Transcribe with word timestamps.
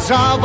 ζάβαρα 0.00 0.08
κατρανέμια, 0.08 0.08
ζάβαρα 0.08 0.39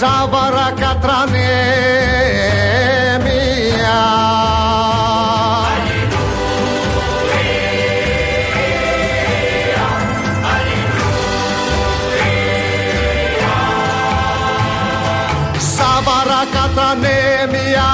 ζάβαρα 0.00 0.68
κατρανέμια. 0.80 1.40
Ζάβαρα 15.76 16.42
κατρανέμια, 16.56 17.90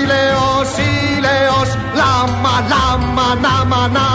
ήλαιος, 0.00 0.72
ήλαιος, 1.16 1.70
λάμα, 1.98 2.54
λάμα, 2.72 3.28
νάμα, 3.44 3.88
νάμα, 3.96 4.13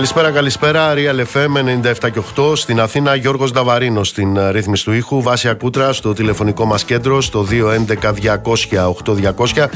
Καλησπέρα, 0.00 0.30
καλησπέρα. 0.30 0.94
Real 0.94 1.24
FM 1.34 1.56
97 2.06 2.10
και 2.12 2.20
8 2.36 2.56
στην 2.56 2.80
Αθήνα. 2.80 3.14
Γιώργος 3.14 3.52
Νταβαρίνος 3.52 4.08
στην 4.08 4.36
ε, 4.36 4.50
ρύθμιση 4.50 4.84
του 4.84 4.92
ήχου. 4.92 5.22
Βάσια 5.22 5.54
Κούτρα 5.54 5.92
στο 5.92 6.12
τηλεφωνικό 6.12 6.64
μας 6.64 6.84
κέντρο 6.84 7.20
στο 7.20 7.46
211-200-8200. 9.54 9.66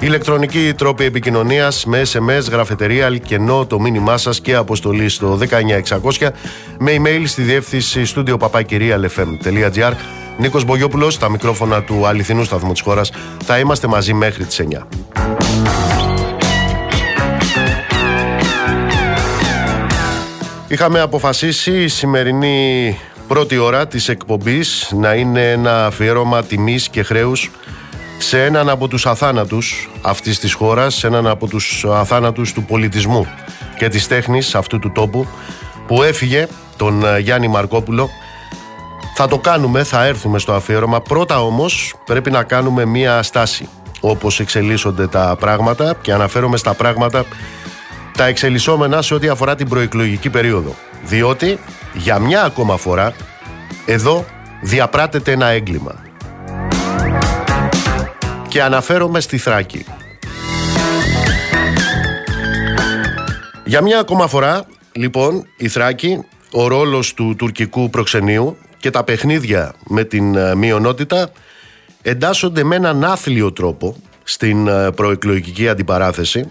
Ηλεκτρονική 0.00 0.72
τρόπη 0.76 1.04
επικοινωνίας 1.04 1.84
με 1.84 2.02
SMS, 2.12 2.50
γραφετερία, 2.50 3.16
κενό 3.18 3.66
το 3.66 3.80
μήνυμά 3.80 4.16
σας 4.16 4.40
και 4.40 4.54
αποστολή 4.54 5.08
στο 5.08 5.38
19600 6.18 6.28
με 6.78 6.96
email 6.96 7.22
στη 7.24 7.42
διεύθυνση 7.42 8.04
στούντιο 8.04 8.36
παπάκυριαλfm.gr. 8.36 9.92
Νίκος 10.38 10.64
Μπογιόπουλος, 10.64 11.14
στα 11.14 11.30
μικρόφωνα 11.30 11.82
του 11.82 12.06
αληθινού 12.06 12.44
σταθμού 12.44 12.72
της 12.72 12.80
χώρας. 12.80 13.10
Θα 13.44 13.58
είμαστε 13.58 13.86
μαζί 13.86 14.12
μέχρι 14.12 14.44
τις 14.44 14.58
9. 14.58 14.86
Είχαμε 20.70 21.00
αποφασίσει 21.00 21.82
η 21.82 21.88
σημερινή 21.88 22.98
πρώτη 23.28 23.56
ώρα 23.56 23.86
της 23.86 24.08
εκπομπής 24.08 24.92
να 24.94 25.14
είναι 25.14 25.50
ένα 25.50 25.86
αφιέρωμα 25.86 26.42
τιμής 26.42 26.88
και 26.88 27.02
χρέους 27.02 27.50
σε 28.18 28.44
έναν 28.44 28.68
από 28.68 28.88
τους 28.88 29.06
αθάνατους 29.06 29.90
αυτής 30.02 30.38
της 30.38 30.52
χώρας, 30.52 30.94
σε 30.94 31.06
έναν 31.06 31.26
από 31.26 31.46
τους 31.46 31.84
αθάνατους 31.84 32.52
του 32.52 32.64
πολιτισμού 32.64 33.26
και 33.78 33.88
της 33.88 34.08
τέχνης 34.08 34.54
αυτού 34.54 34.78
του 34.78 34.92
τόπου 34.92 35.26
που 35.86 36.02
έφυγε 36.02 36.46
τον 36.76 37.04
ε, 37.04 37.18
Γιάννη 37.18 37.48
Μαρκόπουλο. 37.48 38.08
Θα 39.14 39.28
το 39.28 39.38
κάνουμε, 39.38 39.84
θα 39.84 40.04
έρθουμε 40.04 40.38
στο 40.38 40.52
αφιέρωμα. 40.52 41.00
Πρώτα 41.00 41.40
όμως 41.40 41.94
πρέπει 42.04 42.30
να 42.30 42.42
κάνουμε 42.42 42.84
μία 42.84 43.22
στάση 43.22 43.68
όπως 44.00 44.40
εξελίσσονται 44.40 45.06
τα 45.06 45.36
πράγματα 45.38 45.96
και 46.00 46.12
αναφέρομαι 46.12 46.56
στα 46.56 46.74
πράγματα 46.74 47.24
τα 48.18 48.26
εξελισσόμενα 48.26 49.02
σε 49.02 49.14
ό,τι 49.14 49.28
αφορά 49.28 49.54
την 49.54 49.68
προεκλογική 49.68 50.30
περίοδο. 50.30 50.74
Διότι 51.04 51.58
για 51.94 52.18
μια 52.18 52.44
ακόμα 52.44 52.76
φορά 52.76 53.14
εδώ 53.86 54.24
διαπράτεται 54.60 55.32
ένα 55.32 55.46
έγκλημα. 55.46 56.02
Και 58.48 58.62
αναφέρομαι 58.62 59.20
στη 59.20 59.38
Θράκη. 59.38 59.84
Για 63.64 63.82
μια 63.82 63.98
ακόμα 63.98 64.26
φορά, 64.26 64.64
λοιπόν, 64.92 65.46
η 65.56 65.68
Θράκη, 65.68 66.24
ο 66.52 66.68
ρόλος 66.68 67.14
του 67.14 67.34
τουρκικού 67.38 67.90
προξενείου 67.90 68.56
και 68.78 68.90
τα 68.90 69.04
παιχνίδια 69.04 69.74
με 69.86 70.04
την 70.04 70.34
ε, 70.34 70.54
μειονότητα 70.54 71.30
εντάσσονται 72.02 72.64
με 72.64 72.76
έναν 72.76 73.04
άθλιο 73.04 73.52
τρόπο 73.52 73.96
στην 74.22 74.68
ε, 74.68 74.90
προεκλογική 74.90 75.68
αντιπαράθεση 75.68 76.50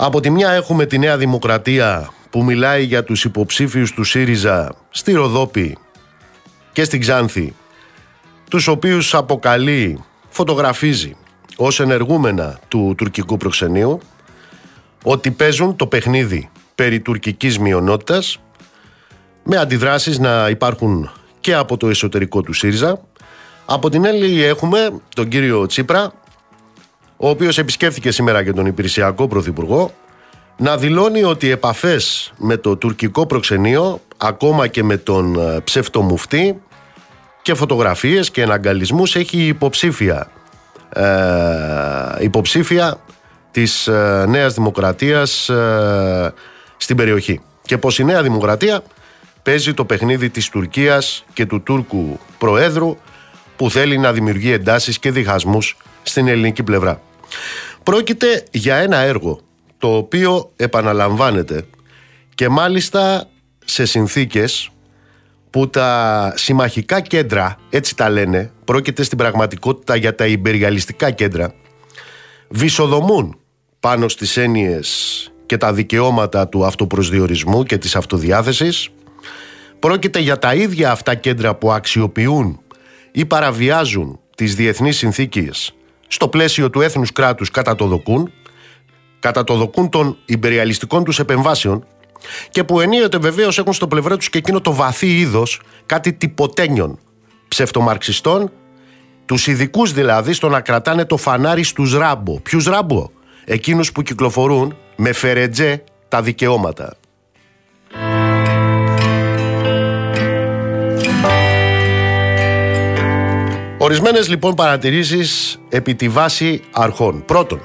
από 0.00 0.20
τη 0.20 0.30
μια 0.30 0.50
έχουμε 0.50 0.86
τη 0.86 0.98
Νέα 0.98 1.16
Δημοκρατία 1.16 2.12
που 2.30 2.44
μιλάει 2.44 2.84
για 2.84 3.04
τους 3.04 3.24
υποψήφιους 3.24 3.92
του 3.92 4.04
ΣΥΡΙΖΑ 4.04 4.74
στη 4.90 5.12
Ροδόπη 5.12 5.78
και 6.72 6.84
στην 6.84 7.00
Ξάνθη, 7.00 7.54
τους 8.50 8.68
οποίους 8.68 9.14
αποκαλεί, 9.14 10.04
φωτογραφίζει 10.28 11.16
ως 11.56 11.80
ενεργούμενα 11.80 12.58
του 12.68 12.94
τουρκικού 12.96 13.36
προξενείου, 13.36 14.00
ότι 15.04 15.30
παίζουν 15.30 15.76
το 15.76 15.86
παιχνίδι 15.86 16.50
περί 16.74 17.00
τουρκικής 17.00 17.58
μειονότητας, 17.58 18.40
με 19.44 19.56
αντιδράσεις 19.56 20.18
να 20.18 20.48
υπάρχουν 20.48 21.10
και 21.40 21.54
από 21.54 21.76
το 21.76 21.88
εσωτερικό 21.88 22.42
του 22.42 22.52
ΣΥΡΙΖΑ. 22.52 23.00
Από 23.66 23.90
την 23.90 24.06
άλλη 24.06 24.42
έχουμε 24.42 25.00
τον 25.14 25.28
κύριο 25.28 25.66
Τσίπρα, 25.66 26.12
ο 27.20 27.28
οποίος 27.28 27.58
επισκέφθηκε 27.58 28.10
σήμερα 28.10 28.44
και 28.44 28.52
τον 28.52 28.66
υπηρεσιακό 28.66 29.28
πρωθυπουργό, 29.28 29.94
να 30.56 30.76
δηλώνει 30.76 31.22
ότι 31.22 31.46
οι 31.46 31.50
επαφές 31.50 32.32
με 32.36 32.56
το 32.56 32.76
τουρκικό 32.76 33.26
προξενείο, 33.26 34.00
ακόμα 34.16 34.66
και 34.66 34.82
με 34.82 34.96
τον 34.96 35.34
ε, 35.34 35.60
ψευτομουφτή 35.60 36.60
και 37.42 37.54
φωτογραφίες 37.54 38.30
και 38.30 38.42
εναγκαλισμούς 38.42 39.16
έχει 39.16 39.46
υποψήφια, 39.46 40.30
ε, 40.92 41.04
υποψήφια 42.18 43.00
της 43.50 43.86
ε, 43.86 44.24
Νέας 44.28 44.54
Δημοκρατίας 44.54 45.48
ε, 45.48 46.34
στην 46.76 46.96
περιοχή. 46.96 47.40
Και 47.62 47.78
πως 47.78 47.98
η 47.98 48.04
Νέα 48.04 48.22
Δημοκρατία 48.22 48.82
παίζει 49.42 49.74
το 49.74 49.84
παιχνίδι 49.84 50.30
της 50.30 50.48
Τουρκίας 50.48 51.24
και 51.32 51.46
του 51.46 51.62
Τούρκου 51.62 52.18
Προέδρου 52.38 52.96
που 53.56 53.70
θέλει 53.70 53.98
να 53.98 54.12
δημιουργεί 54.12 54.52
εντάσεις 54.52 54.98
και 54.98 55.10
διχασμούς 55.10 55.76
στην 56.02 56.28
ελληνική 56.28 56.62
πλευρά. 56.62 57.00
Πρόκειται 57.82 58.44
για 58.50 58.76
ένα 58.76 58.96
έργο 58.96 59.40
το 59.78 59.96
οποίο 59.96 60.52
επαναλαμβάνεται 60.56 61.64
και 62.34 62.48
μάλιστα 62.48 63.28
σε 63.64 63.84
συνθήκες 63.84 64.70
που 65.50 65.70
τα 65.70 66.32
συμμαχικά 66.36 67.00
κέντρα, 67.00 67.56
έτσι 67.70 67.96
τα 67.96 68.08
λένε, 68.08 68.52
πρόκειται 68.64 69.02
στην 69.02 69.18
πραγματικότητα 69.18 69.96
για 69.96 70.14
τα 70.14 70.26
υπεριαλιστικά 70.26 71.10
κέντρα, 71.10 71.54
βυσοδομούν 72.48 73.38
πάνω 73.80 74.08
στις 74.08 74.36
έννοιες 74.36 75.32
και 75.46 75.56
τα 75.56 75.72
δικαιώματα 75.72 76.48
του 76.48 76.64
αυτοπροσδιορισμού 76.64 77.62
και 77.62 77.78
της 77.78 77.96
αυτοδιάθεσης, 77.96 78.90
Πρόκειται 79.78 80.18
για 80.18 80.38
τα 80.38 80.54
ίδια 80.54 80.90
αυτά 80.90 81.14
κέντρα 81.14 81.54
που 81.54 81.72
αξιοποιούν 81.72 82.60
ή 83.12 83.24
παραβιάζουν 83.24 84.20
τις 84.36 84.54
διεθνείς 84.54 84.96
συνθήκες 84.96 85.74
στο 86.08 86.28
πλαίσιο 86.28 86.70
του 86.70 86.80
έθνους 86.80 87.12
κράτους 87.12 87.50
κατά 87.50 87.74
το 87.74 87.86
δοκούν, 87.86 88.32
κατά 89.18 89.44
το 89.44 89.54
δοκούν 89.54 89.88
των 89.88 90.16
υπεριαλιστικών 90.24 91.04
τους 91.04 91.18
επεμβάσεων 91.18 91.84
και 92.50 92.64
που 92.64 92.80
ενίοτε 92.80 93.18
βεβαίως 93.18 93.58
έχουν 93.58 93.72
στο 93.72 93.88
πλευρό 93.88 94.16
τους 94.16 94.30
και 94.30 94.38
εκείνο 94.38 94.60
το 94.60 94.74
βαθύ 94.74 95.18
είδος 95.18 95.60
κάτι 95.86 96.12
τυποτένιων 96.12 96.98
ψευτομαρξιστών 97.48 98.50
τους 99.24 99.46
ειδικούς 99.46 99.92
δηλαδή 99.92 100.32
στο 100.32 100.48
να 100.48 100.60
κρατάνε 100.60 101.04
το 101.04 101.16
φανάρι 101.16 101.62
στους 101.62 101.94
ράμπο. 101.94 102.40
Ποιους 102.40 102.64
ράμπο; 102.64 103.10
Εκείνους 103.44 103.92
που 103.92 104.02
κυκλοφορούν 104.02 104.76
με 104.96 105.12
φερετζέ 105.12 105.84
τα 106.08 106.22
δικαιώματα. 106.22 106.96
Ορισμένες 113.88 114.28
λοιπόν 114.28 114.54
παρατηρήσεις 114.54 115.58
επί 115.68 115.94
τη 115.94 116.08
βάση 116.08 116.60
αρχών. 116.70 117.24
Πρώτον, 117.24 117.60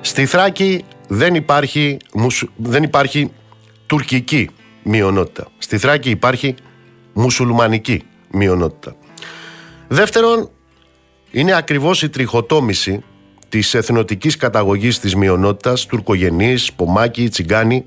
στη 0.00 0.26
Θράκη 0.26 0.84
δεν 1.08 1.34
υπάρχει, 1.34 1.96
δεν 2.56 2.82
υπάρχει 2.82 3.30
τουρκική 3.86 4.50
μειονότητα. 4.82 5.48
Στη 5.58 5.78
Θράκη 5.78 6.10
υπάρχει 6.10 6.54
μουσουλμανική 7.12 8.02
μειονότητα. 8.30 8.96
Δεύτερον, 9.88 10.50
είναι 11.30 11.52
ακριβώς 11.52 12.02
η 12.02 12.08
τριχοτόμηση 12.08 13.02
της 13.48 13.74
εθνοτικής 13.74 14.36
καταγωγής 14.36 14.98
της 14.98 15.14
μειονότητας, 15.14 15.86
τουρκογενής, 15.86 16.72
πομάκι, 16.72 17.28
τσιγκάνη, 17.28 17.84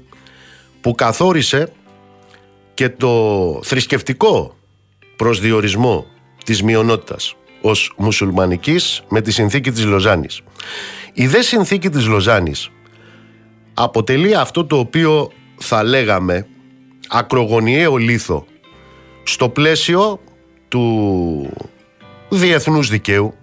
που 0.82 0.96
καθόρισε 0.96 1.72
και 2.74 2.90
το 2.90 3.60
θρησκευτικό 3.64 4.56
προσδιορισμό 5.16 6.06
της 6.46 6.64
μειονότητας 6.64 7.36
ως 7.66 7.94
μουσουλμανικής 7.98 9.04
με 9.10 9.22
τη 9.22 9.32
συνθήκη 9.32 9.72
της 9.72 9.86
Λοζάνης. 9.86 10.42
Η 11.14 11.28
δε 11.28 11.42
συνθήκη 11.42 11.90
της 11.90 12.08
Λοζάνης 12.08 12.70
αποτελεί 13.74 14.36
αυτό 14.36 14.66
το 14.66 14.78
οποίο 14.78 15.32
θα 15.58 15.84
λέγαμε 15.84 16.48
ακρογωνιαίο 17.08 17.96
λίθο 17.96 18.46
στο 19.24 19.50
πλαίσιο 19.50 20.20
του 20.68 21.50
διεθνούς 22.30 22.90
δικαίου 22.90 23.34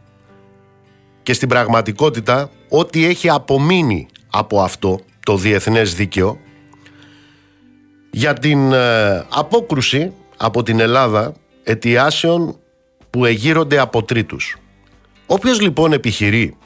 και 1.22 1.32
στην 1.32 1.48
πραγματικότητα 1.48 2.50
ό,τι 2.68 3.04
έχει 3.04 3.28
απομείνει 3.28 4.08
από 4.30 4.60
αυτό 4.60 5.00
το 5.24 5.36
διεθνές 5.36 5.94
δίκαιο 5.94 6.38
για 8.10 8.34
την 8.34 8.72
ε, 8.72 9.26
απόκρουση 9.28 10.12
από 10.36 10.62
την 10.62 10.80
Ελλάδα 10.80 11.34
αιτιάσεων 11.64 12.59
που 13.10 13.24
εγείρονται 13.24 13.78
από 13.78 14.02
τρίτους. 14.02 14.56
Όποιος 15.26 15.60
λοιπόν 15.60 15.92
επιχειρεί 15.92 16.56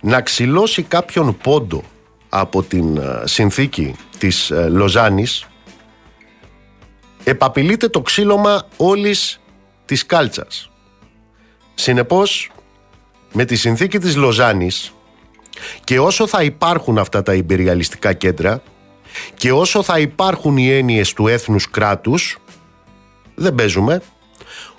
να 0.00 0.20
ξυλώσει 0.20 0.82
κάποιον 0.82 1.36
πόντο 1.36 1.82
από 2.28 2.62
την 2.62 2.96
ε, 2.96 3.22
συνθήκη 3.24 3.94
της 4.18 4.50
ε, 4.50 4.68
Λοζάνης 4.68 5.46
επαπειλείται 7.24 7.88
το 7.88 8.00
ξύλωμα 8.00 8.68
όλης 8.76 9.40
της 9.84 10.06
κάλτσας. 10.06 10.70
Συνεπώς, 11.74 12.50
με 13.32 13.44
τη 13.44 13.56
συνθήκη 13.56 13.98
της 13.98 14.16
Λοζάνης 14.16 14.92
και 15.84 16.00
όσο 16.00 16.26
θα 16.26 16.42
υπάρχουν 16.42 16.98
αυτά 16.98 17.22
τα 17.22 17.34
υπεριαλιστικά 17.34 18.12
κέντρα 18.12 18.62
και 19.34 19.52
όσο 19.52 19.82
θα 19.82 19.98
υπάρχουν 19.98 20.56
οι 20.56 20.70
έννοιες 20.70 21.12
του 21.12 21.26
έθνους 21.28 21.70
κράτους, 21.70 22.38
δεν 23.34 23.54
παίζουμε, 23.54 24.02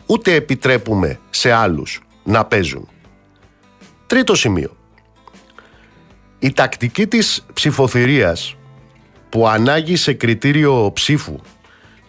ούτε 0.05 0.33
επιτρέπουμε 0.33 1.19
σε 1.29 1.51
άλλους 1.51 2.01
να 2.23 2.45
παίζουν. 2.45 2.87
Τρίτο 4.07 4.35
σημείο. 4.35 4.77
Η 6.39 6.53
τακτική 6.53 7.07
της 7.07 7.45
ψηφοθυρίας 7.53 8.55
που 9.29 9.47
ανάγει 9.47 9.95
σε 9.95 10.13
κριτήριο 10.13 10.91
ψήφου 10.93 11.39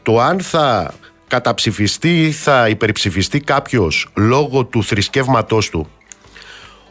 το 0.02 0.20
αν 0.20 0.41
θα 0.41 0.94
καταψηφιστεί 1.26 2.23
ή 2.23 2.32
θα 2.32 2.69
υπερψηφιστεί 2.69 3.41
κάποιος 3.41 4.08
λόγω 4.17 4.64
του 4.64 4.85
θρησκεύματός 4.85 5.70
του 5.70 5.88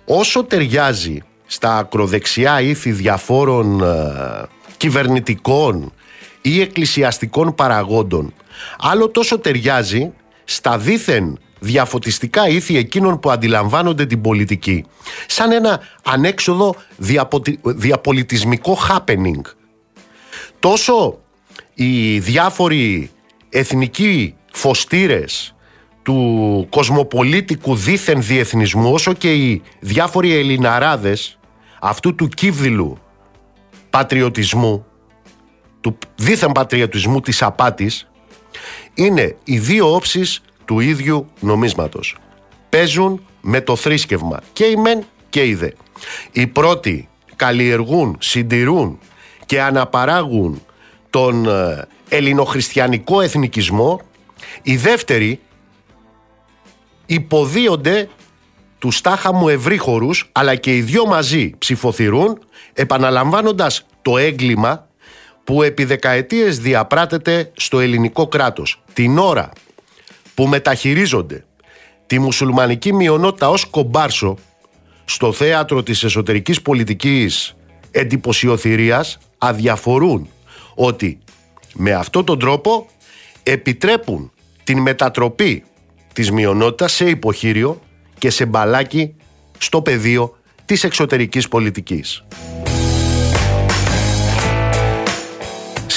όσο 0.06 0.44
ταιριάζει 0.44 1.22
στα 1.46 1.78
ακροδεξιά 1.78 2.62
ήθη 2.62 2.92
διαφόρων 2.92 3.82
ε, 3.82 4.44
κυβερνητικών 4.78 5.94
ή 6.42 6.62
εκκλησιαστικών 6.62 7.56
παραγόντων 7.56 8.34
άλλο 8.80 9.10
τόσο 9.10 9.40
ταιριάζει 9.40 10.12
στα 10.54 10.78
δίθεν 10.78 11.40
διαφωτιστικά 11.60 12.48
ήθη 12.48 12.78
εκείνων 12.78 13.20
που 13.20 13.32
αντιλαμβάνονται 13.32 14.06
την 14.06 14.22
πολιτική 14.22 14.86
σαν 15.28 15.52
ένα 15.52 15.80
ανέξοδο 16.04 16.76
διαπολιτισμικό 17.64 18.78
happening. 18.90 19.42
Τόσο 20.60 21.20
οι 21.74 22.20
διάφοροι 22.20 23.12
εθνικοί 23.50 24.36
φωστήρες 24.52 25.56
του 26.04 26.68
κοσμοπολίτικου 26.70 27.76
δίθεν 27.76 28.24
διεθνισμού 28.24 28.94
όσο 28.94 29.14
και 29.14 29.34
οι 29.34 29.62
διάφοροι 29.80 30.34
ελληναράδες 30.34 31.40
αυτού 31.82 32.16
του 32.16 32.28
κύβδηλου 32.28 32.98
πατριωτισμού 33.90 34.86
του 35.82 35.98
δίθεν 36.16 36.52
πατριωτισμού 36.52 37.20
της 37.20 37.42
απάτης 37.42 38.08
είναι 38.94 39.36
οι 39.44 39.58
δύο 39.58 39.96
όψεις 39.96 40.42
του 40.66 40.80
ίδιου 40.80 41.28
νομίσματος. 41.40 42.18
Παίζουν 42.70 43.26
με 43.42 43.62
το 43.62 43.76
θρήσκευμα 43.76 44.40
και 44.54 44.66
οι 44.66 44.76
μεν 44.76 45.04
και 45.30 45.46
οι 45.46 45.56
δε. 45.56 45.70
Οι 46.32 46.48
πρώτοι 46.48 47.10
καλλιεργούν, 47.36 48.18
συντηρούν 48.20 49.00
και 49.46 49.62
αναπαράγουν 49.62 50.62
τον 51.10 51.48
ε, 51.48 51.88
ελληνοχριστιανικό 52.10 53.22
εθνικισμό, 53.22 54.02
οι 54.62 54.76
δεύτεροι 54.76 55.40
υποδίονται 57.06 58.10
του 58.80 58.92
στάχα 58.92 59.34
μου 59.34 59.50
ευρύχωρους 59.50 60.30
αλλά 60.32 60.56
και 60.56 60.76
οι 60.76 60.82
δυο 60.82 61.06
μαζί 61.06 61.52
ψηφοθυρούν 61.58 62.40
επαναλαμβάνοντας 62.74 63.86
το 64.02 64.18
έγκλημα 64.18 64.88
που 65.44 65.64
επί 65.64 65.84
δεκαετίες 65.84 66.60
διαπράτεται 66.60 67.52
στο 67.56 67.80
ελληνικό 67.80 68.28
κράτος 68.28 68.84
την 68.94 69.18
ώρα 69.18 69.50
που 70.36 70.48
μεταχειρίζονται 70.48 71.46
τη 72.08 72.20
μουσουλμανική 72.20 72.94
μειονότητα 72.94 73.50
ως 73.50 73.66
κομπάρσο 73.66 74.38
στο 75.06 75.32
θέατρο 75.32 75.84
της 75.84 76.04
εσωτερικής 76.04 76.62
πολιτικής 76.62 77.56
εντυπωσιοθυρίας 77.92 79.18
αδιαφορούν 79.38 80.30
ότι 80.76 81.18
με 81.74 81.92
αυτόν 81.94 82.26
τον 82.26 82.40
τρόπο 82.40 82.88
επιτρέπουν 83.44 84.32
την 84.64 84.80
μετατροπή 84.80 85.64
της 86.14 86.32
μειονότητας 86.32 86.94
σε 86.94 87.10
υποχείριο 87.10 87.82
και 88.18 88.30
σε 88.30 88.46
μπαλάκι 88.46 89.16
στο 89.58 89.82
πεδίο 89.82 90.38
της 90.66 90.84
εξωτερικής 90.84 91.48
πολιτικής. 91.48 92.24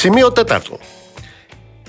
Σημείο 0.06 0.32
τέταρτο. 0.32 0.78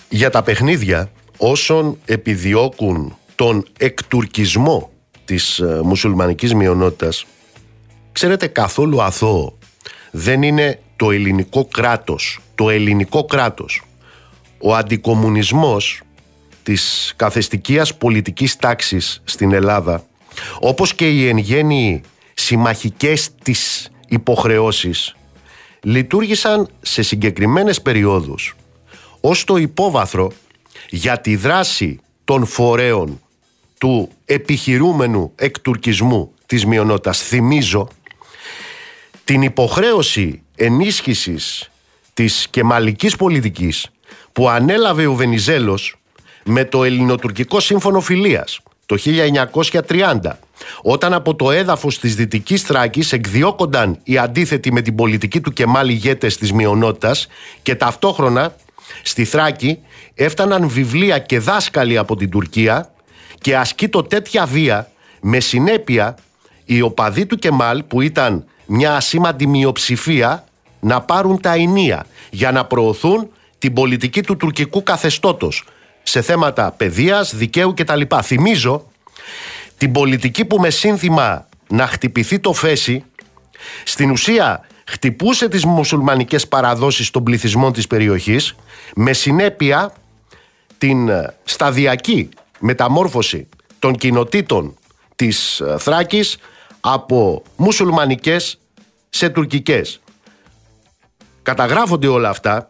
Για 0.09 0.29
τα 0.29 0.43
παιχνίδια 0.43 1.12
όσων 1.38 1.97
επιδιώκουν 2.05 3.17
τον 3.36 3.65
εκτουρκισμό 3.77 4.89
της 5.25 5.59
ε, 5.59 5.79
μουσουλμανικής 5.83 6.53
μειονότητας 6.53 7.25
ξέρετε 8.12 8.47
καθόλου 8.47 9.01
αθώο 9.01 9.57
δεν 10.12 10.41
είναι 10.41 10.79
το 10.95 11.12
ελληνικό 11.12 11.65
κράτος 11.65 12.39
το 12.55 12.69
ελληνικό 12.69 13.25
κράτος 13.25 13.83
ο 14.57 14.75
αντικομουνισμός 14.75 16.01
της 16.63 17.13
καθεστικίας 17.15 17.95
πολιτικής 17.95 18.55
τάξης 18.55 19.21
στην 19.24 19.53
Ελλάδα 19.53 20.05
όπως 20.59 20.93
και 20.93 21.09
οι 21.09 21.27
εν 21.27 21.38
γέννη 21.38 22.01
συμμαχικές 22.33 23.29
της 23.43 23.89
υποχρεώσεις 24.07 25.15
λειτουργήσαν 25.81 26.69
σε 26.81 27.01
συγκεκριμένες 27.01 27.81
περιόδους 27.81 28.55
ως 29.22 29.43
το 29.43 29.55
υπόβαθρο 29.55 30.31
για 30.89 31.22
τη 31.22 31.36
δράση 31.36 32.00
των 32.24 32.46
φορέων 32.46 33.22
του 33.77 34.10
επιχειρούμενου 34.25 35.31
εκτουρκισμού 35.36 36.31
της 36.46 36.65
μειονότητας. 36.65 37.22
Θυμίζω 37.22 37.88
την 39.24 39.41
υποχρέωση 39.41 40.41
ενίσχυσης 40.55 41.72
της 42.13 42.48
κεμαλικής 42.50 43.15
πολιτικής 43.15 43.89
που 44.34 44.50
ανέλαβε 44.50 45.05
ο 45.05 45.13
Βενιζέλος 45.13 45.96
με 46.43 46.65
το 46.65 46.84
ελληνοτουρκικό 46.84 47.60
σύμφωνο 47.60 48.00
φιλίας 48.00 48.60
το 48.88 48.98
1930 49.88 50.15
όταν 50.82 51.13
από 51.13 51.36
το 51.36 51.51
έδαφος 51.51 52.00
της 52.00 52.15
Δυτικής 52.15 52.62
Θράκης 52.62 53.12
εκδιώκονταν 53.12 54.00
οι 54.03 54.17
αντίθετοι 54.17 54.72
με 54.72 54.82
την 54.82 54.96
πολιτική 54.96 55.41
του 55.41 55.53
Κεμάλ 55.53 55.89
ηγέτες 55.89 56.38
της 56.38 56.53
μειονότητας 56.53 57.27
και 57.62 57.75
ταυτόχρονα 57.75 58.56
στη 59.03 59.25
Θράκη 59.25 59.79
έφταναν 60.15 60.70
βιβλία 60.70 61.20
και 61.20 61.39
δάσκαλοι 61.39 61.98
από 61.98 62.15
την 62.15 62.29
Τουρκία 62.29 62.91
και 63.41 63.58
ασκείτο 63.58 64.03
τέτοια 64.03 64.46
βία 64.46 64.91
με 65.22 65.39
συνέπεια 65.39 66.17
οι 66.65 66.82
οπαδοί 66.82 67.25
του 67.25 67.36
Κεμάλ 67.36 67.84
που 67.84 68.01
ήταν 68.01 68.46
μια 68.65 68.96
ασήμαντη 68.96 69.48
μειοψηφία 69.48 70.44
να 70.79 71.01
πάρουν 71.01 71.41
τα 71.41 71.53
ενία 71.53 72.06
για 72.29 72.51
να 72.51 72.65
προωθούν 72.65 73.29
την 73.58 73.74
πολιτική 73.74 74.22
του 74.22 74.38
τουρκικού 74.38 74.84
καθεστώτος 74.84 75.65
σε 76.07 76.21
θέματα 76.21 76.71
παιδείας, 76.71 77.35
δικαίου 77.35 77.73
κτλ. 77.73 78.01
Θυμίζω 78.21 78.91
την 79.77 79.91
πολιτική 79.91 80.45
που 80.45 80.59
με 80.59 80.69
σύνθημα 80.69 81.47
να 81.67 81.87
χτυπηθεί 81.87 82.39
το 82.39 82.53
φέση 82.53 83.03
στην 83.83 84.11
ουσία 84.11 84.67
χτυπούσε 84.87 85.47
τις 85.47 85.65
μουσουλμανικές 85.65 86.47
παραδόσεις 86.47 87.11
των 87.11 87.23
πληθυσμών 87.23 87.73
της 87.73 87.87
περιοχής 87.87 88.55
με 88.95 89.13
συνέπεια 89.13 89.93
την 90.77 91.09
ε, 91.09 91.35
σταδιακή 91.43 92.29
μεταμόρφωση 92.59 93.47
των 93.79 93.95
κοινοτήτων 93.95 94.77
της 95.15 95.59
ε, 95.59 95.75
Θράκης 95.79 96.37
από 96.79 97.43
μουσουλμανικές 97.55 98.59
σε 99.09 99.29
τουρκικές. 99.29 100.01
Καταγράφονται 101.43 102.07
όλα 102.07 102.29
αυτά 102.29 102.67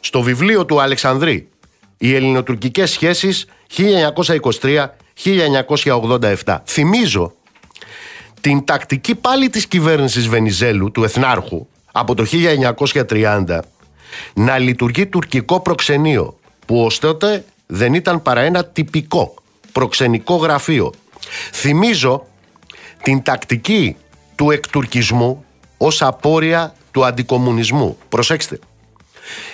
στο 0.00 0.22
βιβλίο 0.22 0.64
του 0.64 0.80
Αλεξανδρή 0.80 1.48
«Οι 2.04 2.14
ελληνοτουρκικές 2.14 2.90
σχέσεις 2.90 3.46
1923-1987». 6.44 6.58
Θυμίζω 6.64 7.32
την 8.40 8.64
τακτική 8.64 9.14
πάλι 9.14 9.48
της 9.48 9.66
κυβέρνησης 9.66 10.28
Βενιζέλου, 10.28 10.90
του 10.90 11.04
Εθνάρχου, 11.04 11.66
από 11.92 12.14
το 12.14 12.24
1930, 12.24 13.58
να 14.34 14.58
λειτουργεί 14.58 15.06
τουρκικό 15.06 15.60
προξενείο, 15.60 16.38
που 16.66 16.84
ως 16.84 16.98
τότε 16.98 17.44
δεν 17.66 17.94
ήταν 17.94 18.22
παρά 18.22 18.40
ένα 18.40 18.64
τυπικό 18.64 19.34
προξενικό 19.72 20.36
γραφείο. 20.36 20.92
Θυμίζω 21.52 22.26
την 23.02 23.22
τακτική 23.22 23.96
του 24.34 24.50
εκτουρκισμού 24.50 25.44
ως 25.76 26.02
απόρρια 26.02 26.74
του 26.90 27.04
αντικομουνισμού. 27.04 27.98
Προσέξτε. 28.08 28.58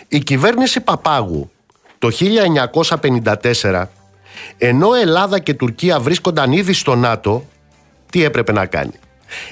Η 0.08 0.18
κυβέρνηση 0.18 0.80
Παπάγου 0.80 1.50
το 2.00 2.10
1954 3.62 3.86
ενώ 4.58 4.94
Ελλάδα 4.94 5.38
και 5.38 5.54
Τουρκία 5.54 6.00
βρίσκονταν 6.00 6.52
ήδη 6.52 6.72
στο 6.72 6.94
ΝΑΤΟ 6.94 7.44
τι 8.10 8.24
έπρεπε 8.24 8.52
να 8.52 8.66
κάνει; 8.66 8.92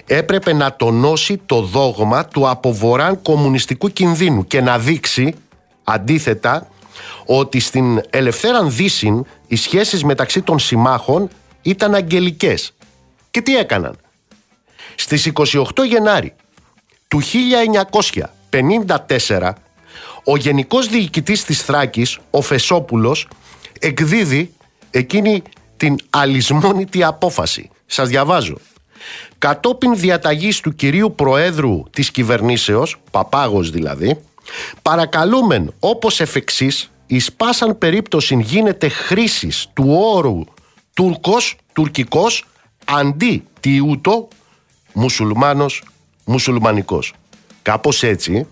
Έπρεπε 0.06 0.52
να 0.52 0.76
τονώσει 0.76 1.40
το 1.46 1.60
δόγμα 1.60 2.24
του 2.24 2.48
αποβοράν 2.48 3.22
κομμουνιστικού 3.22 3.88
κινδύνου 3.88 4.46
και 4.46 4.60
να 4.60 4.78
δείξει 4.78 5.34
αντίθετα 5.84 6.68
ότι 7.26 7.60
στην 7.60 8.00
ελευθέραν 8.10 8.74
δύση 8.74 9.22
οι 9.46 9.56
σχέσεις 9.56 10.04
μεταξύ 10.04 10.42
των 10.42 10.58
συμμάχων 10.58 11.28
ήταν 11.62 11.94
αγγελικές. 11.94 12.74
Και 13.30 13.40
τι 13.40 13.56
έκαναν; 13.56 13.96
Στις 14.94 15.32
28 15.34 15.84
Γενάρη 15.88 16.34
του 17.08 17.20
1954 18.50 19.52
ο 20.30 20.36
Γενικός 20.36 20.88
Διοικητής 20.88 21.44
της 21.44 21.62
Θράκης, 21.62 22.18
ο 22.30 22.40
Φεσόπουλος, 22.40 23.28
εκδίδει 23.78 24.52
εκείνη 24.90 25.42
την 25.76 25.96
αλυσμόνητη 26.10 27.04
απόφαση. 27.04 27.70
Σας 27.86 28.08
διαβάζω. 28.08 28.56
Κατόπιν 29.38 29.96
διαταγής 29.96 30.60
του 30.60 30.74
κυρίου 30.74 31.14
Προέδρου 31.14 31.82
της 31.90 32.10
κυβερνήσεως, 32.10 32.96
Παπάγος 33.10 33.70
δηλαδή, 33.70 34.20
παρακαλούμεν 34.82 35.74
όπως 35.80 36.20
εφ' 36.20 36.36
εξής, 36.36 36.90
εις 37.06 37.32
πάσαν 37.32 37.78
περίπτωση 37.78 38.38
γίνεται 38.40 38.88
χρήσης 38.88 39.66
του 39.72 39.84
όρου 40.14 40.40
Τούρκος, 40.94 41.56
τουρκικός, 41.72 42.44
αντί 42.84 43.44
τι 43.60 43.80
ούτω, 43.80 44.28
μουσουλμάνος, 44.92 45.82
μουσουλμανικός. 46.24 47.14
Κάπως 47.62 48.02
έτσι, 48.02 48.46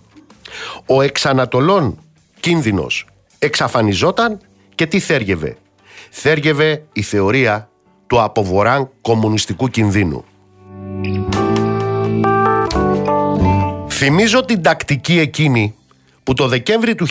ο 0.87 1.03
εξανατολών 1.03 1.99
κίνδυνος 2.41 3.07
εξαφανιζόταν 3.39 4.41
και 4.75 4.87
τι 4.87 4.99
θέργευε; 4.99 5.57
Θέργευε 6.11 6.85
η 6.93 7.03
θεωρία 7.03 7.69
του 8.07 8.23
αποβοράν 8.23 8.91
κομμουνιστικού 9.01 9.69
κινδύνου. 9.69 10.25
Θυμίζω 13.89 14.45
την 14.45 14.63
τακτική 14.63 15.19
εκείνη 15.19 15.75
που 16.23 16.35
το 16.35 16.49
Δεκέμβρη 16.49 16.95
του 16.95 17.07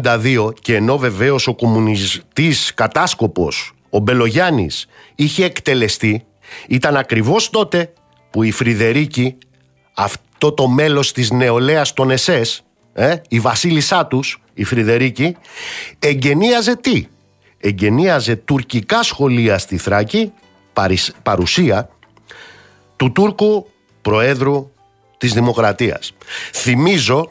1952 0.00 0.52
και 0.60 0.74
ενώ 0.74 0.98
βεβαίως 0.98 1.46
ο 1.46 1.54
κομμουνιστής 1.54 2.74
κατάσκοπος 2.74 3.72
ο 3.90 3.98
Μπελογιάννης 3.98 4.86
είχε 5.14 5.44
εκτελεστεί 5.44 6.24
ήταν 6.68 6.96
ακριβώς 6.96 7.50
τότε 7.50 7.92
που 8.30 8.42
η 8.42 8.50
Φρυδερίκη 8.50 9.36
αυτό 9.96 10.52
το 10.52 10.68
μέλος 10.68 11.12
της 11.12 11.30
νεολαίας 11.30 11.92
των 11.92 12.10
ΕΣΕΣ 12.10 12.62
ε, 12.92 13.16
η 13.28 13.40
βασίλισσά 13.40 14.06
τους 14.06 14.42
η 14.54 14.64
Φρυδερίκη 14.64 15.36
εγγενίαζε 15.98 16.76
τι; 16.76 17.06
Εγγενίαζε 17.58 18.36
τουρκικά 18.36 19.02
σχολεία 19.02 19.58
στη 19.58 19.76
Θράκη 19.76 20.32
παρουσία 21.22 21.88
του 22.96 23.12
Τούρκου 23.12 23.66
Προέδρου 24.02 24.70
της 25.16 25.32
Δημοκρατίας. 25.32 26.12
Θυμίζω 26.52 27.30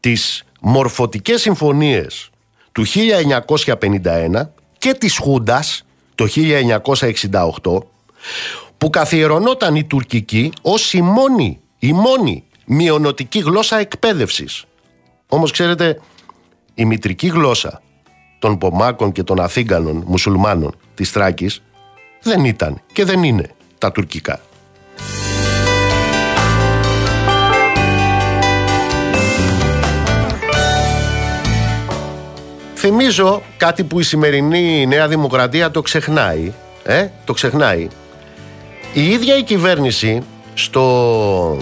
τις 0.00 0.44
μορφωτικές 0.60 1.40
συμφωνίες 1.40 2.30
του 2.72 2.84
1951 2.86 4.50
και 4.78 4.94
της 4.94 5.18
Χούντας 5.18 5.86
το 6.14 6.26
1968 7.62 7.78
που 8.78 8.90
καθιερωνόταν 8.90 9.74
η 9.74 9.84
τουρκική 9.84 10.52
ως 10.62 10.92
η 10.92 11.02
μόνη, 11.02 11.60
η 11.78 11.92
μόνη 11.92 12.44
μειονοτική 12.66 13.38
γλώσσα 13.38 13.78
εκπαίδευσης. 13.78 14.64
Όμως 15.28 15.50
ξέρετε, 15.50 16.00
η 16.74 16.84
μητρική 16.84 17.26
γλώσσα 17.26 17.82
των 18.38 18.58
Πομάκων 18.58 19.12
και 19.12 19.22
των 19.22 19.40
Αθήγανων 19.40 20.04
μουσουλμάνων 20.06 20.76
της 20.94 21.10
Θράκης 21.10 21.62
δεν 22.22 22.44
ήταν 22.44 22.80
και 22.92 23.04
δεν 23.04 23.22
είναι 23.22 23.50
τα 23.78 23.92
τουρκικά. 23.92 24.40
Θυμίζω 32.74 33.42
κάτι 33.56 33.84
που 33.84 34.00
η 34.00 34.02
σημερινή 34.02 34.86
Νέα 34.86 35.08
Δημοκρατία 35.08 35.70
το 35.70 35.82
ξεχνάει. 35.82 36.52
Ε, 36.84 37.08
το 37.24 37.32
ξεχνάει. 37.32 37.88
Η 38.92 39.10
ίδια 39.10 39.36
η 39.36 39.42
κυβέρνηση 39.42 40.22
στο 40.58 41.56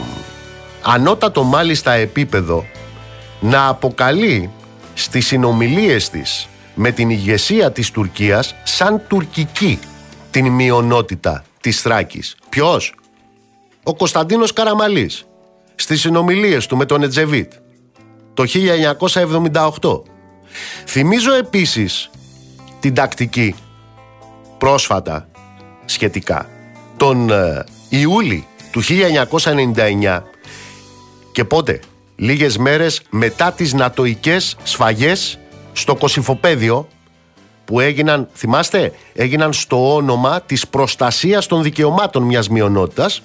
ανώτατο 0.83 1.43
μάλιστα 1.43 1.93
επίπεδο 1.93 2.65
να 3.41 3.69
αποκαλεί 3.69 4.51
στις 4.95 5.27
συνομιλίες 5.27 6.11
της 6.11 6.49
με 6.75 6.91
την 6.91 7.11
ηγεσία 7.11 7.73
της 7.73 7.91
Τουρκίας 7.91 8.55
σαν 8.65 9.03
τουρκική 9.09 9.79
την 10.31 10.47
μειονότητα 10.47 11.45
της 11.61 11.81
Θράκης. 11.81 12.37
Ποιος; 12.49 12.95
Ο 13.83 13.95
Κωνσταντίνος 13.97 14.53
Καραμαλής 14.53 15.27
στις 15.75 16.01
συνομιλίες 16.01 16.67
του 16.67 16.77
με 16.77 16.85
τον 16.85 17.03
Ετζεβίτ 17.03 17.53
το 18.35 18.45
1978. 18.47 20.03
Θυμίζω 20.87 21.35
επίσης 21.35 22.11
την 22.81 22.95
τακτική 22.95 23.55
πρόσφατα 24.59 25.29
σχετικά 25.85 26.49
τον 26.97 27.31
ε, 27.31 27.65
Ιούλη 27.89 28.47
του 28.77 28.83
1999 28.83 30.23
και 31.33 31.45
πότε; 31.45 31.81
Λίγες 32.17 32.59
μέρες 32.59 33.03
μετά 33.11 33.53
τις 33.53 33.73
νατοικές 33.73 34.57
σφαγές 34.63 35.39
στο 35.73 35.95
Κωσυφοπέδιο 35.95 36.89
που 37.65 37.81
έγιναν, 37.81 38.29
θυμάστε, 38.35 38.93
έγιναν 39.15 39.53
στο 39.53 39.95
όνομα 39.95 40.41
της 40.41 40.69
προστασίας 40.69 41.47
των 41.47 41.63
δικαιωμάτων 41.63 42.23
μιας 42.23 42.49
μειονότητας 42.49 43.23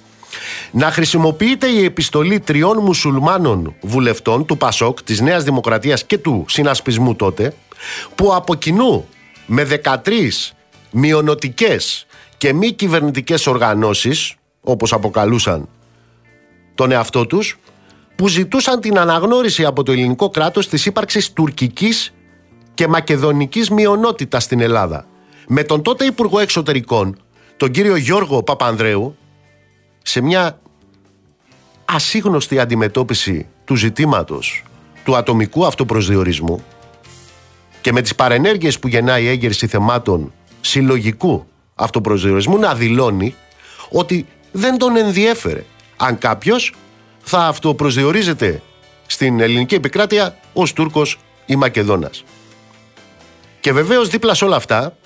να 0.70 0.90
χρησιμοποιείται 0.90 1.66
η 1.66 1.84
επιστολή 1.84 2.40
τριών 2.40 2.78
μουσουλμάνων 2.78 3.74
βουλευτών 3.80 4.46
του 4.46 4.56
ΠΑΣΟΚ, 4.56 5.02
της 5.02 5.20
Νέας 5.20 5.44
Δημοκρατίας 5.44 6.04
και 6.04 6.18
του 6.18 6.44
συνασπισμού 6.48 7.14
τότε 7.14 7.54
που 8.14 8.34
από 8.34 8.54
κοινού 8.54 9.08
με 9.46 9.64
13 9.64 10.54
μειονοτικές 10.90 12.06
και 12.36 12.52
μη 12.52 12.72
κυβερνητικές 12.72 13.46
οργανώσεις 13.46 14.34
όπως 14.62 14.92
αποκαλούσαν 14.92 15.68
τον 16.74 16.90
εαυτό 16.90 17.26
τους 17.26 17.58
που 18.16 18.28
ζητούσαν 18.28 18.80
την 18.80 18.98
αναγνώριση 18.98 19.64
από 19.64 19.82
το 19.82 19.92
ελληνικό 19.92 20.30
κράτος 20.30 20.68
της 20.68 20.86
ύπαρξης 20.86 21.32
τουρκικής 21.32 22.14
και 22.74 22.88
μακεδονικής 22.88 23.70
μειονότητας 23.70 24.42
στην 24.42 24.60
Ελλάδα. 24.60 25.06
Με 25.48 25.62
τον 25.62 25.82
τότε 25.82 26.04
Υπουργό 26.04 26.38
Εξωτερικών, 26.38 27.18
τον 27.56 27.70
κύριο 27.70 27.96
Γιώργο 27.96 28.42
Παπανδρέου, 28.42 29.16
σε 30.02 30.20
μια 30.20 30.60
ασύγνωστη 31.84 32.58
αντιμετώπιση 32.58 33.46
του 33.64 33.74
ζητήματος 33.74 34.62
του 35.04 35.16
ατομικού 35.16 35.66
αυτοπροσδιορισμού, 35.66 36.64
και 37.80 37.92
με 37.92 38.02
τις 38.02 38.14
παρενέργειες 38.14 38.78
που 38.78 38.88
γεννάει 38.88 39.24
η 39.24 39.28
έγκαιρση 39.28 39.66
θεμάτων 39.66 40.32
συλλογικού 40.60 41.46
αυτοπροσδιορισμού 41.74 42.58
να 42.58 42.74
δηλώνει 42.74 43.34
ότι 43.90 44.26
δεν 44.52 44.78
τον 44.78 44.96
ενδιέφερε 44.96 45.64
αν 45.96 46.18
κάποιος 46.18 46.74
θα 47.22 47.46
αυτοπροσδιορίζεται 47.46 48.62
στην 49.06 49.40
ελληνική 49.40 49.74
επικράτεια 49.74 50.36
ως 50.52 50.72
Τούρκος 50.72 51.18
ή 51.46 51.56
Μακεδόνας. 51.56 52.24
Και 53.60 53.72
βεβαίως 53.72 54.08
δίπλα 54.08 54.34
σε 54.34 54.44
όλα 54.44 54.56
αυτά 54.56 54.96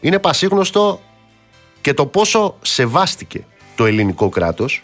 είναι 0.00 0.18
πασίγνωστο 0.18 1.00
και 1.80 1.94
το 1.94 2.06
πόσο 2.06 2.56
σεβάστηκε 2.62 3.46
το 3.74 3.86
ελληνικό 3.86 4.28
κράτος 4.28 4.82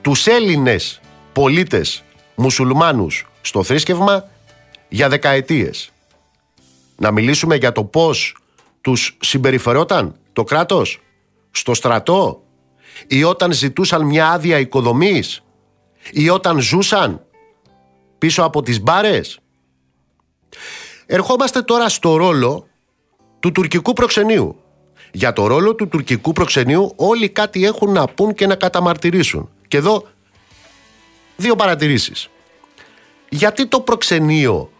τους 0.00 0.26
Έλληνες 0.26 1.00
πολίτες 1.32 2.02
μουσουλμάνους 2.34 3.26
στο 3.40 3.62
θρήσκευμα 3.62 4.28
για 4.88 5.08
δεκαετίες. 5.08 5.90
Να 6.96 7.10
μιλήσουμε 7.10 7.56
για 7.56 7.72
το 7.72 7.84
πώς 7.84 8.36
τους 8.80 9.16
συμπεριφερόταν 9.20 10.14
το 10.32 10.44
κράτος 10.44 11.00
στο 11.50 11.74
στρατό 11.74 12.42
ή 13.06 13.24
όταν 13.24 13.52
ζητούσαν 13.52 14.06
μια 14.06 14.30
άδεια 14.30 14.58
οικοδομής 14.58 15.42
ή 16.12 16.28
όταν 16.28 16.60
ζούσαν 16.60 17.24
πίσω 18.18 18.42
από 18.42 18.62
τις 18.62 18.80
μπάρες. 18.80 19.38
Ερχόμαστε 21.06 21.62
τώρα 21.62 21.88
στο 21.88 22.16
ρόλο 22.16 22.68
του 23.40 23.52
τουρκικού 23.52 23.92
προξενείου. 23.92 24.62
Για 25.12 25.32
το 25.32 25.46
ρόλο 25.46 25.74
του 25.74 25.88
τουρκικού 25.88 26.32
προξενείου 26.32 26.92
όλοι 26.96 27.28
κάτι 27.28 27.64
έχουν 27.64 27.92
να 27.92 28.06
πούν 28.06 28.34
και 28.34 28.46
να 28.46 28.54
καταμαρτυρήσουν. 28.54 29.48
Και 29.68 29.76
εδώ 29.76 30.06
δύο 31.36 31.56
παρατηρήσεις. 31.56 32.28
Γιατί 33.28 33.66
το 33.66 33.80
προξενείο 33.80 34.70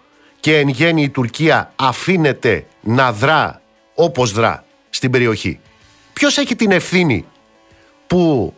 και 0.40 0.58
εν 0.58 0.68
γέννη 0.68 1.02
η 1.02 1.08
Τουρκία 1.08 1.72
αφήνεται 1.76 2.66
να 2.80 3.12
δρά 3.12 3.62
όπως 3.94 4.32
δρά 4.32 4.64
στην 4.90 5.10
περιοχή; 5.10 5.60
Ποιος 6.12 6.36
έχει 6.36 6.56
την 6.56 6.70
ευθύνη 6.70 7.24
που 8.08 8.54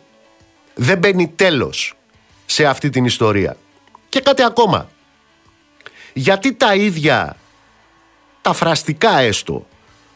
δεν 0.75 0.97
μπαίνει 0.97 1.27
τέλος 1.27 1.93
σε 2.45 2.65
αυτή 2.65 2.89
την 2.89 3.05
ιστορία. 3.05 3.57
Και 4.09 4.19
κάτι 4.19 4.43
ακόμα. 4.43 4.89
Γιατί 6.13 6.53
τα 6.53 6.75
ίδια 6.75 7.35
τα 8.41 8.53
φραστικά 8.53 9.19
έστω, 9.19 9.65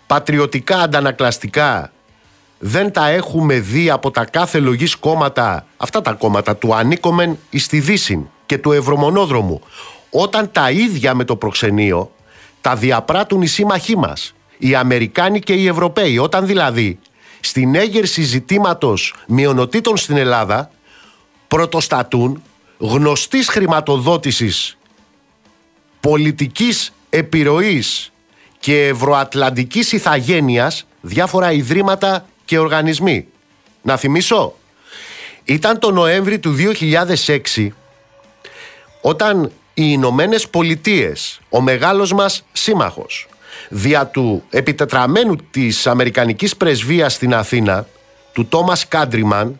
πατριωτικά 0.07 0.77
αντανακλαστικά 0.79 1.91
δεν 2.59 2.91
τα 2.91 3.07
έχουμε 3.07 3.59
δει 3.59 3.89
από 3.89 4.11
τα 4.11 4.25
κάθε 4.25 4.59
λογής 4.59 4.95
κόμματα, 4.95 5.65
αυτά 5.77 6.01
τα 6.01 6.13
κόμματα 6.13 6.55
του 6.55 6.75
ανήκομεν 6.75 7.39
εις 7.49 7.67
τη 7.67 7.79
Δύση 7.79 8.29
και 8.45 8.57
του 8.57 8.71
Ευρωμονόδρομου, 8.71 9.61
όταν 10.09 10.51
τα 10.51 10.71
ίδια 10.71 11.13
με 11.13 11.23
το 11.23 11.35
προξενείο 11.35 12.11
τα 12.61 12.75
διαπράττουν 12.75 13.41
οι 13.41 13.47
σύμμαχοί 13.47 13.97
μας, 13.97 14.35
οι 14.57 14.75
Αμερικάνοι 14.75 15.39
και 15.39 15.53
οι 15.53 15.67
Ευρωπαίοι, 15.67 16.17
όταν 16.17 16.45
δηλαδή 16.45 16.99
στην 17.45 17.75
έγκαιρση 17.75 18.21
ζητήματος 18.21 19.15
μειονοτήτων 19.27 19.97
στην 19.97 20.17
Ελλάδα 20.17 20.71
πρωτοστατούν 21.47 22.43
γνωστής 22.77 23.47
χρηματοδότησης 23.47 24.77
πολιτικής 25.99 26.93
επιρροής 27.09 28.11
και 28.59 28.87
ευρωατλαντικής 28.87 29.91
ηθαγένειας 29.91 30.85
διάφορα 31.01 31.51
ιδρύματα 31.51 32.25
και 32.45 32.59
οργανισμοί. 32.59 33.27
Να 33.81 33.97
θυμίσω, 33.97 34.55
ήταν 35.43 35.79
το 35.79 35.91
Νοέμβρη 35.91 36.39
του 36.39 36.55
2006 37.55 37.67
όταν 39.01 39.43
οι 39.73 39.83
Ηνωμένες 39.85 40.49
Πολιτείες, 40.49 41.39
ο 41.49 41.61
μεγάλος 41.61 42.13
μας 42.13 42.43
σύμμαχος, 42.51 43.27
δια 43.69 44.07
του 44.07 44.43
επιτετραμένου 44.49 45.35
της 45.51 45.87
Αμερικανικής 45.87 46.55
Πρεσβείας 46.57 47.13
στην 47.13 47.33
Αθήνα, 47.33 47.87
του 48.33 48.45
Τόμας 48.45 48.87
Κάντριμαν, 48.87 49.59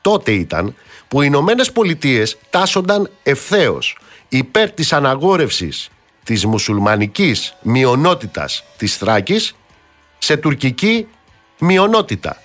τότε 0.00 0.32
ήταν 0.32 0.74
που 1.08 1.22
οι 1.22 1.24
Ηνωμένες 1.28 1.72
Πολιτείες 1.72 2.38
τάσσονταν 2.50 3.10
ευθέως 3.22 3.98
υπέρ 4.28 4.70
της 4.70 4.92
αναγόρευσης 4.92 5.90
της 6.24 6.46
μουσουλμανικής 6.46 7.56
μειονότητας 7.62 8.64
της 8.76 8.96
Θράκης 8.96 9.54
σε 10.18 10.36
τουρκική 10.36 11.06
μειονότητα. 11.58 12.36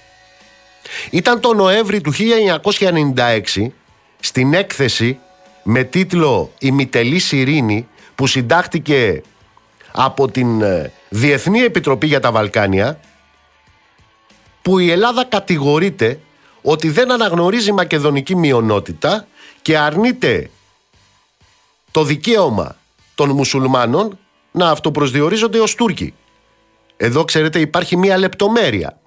Ήταν 1.10 1.40
το 1.40 1.54
Νοέμβρη 1.54 2.02
του 2.02 2.14
1996 2.14 3.72
στην 4.20 4.54
έκθεση 4.54 5.20
με 5.64 5.84
τίτλο 5.84 6.52
«Η 6.60 6.72
Μητελής 6.72 7.32
Ειρήνη» 7.32 7.88
που 8.16 8.28
συντάχθηκε 8.28 9.22
από 9.96 10.32
την 10.32 10.62
ε, 10.62 10.92
Διεθνή 11.10 11.60
Επιτροπή 11.60 12.08
για 12.08 12.20
τα 12.20 12.32
Βαλκάνια 12.32 13.00
που 14.62 14.80
η 14.80 14.92
Ελλάδα 14.92 15.26
κατηγορείται 15.26 16.20
ότι 16.62 16.90
δεν 16.90 17.12
αναγνωρίζει 17.12 17.72
μακεδονική 17.72 18.36
μειονότητα 18.36 19.28
και 19.62 19.78
αρνείται 19.78 20.50
το 21.92 22.04
δικαίωμα 22.04 22.76
των 23.16 23.30
μουσουλμάνων 23.30 24.18
να 24.52 24.70
αυτοπροσδιορίζονται 24.70 25.60
ως 25.60 25.76
Τούρκοι. 25.76 26.14
Εδώ 26.98 27.24
ξέρετε 27.24 27.60
υπάρχει 27.60 27.98
μία 27.98 28.18
λεπτομέρεια. 28.18 29.00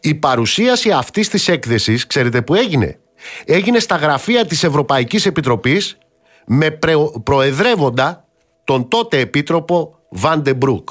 Η 0.00 0.14
παρουσίαση 0.14 0.90
αυτής 0.90 1.28
της 1.28 1.48
έκθεσης, 1.48 2.06
ξέρετε 2.06 2.42
που 2.42 2.54
έγινε; 2.54 2.98
Έγινε 3.44 3.78
στα 3.78 3.96
γραφεία 3.96 4.46
της 4.46 4.64
Ευρωπαϊκής 4.64 5.26
Επιτροπής 5.26 5.98
με 6.46 6.78
προεδρεύοντα 7.24 8.24
τον 8.64 8.88
τότε 8.88 9.18
επίτροπο 9.18 9.98
Βαντεμπρούκ. 10.16 10.88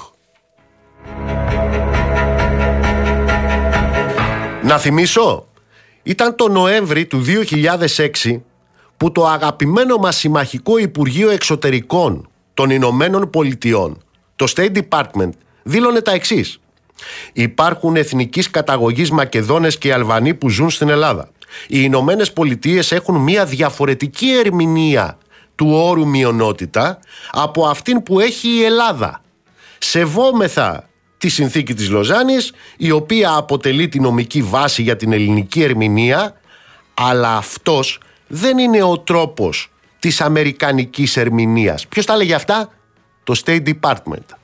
Να 4.63 4.77
θυμίσω, 4.77 5.47
ήταν 6.03 6.35
το 6.35 6.47
Νοέμβρη 6.47 7.05
του 7.05 7.23
2006 8.23 8.41
που 8.97 9.11
το 9.11 9.27
αγαπημένο 9.27 9.97
μας 9.97 10.15
συμμαχικό 10.15 10.77
Υπουργείο 10.77 11.29
Εξωτερικών 11.29 12.29
των 12.53 12.69
Ηνωμένων 12.69 13.29
Πολιτειών, 13.29 14.03
το 14.35 14.53
State 14.55 14.71
Department, 14.89 15.29
δήλωνε 15.63 16.01
τα 16.01 16.11
εξής. 16.11 16.59
Υπάρχουν 17.33 17.95
εθνικής 17.95 18.49
καταγωγής 18.49 19.11
Μακεδόνες 19.11 19.77
και 19.77 19.93
Αλβανοί 19.93 20.33
που 20.33 20.49
ζουν 20.49 20.69
στην 20.69 20.89
Ελλάδα. 20.89 21.29
Οι 21.67 21.79
Ηνωμένες 21.81 22.33
Πολιτείες 22.33 22.91
έχουν 22.91 23.15
μια 23.15 23.45
διαφορετική 23.45 24.29
ερμηνεία 24.29 25.17
του 25.55 25.69
όρου 25.71 26.07
μειονότητα 26.07 26.99
από 27.31 27.65
αυτήν 27.65 28.03
που 28.03 28.19
έχει 28.19 28.47
η 28.47 28.63
Ελλάδα. 28.63 29.21
Σεβόμεθα 29.77 30.89
τη 31.17 31.29
συνθήκη 31.29 31.73
της 31.73 31.89
Λοζάνης 31.89 32.53
η 32.77 32.91
οποία 32.91 33.33
αποτελεί 33.35 33.87
τη 33.87 33.99
νομική 33.99 34.41
βάση 34.41 34.81
για 34.81 34.95
την 34.95 35.13
ελληνική 35.13 35.63
ερμηνεία 35.63 36.35
αλλά 36.93 37.35
αυτός 37.35 37.99
δεν 38.27 38.57
είναι 38.57 38.83
ο 38.83 38.99
τρόπος 38.99 39.71
της 39.99 40.21
αμερικανικής 40.21 41.17
ερμηνείας. 41.17 41.87
Ποιος 41.87 42.05
τα 42.05 42.15
λέγει 42.15 42.33
αυτά; 42.33 42.69
Το 43.23 43.41
State 43.45 43.63
Department. 43.63 44.42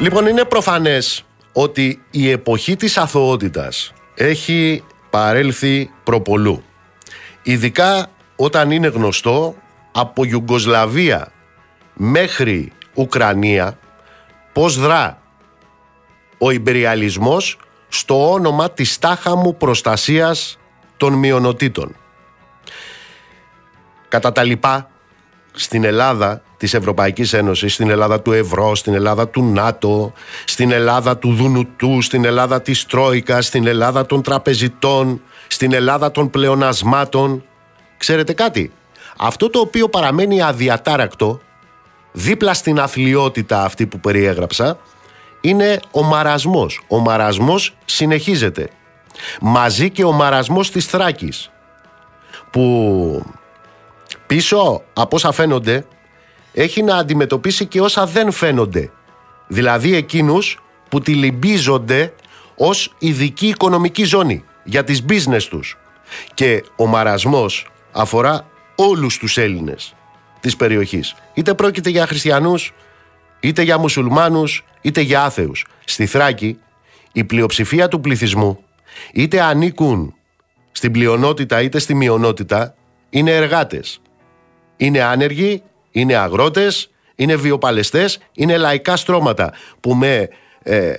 Λοιπόν, 0.00 0.26
είναι 0.26 0.44
προφανές 0.44 1.24
ότι 1.52 2.02
η 2.10 2.30
εποχή 2.30 2.76
της 2.76 2.96
αθωότητας 2.98 3.92
έχει 4.14 4.84
παρέλθει 5.10 5.90
προπολού. 6.04 6.62
Ειδικά 7.42 8.10
όταν 8.36 8.70
είναι 8.70 8.86
γνωστό 8.86 9.54
από 9.92 10.24
Ιουγκοσλαβία 10.24 11.32
μέχρι 11.94 12.72
Ουκρανία 12.94 13.78
πώς 14.52 14.78
δρά 14.78 15.22
ο 16.38 16.50
υπεριαλισμός 16.50 17.58
στο 17.88 18.32
όνομα 18.32 18.70
της 18.70 18.98
τάχαμου 18.98 19.56
προστασίας 19.56 20.58
των 20.96 21.12
μειονοτήτων. 21.12 21.96
Κατά 24.08 24.32
τα 24.32 24.42
λοιπά, 24.42 24.90
στην 25.52 25.84
Ελλάδα 25.84 26.42
της 26.56 26.74
Ευρωπαϊκής 26.74 27.32
Ένωσης, 27.32 27.74
στην 27.74 27.90
Ελλάδα 27.90 28.20
του 28.20 28.32
Ευρώ, 28.32 28.74
στην 28.74 28.94
Ελλάδα 28.94 29.28
του 29.28 29.42
ΝΑΤΟ, 29.44 30.12
στην 30.44 30.72
Ελλάδα 30.72 31.16
του 31.16 31.34
Δουνουτού, 31.34 32.02
στην 32.02 32.24
Ελλάδα 32.24 32.62
της 32.62 32.86
Τρόικας, 32.86 33.46
στην 33.46 33.66
Ελλάδα 33.66 34.06
των 34.06 34.22
τραπεζιτών, 34.22 35.20
στην 35.46 35.72
Ελλάδα 35.72 36.10
των 36.10 36.30
πλεονασμάτων. 36.30 37.44
Ξέρετε 37.96 38.32
κάτι, 38.32 38.72
αυτό 39.18 39.50
το 39.50 39.58
οποίο 39.58 39.88
παραμένει 39.88 40.42
αδιατάρακτο 40.42 41.40
δίπλα 42.12 42.54
στην 42.54 42.80
αθλειότητα 42.80 43.64
αυτή 43.64 43.86
που 43.86 44.00
περιέγραψα 44.00 44.78
είναι 45.40 45.80
ο 45.90 46.02
μαρασμός. 46.02 46.80
Ο 46.88 46.98
μαρασμός 46.98 47.76
συνεχίζεται. 47.84 48.68
Μαζί 49.40 49.90
και 49.90 50.04
ο 50.04 50.12
μαρασμός 50.12 50.70
της 50.70 50.86
Θράκης 50.86 51.50
που 52.50 53.22
πίσω 54.26 54.82
από 54.92 55.16
όσα 55.16 55.32
φαίνονται 55.32 55.86
έχει 56.52 56.82
να 56.82 56.96
αντιμετωπίσει 56.96 57.66
και 57.66 57.80
όσα 57.80 58.06
δεν 58.06 58.30
φαίνονται. 58.30 58.90
Δηλαδή 59.46 59.94
εκείνους 59.94 60.58
που 60.88 61.00
τη 61.00 61.14
λυμπίζονται 61.14 62.14
ως 62.56 62.94
ειδική 62.98 63.46
οικονομική 63.46 64.04
ζώνη 64.04 64.44
για 64.64 64.84
τις 64.84 65.04
business 65.08 65.42
τους. 65.50 65.78
Και 66.34 66.64
ο 66.76 66.86
μαρασμός 66.86 67.66
αφορά 67.92 68.46
όλους 68.74 69.18
τους 69.18 69.36
Έλληνες 69.36 69.94
της 70.40 70.56
περιοχής. 70.56 71.14
Είτε 71.34 71.54
πρόκειται 71.54 71.90
για 71.90 72.06
χριστιανούς, 72.06 72.72
είτε 73.40 73.62
για 73.62 73.78
μουσουλμάνους, 73.78 74.64
είτε 74.80 75.00
για 75.00 75.22
άθεους. 75.22 75.66
Στη 75.84 76.06
Θράκη 76.06 76.58
η 77.12 77.24
πλειοψηφία 77.24 77.88
του 77.88 78.00
πληθυσμού 78.00 78.64
είτε 79.12 79.40
ανήκουν 79.40 80.14
στην 80.72 80.92
πλειονότητα 80.92 81.62
είτε 81.62 81.78
στη 81.78 81.94
μειονότητα 81.94 82.74
είναι 83.10 83.36
εργάτες. 83.36 84.00
Είναι 84.76 85.02
άνεργοι, 85.02 85.62
είναι 85.90 86.14
αγρότες, 86.14 86.90
είναι 87.14 87.36
βιοπαλαιστές, 87.36 88.18
είναι 88.32 88.56
λαϊκά 88.56 88.96
στρώματα 88.96 89.52
που 89.80 89.94
με 89.94 90.28
ε, 90.62 90.92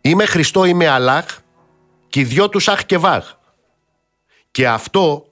είμαι 0.00 0.24
Χριστό, 0.24 0.64
είμαι 0.64 0.88
Αλάχ 0.88 1.38
και 2.08 2.20
οι 2.20 2.24
δυο 2.24 2.48
τους 2.48 2.68
αχ 2.68 2.86
και 2.86 2.98
βάχ. 2.98 3.34
Και 4.50 4.68
αυτό, 4.68 5.26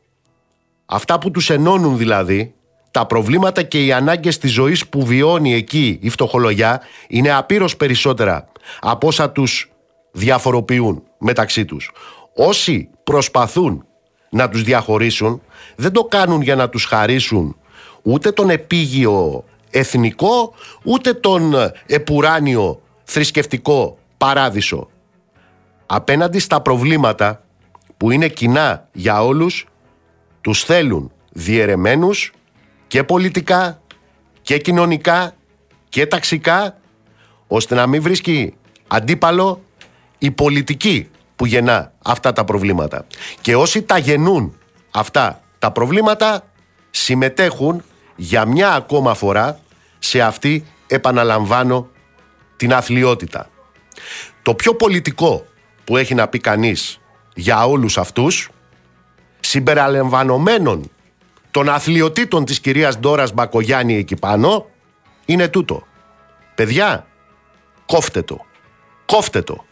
αυτά 0.86 1.18
που 1.18 1.30
τους 1.30 1.50
ενώνουν 1.50 1.96
δηλαδή, 1.98 2.54
τα 2.90 3.06
προβλήματα 3.06 3.62
και 3.62 3.84
οι 3.84 3.92
ανάγκες 3.92 4.38
της 4.38 4.52
ζωής 4.52 4.88
που 4.88 5.06
βιώνει 5.06 5.54
εκεί 5.54 5.98
η 6.02 6.08
φτωχολογιά 6.08 6.80
είναι 7.08 7.32
απείρως 7.32 7.76
περισσότερα 7.76 8.48
από 8.80 9.06
όσα 9.06 9.30
τους 9.30 9.70
διαφοροποιούν 10.12 11.02
μεταξύ 11.18 11.64
τους. 11.64 11.92
Όσοι 12.34 12.88
προσπαθούν 13.04 13.86
να 14.32 14.48
τους 14.48 14.62
διαχωρίσουν 14.62 15.42
δεν 15.76 15.92
το 15.92 16.04
κάνουν 16.04 16.42
για 16.42 16.56
να 16.56 16.68
τους 16.68 16.84
χαρίσουν 16.84 17.56
ούτε 18.02 18.30
τον 18.30 18.50
επίγειο 18.50 19.44
εθνικό 19.70 20.54
ούτε 20.84 21.12
τον 21.12 21.54
επουράνιο 21.86 22.80
θρησκευτικό 23.04 23.98
παράδεισο. 24.16 24.88
Απέναντι 25.86 26.38
στα 26.38 26.60
προβλήματα 26.60 27.44
που 27.96 28.10
είναι 28.10 28.28
κοινά 28.28 28.88
για 28.92 29.24
όλους 29.24 29.66
τους 30.40 30.64
θέλουν 30.64 31.12
διαιρεμένους 31.32 32.32
και 32.86 33.04
πολιτικά 33.04 33.80
και 34.42 34.58
κοινωνικά 34.58 35.34
και 35.88 36.06
ταξικά 36.06 36.76
ώστε 37.46 37.74
να 37.74 37.86
μην 37.86 38.02
βρίσκει 38.02 38.54
αντίπαλο 38.86 39.64
η 40.18 40.30
πολιτική 40.30 41.10
που 41.42 41.48
γεννά 41.48 41.92
αυτά 42.02 42.32
τα 42.32 42.44
προβλήματα. 42.44 43.06
Και 43.40 43.56
όσοι 43.56 43.82
τα 43.82 43.98
γεννούν 43.98 44.58
αυτά 44.90 45.40
τα 45.58 45.70
προβλήματα 45.70 46.44
συμμετέχουν 46.90 47.82
για 48.16 48.44
μια 48.44 48.74
ακόμα 48.74 49.14
φορά 49.14 49.60
σε 49.98 50.20
αυτή 50.20 50.66
επαναλαμβάνω 50.86 51.88
την 52.56 52.74
αθλειότητα. 52.74 53.50
Το 54.42 54.54
πιο 54.54 54.74
πολιτικό 54.74 55.46
που 55.84 55.96
έχει 55.96 56.14
να 56.14 56.28
πει 56.28 56.38
κανείς 56.38 57.00
για 57.34 57.66
όλους 57.66 57.98
αυτούς 57.98 58.50
συμπεραλαμβανομένων 59.40 60.90
των 61.50 61.68
αθλειοτήτων 61.68 62.44
της 62.44 62.60
κυρίας 62.60 62.98
Ντόρας 62.98 63.32
Μπακογιάννη 63.32 63.96
εκεί 63.96 64.16
πάνω 64.16 64.66
είναι 65.24 65.48
τούτο. 65.48 65.86
Παιδιά, 66.54 67.06
κόφτε 67.86 68.22
το. 68.22 68.44
Κόφτε 69.06 69.42
το. 69.42 69.64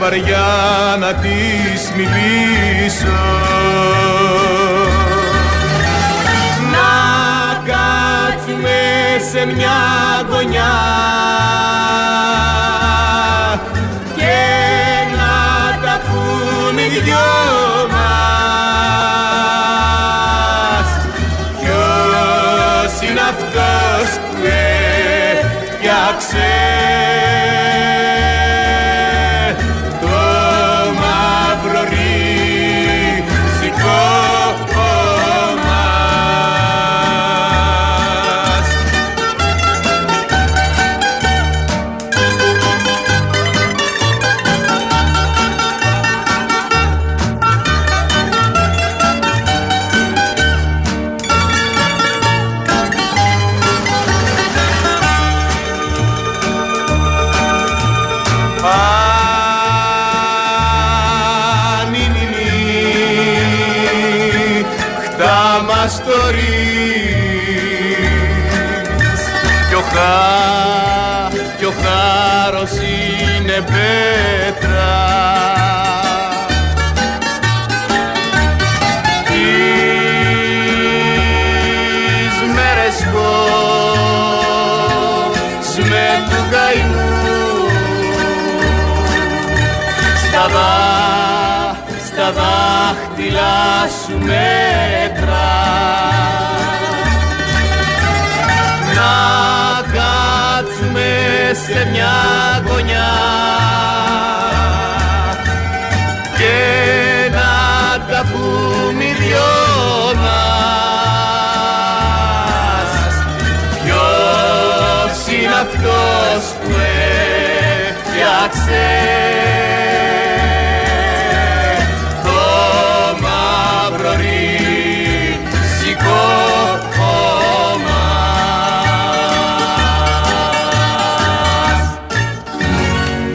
Βαριά 0.00 0.96
να 0.98 1.14
της 1.14 1.92
μιλήσω. 1.96 3.18
Σε 9.32 9.46
μια 9.46 9.78
γωνιά 10.30 10.72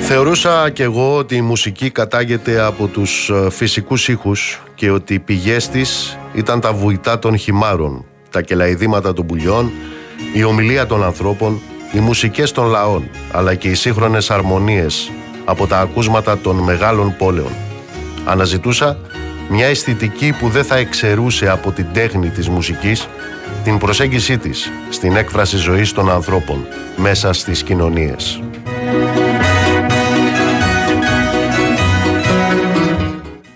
Θεωρούσα 0.08 0.70
και 0.70 0.84
εγώ 0.84 1.18
ότι 1.18 1.36
η 1.36 1.41
μουσική 1.41 1.89
κατάγεται 1.89 2.62
από 2.62 2.88
τους 2.88 3.30
ε, 3.30 3.50
φυσικούς 3.50 4.08
ήχους 4.08 4.62
και 4.76 4.91
ότι 4.91 5.13
οι 5.13 5.20
πηγές 5.20 5.70
της 5.70 6.18
ήταν 6.34 6.60
τα 6.60 6.74
βουητά 6.74 7.20
των 7.20 7.38
χυμάρων, 7.38 8.06
τα 8.30 8.41
κελαϊδήματα 8.41 9.13
των 9.13 9.26
πουλιών, 9.26 9.72
η 10.34 10.44
ομιλία 10.44 10.86
των 10.86 11.04
ανθρώπων, 11.04 11.62
οι 11.91 12.00
μουσικές 12.00 12.52
των 12.52 12.68
λαών, 12.68 13.10
αλλά 13.32 13.56
και 13.56 13.68
οι 13.68 13.74
σύγχρονες 13.74 14.32
αρμονίες 14.32 15.12
από 15.46 15.68
τα 15.68 15.80
ακούσματα 15.80 16.38
των 16.38 16.56
μεγάλων 16.56 17.15
πόλεων. 17.18 17.52
Αναζητούσα 18.26 18.98
μια 19.50 19.65
αισθητική 19.65 20.36
που 20.39 20.50
δεν 20.50 20.63
θα 20.63 20.78
εξαιρούσε 20.78 21.50
από 21.50 21.72
την 21.72 21.86
τέχνη 21.94 22.30
της 22.30 22.50
μουσικής 22.50 23.08
την 23.63 23.78
προσέγγισή 23.78 24.38
της 24.38 24.72
στην 24.89 25.15
έκφραση 25.15 25.58
ζωής 25.58 25.91
των 25.91 26.12
ανθρώπων 26.12 26.68
μέσα 26.98 27.34
στις 27.34 27.63
κοινωνίες. 27.63 28.41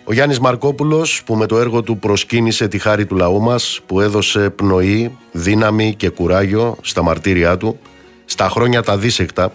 Ο 0.09 0.13
Γιάννης 0.13 0.39
Μαρκόπουλος 0.39 1.23
που 1.23 1.35
με 1.35 1.45
το 1.45 1.57
έργο 1.57 1.81
του 1.81 1.97
προσκύνησε 1.97 2.67
τη 2.67 2.79
χάρη 2.79 3.05
του 3.05 3.15
λαού 3.15 3.41
μας 3.41 3.79
που 3.85 4.01
έδωσε 4.01 4.49
πνοή, 4.49 5.17
δύναμη 5.31 5.93
και 5.95 6.09
κουράγιο 6.09 6.77
στα 6.81 7.01
μαρτύρια 7.01 7.57
του 7.57 7.79
στα 8.25 8.49
χρόνια 8.49 8.81
τα 8.83 8.97
δίσεκτα 8.97 9.53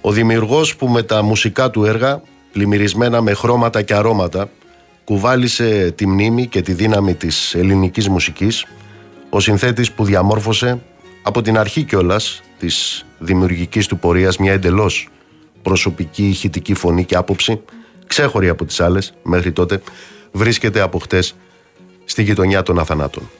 ο 0.00 0.10
δημιουργός 0.12 0.76
που 0.76 0.88
με 0.88 1.02
τα 1.02 1.22
μουσικά 1.22 1.70
του 1.70 1.84
έργα 1.84 2.22
πλημμυρισμένα 2.52 3.20
με 3.20 3.32
χρώματα 3.32 3.82
και 3.82 3.94
αρώματα 3.94 4.50
κουβάλισε 5.04 5.92
τη 5.96 6.06
μνήμη 6.06 6.46
και 6.46 6.62
τη 6.62 6.72
δύναμη 6.72 7.14
της 7.14 7.54
ελληνικής 7.54 8.08
μουσικής 8.08 8.66
ο 9.30 9.40
συνθέτης 9.40 9.92
που 9.92 10.04
διαμόρφωσε 10.04 10.82
από 11.22 11.42
την 11.42 11.58
αρχή 11.58 11.82
κιόλας 11.82 12.42
της 12.58 13.06
δημιουργικής 13.18 13.86
του 13.86 13.98
πορείας 13.98 14.36
μια 14.36 14.52
εντελώς 14.52 15.08
προσωπική 15.62 16.28
ηχητική 16.28 16.74
φωνή 16.74 17.04
και 17.04 17.16
άποψη 17.16 17.60
ξέχωρη 18.06 18.48
από 18.48 18.64
τις 18.64 18.80
άλλες 18.80 19.14
μέχρι 19.22 19.52
τότε, 19.52 19.82
βρίσκεται 20.32 20.80
από 20.80 20.98
χτες 20.98 21.34
στη 22.04 22.22
γειτονιά 22.22 22.62
των 22.62 22.78
Αθανάτων. 22.78 23.30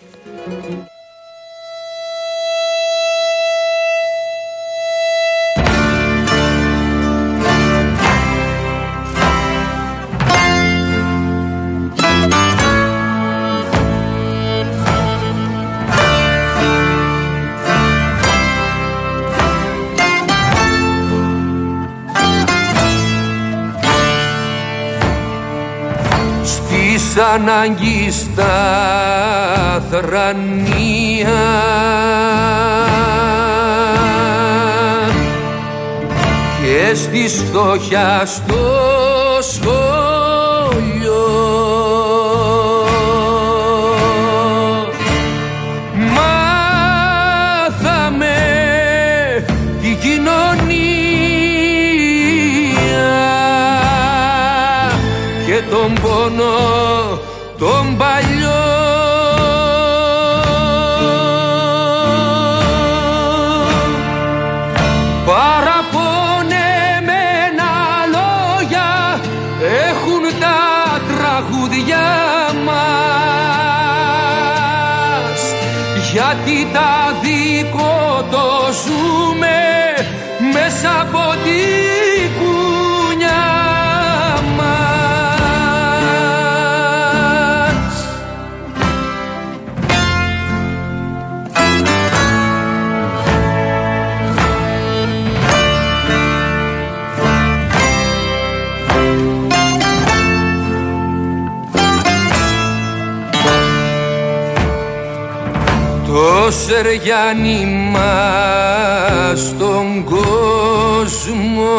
Ανάγκης 27.37 28.16
στα 28.16 28.55
θρανία. 29.90 31.44
Και 36.62 36.94
στη 36.94 37.29
φτώχεια 37.29 38.22
στο 38.25 39.06
το 106.66 106.72
Σεργιάννη 106.72 107.90
μας 107.92 109.40
στον 109.40 110.05
κόσμο. 110.05 111.74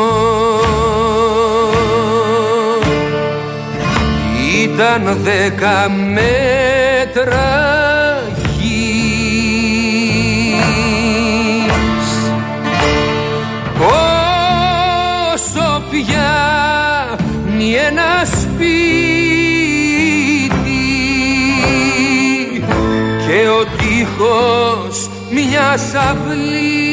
Ήταν 4.63 5.17
δέκα 5.23 5.89
μέτρα 5.89 7.87
μια 25.58 25.74
αυλής 25.74 26.87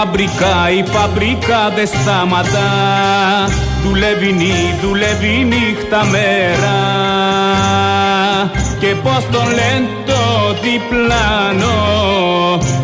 φαμπρικά, 0.00 0.70
η 0.78 0.84
φαμπρικά 0.92 1.72
δεν 1.74 1.86
σταματά. 1.86 2.70
Δουλεύει 3.82 4.32
νύ, 4.32 4.78
δουλεύει 4.82 5.46
νύχτα 5.48 6.04
μέρα. 6.04 6.78
Και 8.80 8.94
πως 9.02 9.26
τον 9.30 9.46
λένε 9.46 9.88
το 10.06 10.22
διπλάνο 10.62 11.78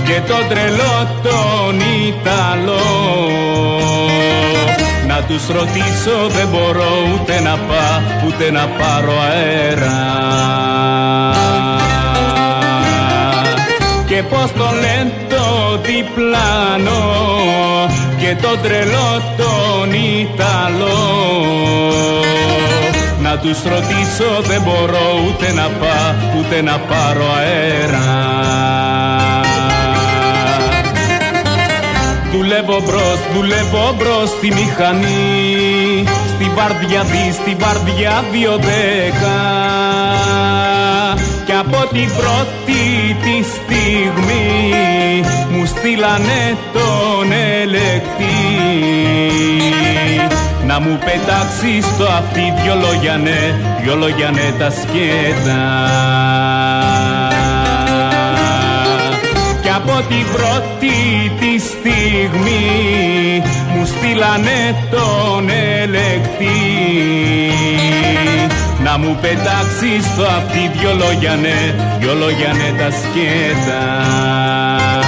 Και 0.05 0.20
τον 0.29 0.48
τρελό 0.48 1.09
τον 1.22 1.81
Ιταλό. 2.07 3.29
Να 5.07 5.22
τους 5.22 5.46
ρωτήσω 5.46 6.29
δεν 6.29 6.48
μπορώ 6.48 6.92
ούτε 7.14 7.40
να 7.40 7.50
πά, 7.50 8.02
ούτε 8.26 8.50
να 8.50 8.66
πάρω 8.66 9.12
αέρα 9.31 9.96
και 14.16 14.22
πως 14.22 14.52
το 14.52 14.68
λένε 14.81 15.12
το 15.29 15.79
διπλάνο 15.83 17.02
και 18.18 18.37
το 18.42 18.59
τρελό 18.62 19.22
τον 19.37 19.92
Ιταλό. 19.92 20.98
Να 23.20 23.38
τους 23.38 23.62
ρωτήσω 23.62 24.40
δεν 24.42 24.62
μπορώ 24.62 25.07
ούτε 25.26 25.52
να 25.52 25.62
πά 25.81 26.14
ούτε 26.38 26.62
να 26.62 26.79
πάρω 26.79 27.24
αέρα. 27.38 28.05
Δουλεύω 32.33 32.81
μπρος, 32.85 33.18
δουλεύω 33.35 33.94
μπρος 33.98 34.29
στη 34.29 34.46
μηχανή. 34.46 36.05
Στην 36.35 36.50
βαρδιά 36.55 37.02
δι, 37.02 37.33
στην 37.33 37.57
βαρδιά 37.59 38.24
δύο 38.33 38.59
δέκα. 38.61 39.38
Κι 41.46 41.52
από 41.52 41.88
την 41.92 42.09
πρώτη 42.20 42.65
τη 43.22 43.36
στιγμή 43.42 44.80
Μου 45.50 45.66
στείλανε 45.66 46.56
τον 46.72 47.32
ελεκτή 47.32 48.26
να 50.66 50.80
μου 50.80 50.98
πετάξει 50.98 51.80
στο 51.80 52.04
αυτί 52.04 52.52
δυο 52.62 52.74
λόγια 52.74 53.16
ναι, 53.16 53.54
δυο 53.82 53.94
λόγια 53.94 54.30
ναι 54.30 54.52
τα 54.58 54.70
σκέτα. 54.70 55.62
Κι 59.62 59.70
από 59.70 60.02
την 60.08 60.26
πρώτη 60.32 60.96
τη 61.40 61.58
στιγμή 61.58 63.42
μου 63.74 63.86
στείλανε 63.86 64.76
τον 64.90 65.48
ελεκτή 65.48 66.46
να 68.98 69.06
μου 69.06 69.18
πετάξεις 69.20 70.04
στο 70.04 70.22
αυτί 70.22 70.70
δυο 70.78 70.94
λόγια 70.94 71.37
ναι, 71.37 71.74
δυο 71.98 72.14
λόγια 72.14 72.52
ναι 72.52 72.78
τα 72.78 72.90
σκέτα. 72.90 75.05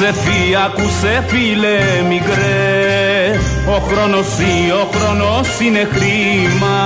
Άκουσε 0.00 0.20
φύ, 0.20 0.56
άκουσε 0.66 1.24
φίλε 1.26 1.78
μικρέ. 2.08 3.38
Ο 3.66 3.78
χρόνος 3.88 4.26
ή 4.38 4.70
ο 4.70 4.88
χρόνος 4.94 5.60
είναι 5.60 5.88
χρήμα. 5.92 6.78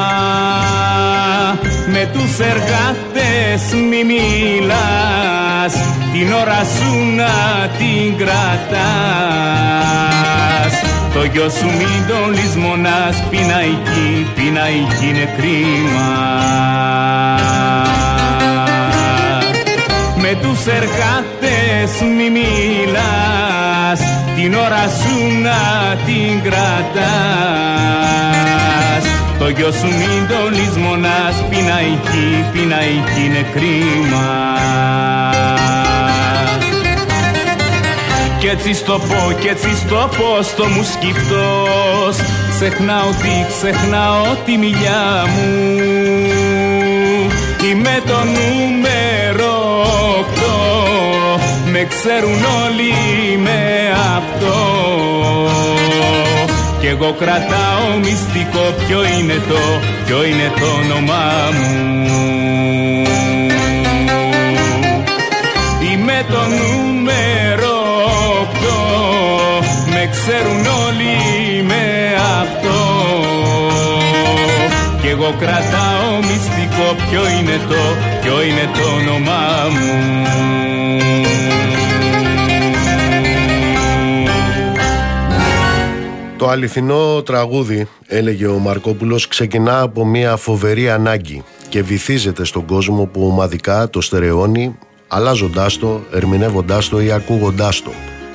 Με 1.87 2.11
τους 2.12 2.38
εργάτες 2.38 3.72
μη 3.72 4.05
μιλάς 4.05 5.74
Την 6.12 6.33
ώρα 6.33 6.64
σου 6.64 7.05
να 7.16 7.68
την 7.79 8.16
κρατάς. 8.16 8.74
Το 11.14 11.24
γιο 11.24 11.48
σου 11.50 11.66
μην 11.66 12.07
τον 12.09 12.35
λησμονάς 12.35 13.22
Πειναϊκή, 13.31 14.33
πειναϊκή 14.35 15.09
είναι 15.09 15.35
κρίμα 15.37 16.12
με 20.35 20.40
τους 20.40 20.66
εργάτες 20.66 22.01
μη 22.16 22.31
μιλάς 22.31 24.01
την 24.37 24.55
ώρα 24.55 24.88
σου 24.88 25.16
να 25.42 25.97
την 26.07 26.42
κρατάς. 26.42 26.94
Το 29.38 29.49
γιο 29.49 29.73
σου 29.73 29.87
μην 29.87 30.29
το 30.29 30.51
λησμονάς 30.51 31.44
πειναϊκή, 31.51 32.44
πειναϊκή 32.53 33.25
είναι 33.25 33.47
κρίμα. 33.55 34.29
Κι 38.38 38.47
έτσι 38.47 38.75
στο 38.75 38.92
πω, 38.92 39.33
κι 39.40 39.49
έτσι 39.49 39.77
στο 39.77 40.09
πω 40.16 40.42
στο 40.42 40.64
μου 40.64 40.83
σκυπτός 40.83 42.16
Ξεχνάω 42.51 43.11
τι, 43.11 43.47
ξεχνάω 43.49 44.37
τη 44.44 44.57
μιλιά 44.57 45.25
μου 45.27 45.75
Είμαι 47.70 48.03
το 48.07 48.18
νούμερο 48.24 49.64
με 51.74 51.85
ξέρουν 51.85 52.44
όλοι 52.64 52.92
με 53.38 53.90
αυτό. 54.16 54.57
Κι 56.81 56.87
εγώ 56.87 57.12
κρατάω 57.12 57.98
μυστικό 57.98 58.74
ποιο 58.87 59.05
είναι 59.05 59.42
το, 59.48 59.59
ποιο 60.07 60.24
είναι 60.24 60.53
το 60.61 60.66
όνομά 60.66 61.50
μου. 61.53 62.12
Είμαι 65.92 66.24
το 66.29 66.40
νούμερο 66.61 67.74
8 69.61 69.64
Με 69.87 70.09
ξέρουν 70.11 70.66
όλοι 70.87 71.62
με 71.62 72.14
αυτό 72.40 73.43
Κι 75.05 75.11
εγώ 75.11 75.35
κρατάω 75.38 76.17
μυστικό 76.17 76.95
ποιο 77.09 77.29
είναι 77.29 77.57
το, 77.69 77.77
ποιο 78.23 78.43
είναι 78.43 78.71
το 78.73 79.11
όνομά 79.11 79.69
μου 79.71 80.23
Το 86.38 86.49
αληθινό 86.49 87.23
τραγούδι, 87.23 87.88
έλεγε 88.07 88.47
ο 88.47 88.59
Μαρκόπουλος, 88.59 89.29
ξεκινά 89.29 89.81
από 89.81 90.05
μια 90.05 90.37
φοβερή 90.37 90.90
ανάγκη 90.90 91.43
και 91.69 91.83
βυθίζεται 91.83 92.45
στον 92.45 92.64
κόσμο 92.64 93.05
που 93.05 93.27
ομαδικά 93.27 93.90
το 93.90 94.01
στερεώνει, 94.01 94.79
αλλάζοντάς 95.09 95.79
το, 95.79 96.01
ερμηνεύοντάς 96.12 96.88
το 96.88 97.01
ή 97.01 97.12
ακούγοντάς 97.12 97.83
το 97.83 97.90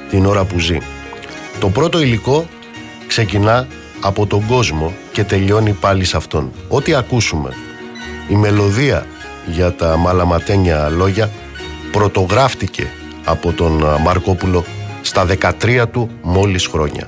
την 0.10 0.26
ώρα 0.26 0.46
που 0.46 0.60
ζει. 0.60 0.78
Το 1.60 1.70
πρώτο 1.70 2.02
υλικό 2.02 2.48
ξεκινά 3.08 3.68
από 4.02 4.26
τον 4.26 4.46
κόσμο 4.48 4.94
και 5.12 5.24
τελειώνει 5.24 5.72
πάλι 5.72 6.06
σε 6.06 6.18
αυτόν. 6.18 6.52
Ό,τι 6.68 6.94
ακούσουμε, 6.94 7.54
η 8.28 8.36
μελωδία 8.36 9.06
για 9.46 9.74
τα 9.74 9.98
μαλαματένια 9.98 10.90
λόγια 10.90 11.30
πρωτογράφτηκε 11.92 12.88
από 13.24 13.52
τον 13.52 13.84
Μαρκόπουλο 14.04 14.66
στα 15.02 15.26
13 15.62 15.86
του 15.92 16.10
μόλις 16.22 16.68
χρόνια. 16.68 17.08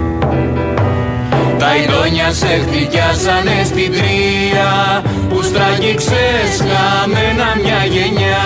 τα 1.71 1.77
ειδόνια 1.77 2.31
σε 2.31 2.47
χτυπιάσανε 2.65 3.63
στην 3.65 3.91
τρία 3.91 5.01
Που 5.29 5.41
στραγγίξες 5.41 6.51
χαμένα 6.59 7.47
μια 7.63 7.85
γενιά. 7.93 8.45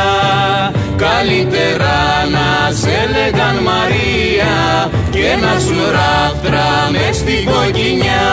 Καλύτερα 0.95 1.97
να 2.35 2.71
σε 2.71 2.97
λέγαν 3.13 3.55
Μαρία 3.63 4.55
Και 5.09 5.29
να 5.41 5.59
σου 5.59 5.79
ράφτρα 5.97 6.67
μες 6.91 7.15
στην 7.15 7.45
κοκκινιά. 7.51 8.27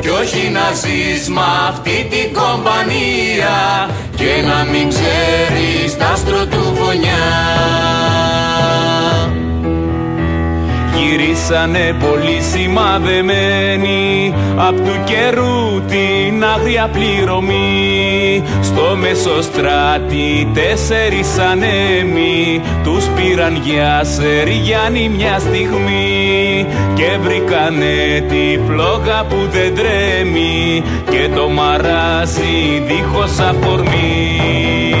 Κι 0.00 0.08
όχι 0.08 0.50
να 0.50 0.66
ζεις 0.80 1.28
μ' 1.28 1.38
αυτή 1.68 2.06
την 2.10 2.28
κομπανία 2.38 3.56
Και 4.16 4.32
να 4.48 4.64
μην 4.70 4.88
ξέρεις 4.88 5.96
τα 5.96 6.06
άστρο 6.06 6.46
του 6.46 6.76
φωνιά 6.76 8.43
γυρίσανε 10.96 11.94
πολύ 12.00 12.40
σημαδεμένοι. 12.40 14.34
Απ' 14.56 14.76
του 14.76 15.00
καιρού 15.04 15.82
την 15.88 16.44
άγρια 16.44 16.88
πληρωμή. 16.92 18.42
Στο 18.62 18.96
μεσοστράτη 18.96 20.48
τέσσερις 20.54 21.38
ανέμοι 21.38 22.60
Τους 22.82 23.04
πήραν 23.04 23.60
για 23.64 24.04
Σεριάννη 24.04 25.08
μια 25.08 25.38
στιγμή. 25.38 26.66
Και 26.94 27.18
βρήκανε 27.22 28.24
τη 28.28 28.60
φλόγα 28.66 29.24
που 29.28 29.36
δεν 29.50 29.74
τρέμει. 29.74 30.82
Και 31.10 31.28
το 31.34 31.48
μαράζι 31.48 32.82
δίχως 32.86 33.38
αφορμή 33.38 34.93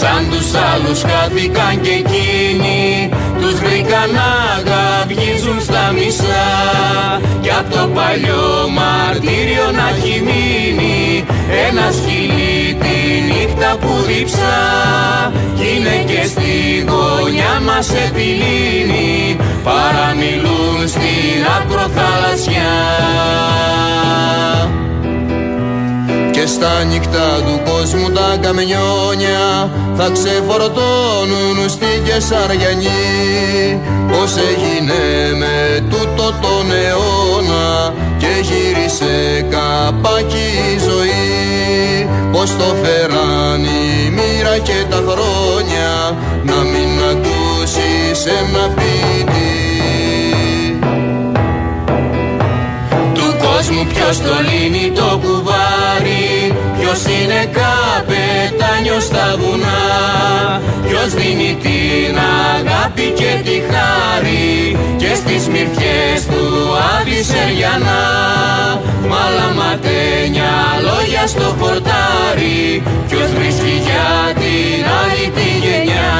σαν 0.00 0.22
τους 0.30 0.48
άλλους 0.70 1.00
χάθηκαν 1.08 1.74
και 1.84 1.94
εκείνοι. 2.02 2.80
Τους 3.40 3.54
βρήκαν 3.62 4.08
να 4.18 4.30
γαβγίζουν 4.68 5.58
στα 5.60 5.84
μισά. 5.96 6.50
Απ' 7.58 7.70
το 7.70 7.88
παλιό 7.94 8.68
μαρτύριο 8.78 9.70
να 9.78 9.88
έχει 9.96 10.22
μείνει 10.26 11.24
ένα 11.68 11.90
σκυλί 11.92 12.76
τη 12.80 12.96
νύχτα 13.28 13.76
που 13.80 14.02
διψά 14.06 14.58
κι 15.54 15.64
είναι 15.76 16.04
και 16.06 16.26
στη 16.26 16.50
γωνιά 16.88 17.60
μας 17.64 17.88
επιλύνει 18.06 19.36
παραμιλούν 19.64 20.88
στην 20.88 21.40
ακροθαλασσιά 21.60 22.72
και 26.42 26.48
στα 26.48 26.84
νύχτα 26.84 27.40
του 27.46 27.70
κόσμου 27.70 28.10
τα 28.10 28.36
καμιόνια 28.40 29.70
θα 29.96 30.10
ξεφορτώνουν 30.12 31.68
στη 31.68 32.02
Κεσαριανή 32.04 33.80
πως 34.10 34.32
έγινε 34.50 35.02
με 35.38 35.84
τούτο 35.90 36.26
τον 36.42 36.66
αιώνα 36.84 37.94
και 38.18 38.32
γύρισε 38.40 39.46
καπάκι 39.50 40.48
η 40.74 40.78
ζωή. 40.88 42.08
Πως 42.32 42.50
το 42.56 42.74
φέραν 42.82 43.64
η 43.64 44.10
μοίρα 44.10 44.58
και 44.58 44.84
τα 44.90 45.02
χρόνια 45.08 46.16
να 46.42 46.56
μην 46.56 46.90
ακούσεις 47.10 48.26
ένα 48.26 48.68
πίτι. 48.74 49.62
Κόσμου 53.44 53.86
ποιος 53.92 54.18
το 54.18 54.34
λύνει 54.48 54.90
το 54.90 55.20
κουβάρι 55.22 55.61
Ποιος 56.92 57.06
είναι 57.06 57.50
καπετάνιος 57.58 59.04
στα 59.04 59.34
βουνά 59.38 59.80
Ποιος 60.88 61.14
δίνει 61.14 61.58
την 61.62 62.18
αγάπη 62.56 63.12
και 63.18 63.32
τη 63.44 63.56
χάρη 63.70 64.76
Και 64.96 65.14
στις 65.14 65.48
μυρφιές 65.48 66.26
του 66.26 66.44
Άδη 66.96 67.20
Μάλα 69.08 69.48
ματένια 69.56 70.52
λόγια 70.86 71.26
στο 71.26 71.56
χορτάρι 71.60 72.82
Ποιος 73.08 73.30
βρίσκει 73.38 73.74
για 73.86 74.32
την 74.34 74.84
άλλη 75.00 75.28
τη 75.36 75.66
γενιά. 75.66 76.12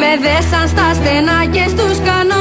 Με 0.00 0.10
δέσαν 0.22 0.68
στα 0.68 0.94
στενά 0.94 1.44
και 1.52 1.64
στους 1.68 1.98
κανόνες 2.04 2.35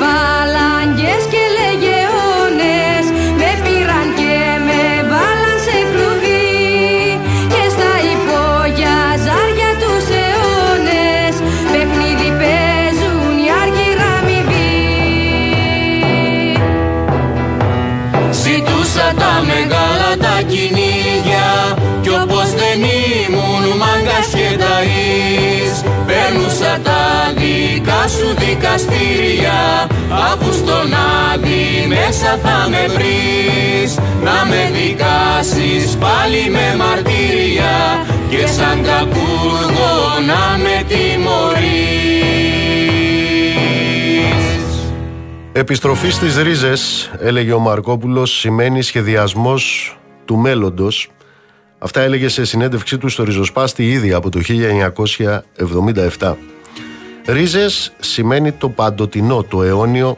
φαλάγγες 0.00 1.22
και 1.32 1.42
λεγεώνες 1.56 3.04
Με 3.40 3.50
πήραν 3.62 4.08
και 4.18 4.36
με 4.66 4.82
βάλαν 5.10 5.58
σε 5.66 5.78
κλουβί. 5.90 6.60
Και 7.52 7.64
στα 7.74 7.92
υπόγεια 8.14 8.98
ζάρια 9.24 9.70
τους 9.82 10.06
αιώνες. 10.22 11.34
Παιχνίδι 11.72 12.30
παίζουν 12.40 13.34
οι 13.42 13.48
άργυρα 13.62 14.12
Ζητούσα 18.42 19.08
τα 19.20 19.32
μεγάλα 19.50 20.10
τα 20.24 20.36
κυνήγια. 20.50 21.48
Κι 22.02 22.08
όπως 22.08 22.48
δεν 22.60 22.78
ήμουν 22.98 23.64
μάγκας 23.80 24.28
και 24.38 24.48
ταΐς 24.62 25.51
Παίρνουσα 26.32 26.80
τα 26.82 27.32
δικά 27.36 28.08
σου 28.08 28.34
δικαστήρια 28.38 29.88
Αφού 30.10 30.52
στον 30.52 30.94
άδει 31.32 31.86
μέσα 31.88 32.38
θα 32.42 32.68
με 32.70 32.86
βρεις 32.94 33.94
Να 33.96 34.46
με 34.48 34.70
δικάσεις 34.72 35.96
πάλι 35.96 36.50
με 36.50 36.76
μαρτύρια 36.76 38.06
Και 38.30 38.46
σαν 38.46 38.82
κακούργο 38.82 39.92
να 40.26 40.58
με 40.58 40.84
τιμωρείς 40.88 41.50
Επιστροφή 45.52 46.10
στις 46.10 46.36
ρίζες, 46.36 47.10
έλεγε 47.18 47.52
ο 47.52 47.58
Μαρκόπουλος, 47.58 48.38
σημαίνει 48.38 48.82
σχεδιασμός 48.82 49.96
του 50.24 50.36
μέλλοντος. 50.36 51.08
Αυτά 51.84 52.00
έλεγε 52.00 52.28
σε 52.28 52.44
συνέντευξή 52.44 52.98
του 52.98 53.08
στο 53.08 53.24
Ριζοσπάστη 53.24 53.90
ήδη 53.90 54.12
από 54.12 54.30
το 54.30 54.40
1977. 56.18 56.34
Ρίζες 57.26 57.92
σημαίνει 57.98 58.52
το 58.52 58.68
παντοτινό, 58.68 59.42
το 59.42 59.62
αιώνιο, 59.62 60.16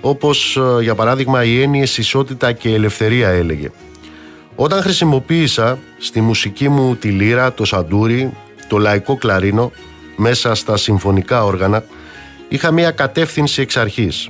όπως 0.00 0.56
ε, 0.56 0.82
για 0.82 0.94
παράδειγμα 0.94 1.44
οι 1.44 1.62
έννοιες 1.62 1.98
ισότητα 1.98 2.52
και 2.52 2.74
ελευθερία 2.74 3.28
έλεγε. 3.28 3.70
Όταν 4.54 4.82
χρησιμοποίησα 4.82 5.78
στη 5.98 6.20
μουσική 6.20 6.68
μου 6.68 6.96
τη 6.96 7.08
λύρα, 7.08 7.52
το 7.52 7.64
σαντούρι, 7.64 8.32
το 8.68 8.78
λαϊκό 8.78 9.16
κλαρίνο, 9.16 9.72
μέσα 10.16 10.54
στα 10.54 10.76
συμφωνικά 10.76 11.44
όργανα, 11.44 11.84
είχα 12.48 12.70
μια 12.70 12.90
κατεύθυνση 12.90 13.62
εξ 13.62 13.76
αρχής. 13.76 14.28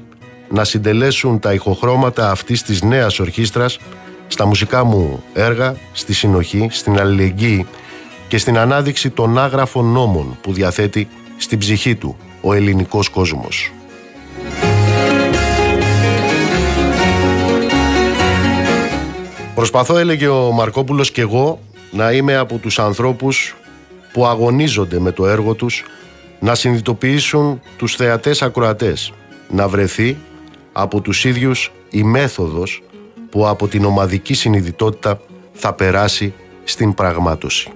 Να 0.51 0.65
συντελέσουν 0.65 1.39
τα 1.39 1.53
ηχοχρώματα 1.53 2.31
αυτής 2.31 2.63
της 2.63 2.83
νέας 2.83 3.19
ορχήστρας 3.19 3.79
στα 4.33 4.47
μουσικά 4.47 4.85
μου 4.85 5.23
έργα, 5.33 5.77
στη 5.93 6.15
συνοχή, 6.15 6.69
στην 6.71 7.01
αλληλεγγύη 7.01 7.67
και 8.29 8.39
στην 8.39 8.59
ανάδειξη 8.59 9.11
των 9.11 9.39
άγραφων 9.39 9.85
νόμων 9.85 10.39
που 10.41 10.53
διαθέτει 10.53 11.09
στην 11.37 11.59
ψυχή 11.59 11.95
του 11.95 12.17
ο 12.41 12.53
ελληνικός 12.53 13.09
κόσμος. 13.09 13.73
Προσπαθώ, 19.55 19.99
έλεγε 19.99 20.29
ο 20.29 20.51
Μαρκόπουλος 20.51 21.11
και 21.11 21.21
εγώ, 21.21 21.61
να 21.91 22.13
είμαι 22.13 22.37
από 22.37 22.57
τους 22.57 22.79
ανθρώπους 22.79 23.57
που 24.13 24.27
αγωνίζονται 24.27 24.99
με 24.99 25.13
το 25.13 25.27
έργο 25.27 25.55
τους 25.55 25.85
να 26.41 26.55
συνειδητοποιήσουν 26.55 27.61
τους 27.77 27.95
θεατές 27.95 28.43
ακροατές, 28.43 29.13
να 29.49 29.69
βρεθεί 29.69 30.17
από 30.73 31.01
τους 31.01 31.25
ίδιους 31.25 31.73
η 31.91 32.03
μέθοδος 32.03 32.83
που 33.31 33.49
από 33.49 33.69
την 33.69 33.85
ομαδική 33.85 34.35
συνειδητότητα 34.35 35.21
θα 35.53 35.73
περάσει 35.73 36.35
στην 36.65 36.95
πραγμάτωση. 36.95 37.71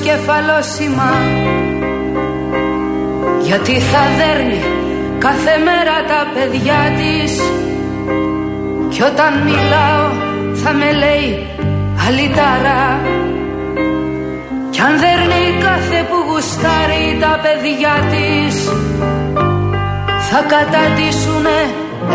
Στο 0.00 0.08
προσκεφαλόσημα 0.08 1.10
γιατί 3.40 3.80
θα 3.80 4.02
δέρνει 4.18 4.62
κάθε 5.18 5.54
μέρα 5.64 5.96
τα 6.08 6.20
παιδιά 6.34 6.80
της. 6.98 7.40
Κι 8.88 9.02
όταν 9.02 9.32
μιλάω 9.44 10.06
θα 10.54 10.72
με 10.72 10.92
λέει 10.92 11.46
αλυτάρα 12.06 13.00
κι 14.70 14.80
αν 14.80 14.98
δέρνει 14.98 15.62
κάθε 15.62 16.06
που 16.08 16.16
γουστάρει 16.30 17.18
τα 17.20 17.40
παιδιά 17.42 17.94
της 18.10 18.54
θα 20.30 20.40
καταντήσουνε 20.52 21.60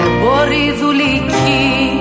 εμπόροι 0.03 0.65
δουλικοί. 0.81 1.99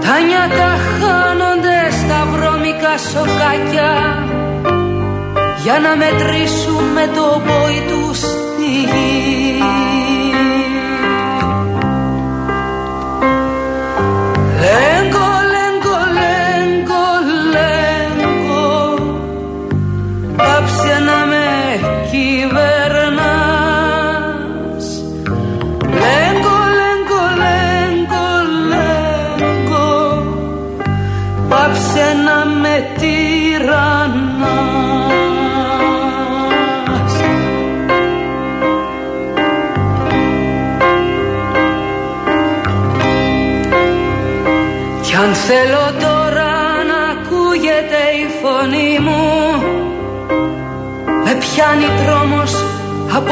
Τα 0.00 0.14
νιάτα 0.26 0.70
χάνονται 0.98 1.59
στα 2.10 2.26
βρώμικα 2.26 2.98
σοκάκια 2.98 3.90
για 5.62 5.78
να 5.80 5.96
μετρήσουμε 5.96 7.10
το 7.14 7.42
πόη 7.46 7.82
του 7.88 8.14
στη 8.14 8.70
γη. 8.90 9.99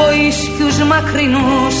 Από 0.09 0.17
ίσκιους 0.27 0.77
μακρινούς. 0.77 1.77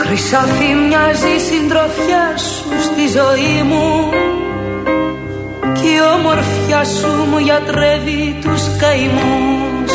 Χρυσαφή 0.00 0.74
μοιάζει 0.86 1.32
η 1.36 1.40
συντροφιά 1.48 2.26
σου 2.36 2.82
στη 2.82 3.04
ζωή 3.18 3.62
μου. 3.68 4.10
Κι 5.74 5.86
η 5.86 6.00
όμορφιά 6.16 6.84
σου 6.84 7.12
μου 7.30 7.38
γιατρεύει 7.38 8.38
τους 8.42 8.62
καημούς. 8.80 9.92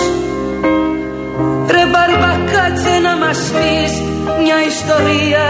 Ρε 1.72 1.84
μπαρμπα 1.91 2.32
κάτσε 2.51 2.99
να 3.03 3.17
μας 3.26 3.38
πεις 3.38 3.93
μια 4.43 4.57
ιστορία. 4.72 5.47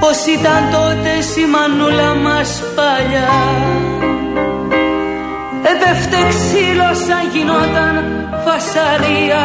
Πώς 0.00 0.18
ήταν 0.36 0.62
τότε 0.72 1.40
η 1.40 1.46
μανούλα 1.52 2.14
μας 2.14 2.62
παλιά 2.76 3.30
Έπεφτε 5.70 6.16
ξύλο 6.28 6.90
σαν 7.06 7.22
γινόταν 7.32 7.94
φασαρία. 8.44 9.44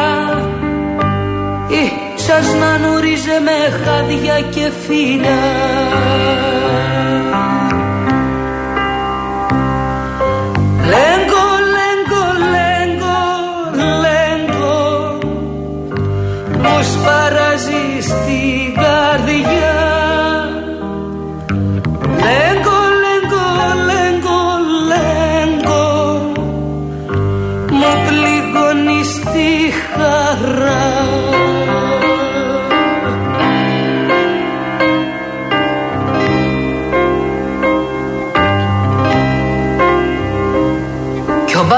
Ή 1.68 1.92
σας 2.14 2.46
να 2.60 2.78
νουρίζε 2.78 3.40
με 3.44 3.84
χάδια 3.84 4.40
και 4.40 4.70
φύλλα. 4.86 5.40
Λέγκο, 10.92 11.46
λέγκο, 11.74 12.24
λέγκο, 12.54 13.20
λέγκο 14.04 15.18
Μου 16.62 16.82
σπαράζει 16.82 18.00
στην 18.00 18.83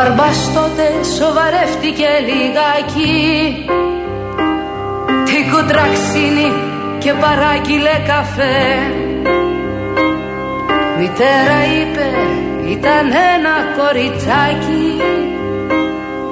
μπαρμπάς 0.06 0.52
τότε 0.54 0.86
σοβαρεύτηκε 1.18 2.08
λιγάκι. 2.28 3.14
Την 5.24 5.50
κουτραξίνη 5.52 6.48
και 6.98 7.12
παράγγειλε 7.12 7.96
καφέ. 8.06 8.64
Μητέρα 10.98 11.58
είπε 11.78 12.08
ήταν 12.70 13.06
ένα 13.34 13.54
κοριτσάκι 13.76 14.96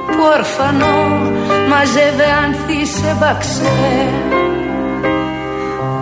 Που 0.07 0.23
ορφανό 0.37 1.31
μαζεύε 1.69 2.29
άνθη 2.45 2.87
σε 2.87 3.17
μπαξέ 3.19 4.09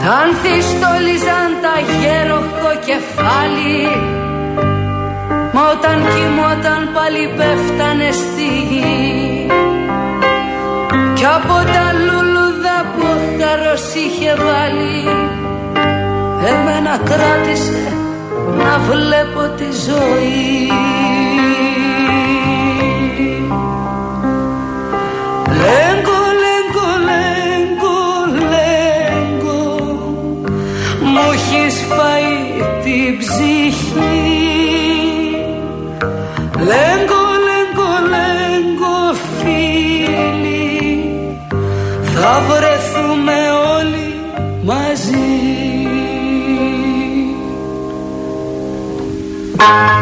Τα 0.01 0.11
άνθη 0.23 0.63
στόλιζαν 0.63 1.51
τα 1.63 1.75
γέροχο 1.99 2.71
κεφάλι 2.87 4.22
Μα 5.53 5.63
όταν 5.75 5.99
κοιμόταν 6.13 6.83
πάλι 6.95 7.25
πέφτανε 7.37 8.11
στη 8.11 8.49
γη. 8.71 9.47
Κι 11.15 11.25
από 11.25 11.57
τα 11.75 11.87
λουλούδα 12.07 12.77
που 12.95 13.03
ο 13.03 13.17
χαρός 13.39 13.85
είχε 13.95 14.35
βάλει 14.35 15.33
Εμένα 16.47 16.99
κράτησε 17.05 17.93
να 18.59 18.79
βλέπω 18.79 19.55
τη 19.57 19.65
ζωή. 19.87 20.71
Λέγκο, 25.63 26.02
Αυτή 49.63 50.02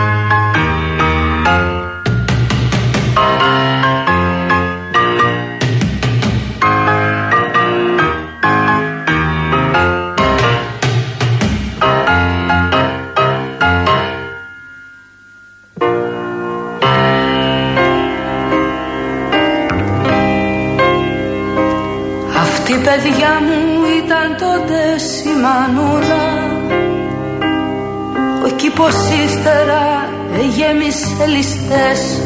γέμισε 31.21 31.27
ληστές 31.27 32.19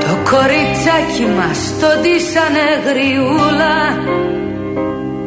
Το 0.00 0.30
κοριτσάκι 0.30 1.26
μας 1.36 1.58
το 1.80 1.86
ντύσανε 2.00 2.66
γριούλα 2.86 3.76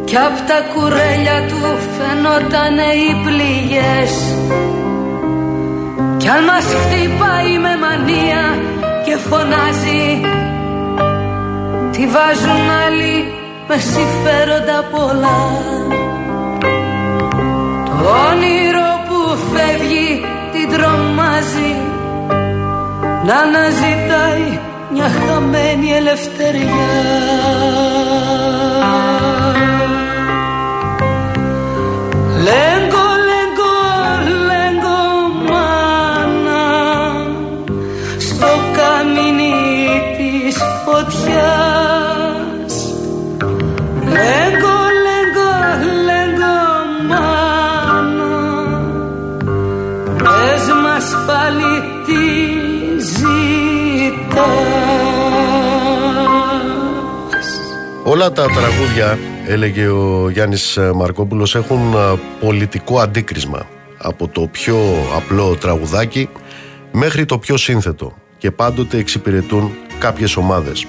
Κι 0.05 0.17
απ' 0.17 0.47
τα 0.47 0.59
κουρέλια 0.73 1.37
του 1.47 1.61
φαινότανε 1.95 2.89
οι 3.01 3.11
πληγές. 3.25 4.13
Κι 6.17 6.27
αν 6.27 6.43
μας 6.43 6.65
χτυπάει 6.81 7.57
με 7.57 7.73
μανία 7.83 8.43
και 9.05 9.15
φωνάζει 9.27 10.21
Τη 11.91 12.07
βάζουν 12.07 12.69
άλλοι 12.85 13.33
με 13.67 13.77
συμφέροντα 13.77 14.79
πολλά 14.91 15.39
Το 17.85 17.95
όνειρο 18.31 18.89
που 19.07 19.37
φεύγει 19.53 19.95
την 20.21 20.34
τρομάζει 20.77 21.75
να 23.25 23.35
αναζητάει 23.35 24.59
μια 24.91 25.09
χαμένη 25.09 25.91
ελευθεριά 25.91 27.15
Όλα 58.15 58.31
τα 58.31 58.45
τραγούδια, 58.45 59.19
έλεγε 59.47 59.87
ο 59.87 60.29
Γιάννης 60.29 60.79
Μαρκόπουλος, 60.95 61.55
έχουν 61.55 61.93
ε, 61.93 62.19
πολιτικό 62.39 62.99
αντίκρισμα. 62.99 63.67
Από 63.97 64.27
το 64.27 64.47
πιο 64.51 64.77
απλό 65.15 65.55
τραγουδάκι 65.55 66.29
μέχρι 66.91 67.25
το 67.25 67.37
πιο 67.37 67.57
σύνθετο 67.57 68.13
και 68.37 68.51
πάντοτε 68.51 68.97
εξυπηρετούν 68.97 69.71
κάποιες 69.99 70.35
ομάδες. 70.35 70.85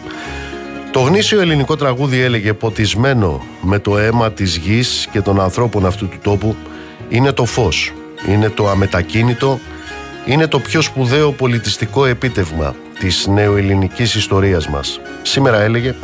Το 0.93 1.01
γνήσιο 1.01 1.41
ελληνικό 1.41 1.77
τραγούδι 1.77 2.20
έλεγε 2.20 2.53
ποτισμένο 2.53 3.45
με 3.61 3.79
το 3.79 3.99
αίμα 3.99 4.33
της 4.33 4.57
γης 4.57 5.09
και 5.12 5.20
των 5.20 5.41
ανθρώπων 5.41 5.87
αυτού 5.87 6.09
του 6.09 6.18
τόπου 6.22 6.57
είναι 7.09 7.33
το 7.33 7.45
φως, 7.45 7.93
είναι 8.29 8.49
το 8.51 8.68
αμετακίνητο, 8.68 9.59
είναι 10.27 10.47
το 10.47 10.59
πιο 10.59 10.81
σπουδαίο 10.81 11.33
πολιτιστικό 11.33 12.07
επίτευγμα 12.07 12.74
της 12.99 13.27
νεοελληνικής 13.27 14.14
ιστορίας 14.14 14.68
μας. 14.68 15.01
Σήμερα 15.22 15.61
έλεγε 15.61 15.95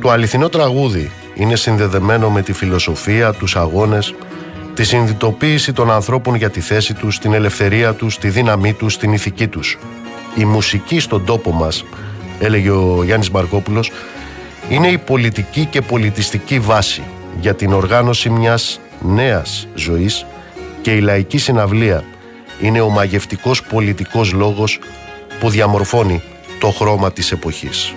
το 0.00 0.10
αληθινό 0.10 0.48
τραγούδι 0.48 1.10
είναι 1.34 1.56
συνδεδεμένο 1.56 2.30
με 2.30 2.42
τη 2.42 2.52
φιλοσοφία, 2.52 3.32
τους 3.32 3.56
αγώνες, 3.56 4.14
τη 4.74 4.84
συνειδητοποίηση 4.84 5.72
των 5.72 5.90
ανθρώπων 5.90 6.34
για 6.34 6.50
τη 6.50 6.60
θέση 6.60 6.94
τους, 6.94 7.18
την 7.18 7.32
ελευθερία 7.32 7.94
τους, 7.94 8.18
τη 8.18 8.28
δύναμή 8.28 8.72
τους, 8.72 8.96
την 8.96 9.12
ηθική 9.12 9.48
τους. 9.48 9.78
Η 10.36 10.44
μουσική 10.44 11.00
στον 11.00 11.24
τόπο 11.24 11.52
μας, 11.52 11.84
έλεγε 12.38 12.70
ο 12.70 13.02
Γιάννης 13.04 13.30
Μπαρκόπουλος, 13.30 13.90
είναι 14.68 14.88
η 14.88 14.98
πολιτική 14.98 15.64
και 15.64 15.80
πολιτιστική 15.80 16.58
βάση 16.58 17.02
για 17.40 17.54
την 17.54 17.72
οργάνωση 17.72 18.30
μιας 18.30 18.80
νέας 19.00 19.68
ζωής 19.74 20.26
και 20.82 20.92
η 20.92 21.00
λαϊκή 21.00 21.38
συναυλία 21.38 22.04
είναι 22.60 22.80
ο 22.80 22.88
μαγευτικός 22.88 23.62
πολιτικός 23.62 24.32
λόγος 24.32 24.78
που 25.40 25.50
διαμορφώνει 25.50 26.22
το 26.60 26.70
χρώμα 26.70 27.12
της 27.12 27.32
εποχής. 27.32 27.94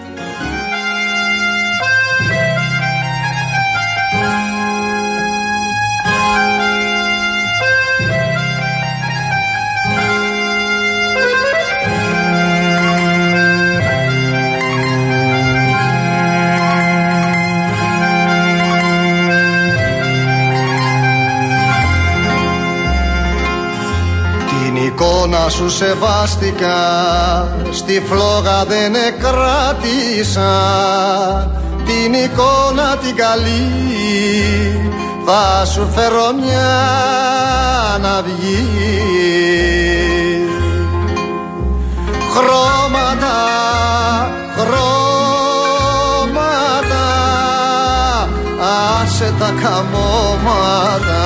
Εικόνα 25.42 25.50
σου 25.50 25.70
σεβάστηκα 25.70 26.80
Στη 27.72 28.04
φλόγα 28.10 28.66
δεν 28.66 28.96
εκράτησα. 28.96 30.52
Την 31.86 32.14
εικόνα 32.14 32.98
την 32.98 33.16
καλή 33.16 33.72
Θα 35.26 35.66
σου 35.66 35.90
φέρω 35.96 36.34
μια 36.44 36.72
να 38.02 38.22
βγει. 38.22 38.68
Χρώματα, 42.34 43.38
χρώματα 44.58 45.46
Άσε 49.02 49.34
τα 49.40 49.54
καμώματα 49.62 51.22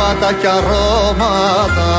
χρώματα 0.00 0.32
και 0.32 0.46
αρώματα. 0.46 1.98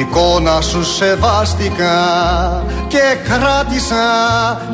Εικόνα 0.00 0.60
σου 0.60 0.84
σεβάστηκα 0.84 1.94
και 2.90 3.16
κράτησα 3.28 4.06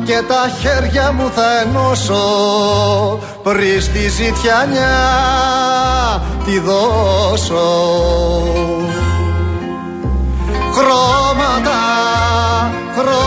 και 0.05 0.21
τα 0.27 0.49
χέρια 0.59 1.11
μου 1.11 1.31
θα 1.35 1.59
ενώσω 1.59 2.23
πριν 3.43 3.81
στη 3.81 4.09
ζητιανιά 4.09 4.97
τη 6.45 6.59
δώσω. 6.59 7.67
Χρώματα, 10.75 11.81
χρώματα, 12.95 13.23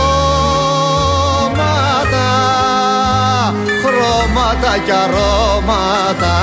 χρώματα 3.83 4.77
και 4.85 4.93
αρώματα 4.93 6.35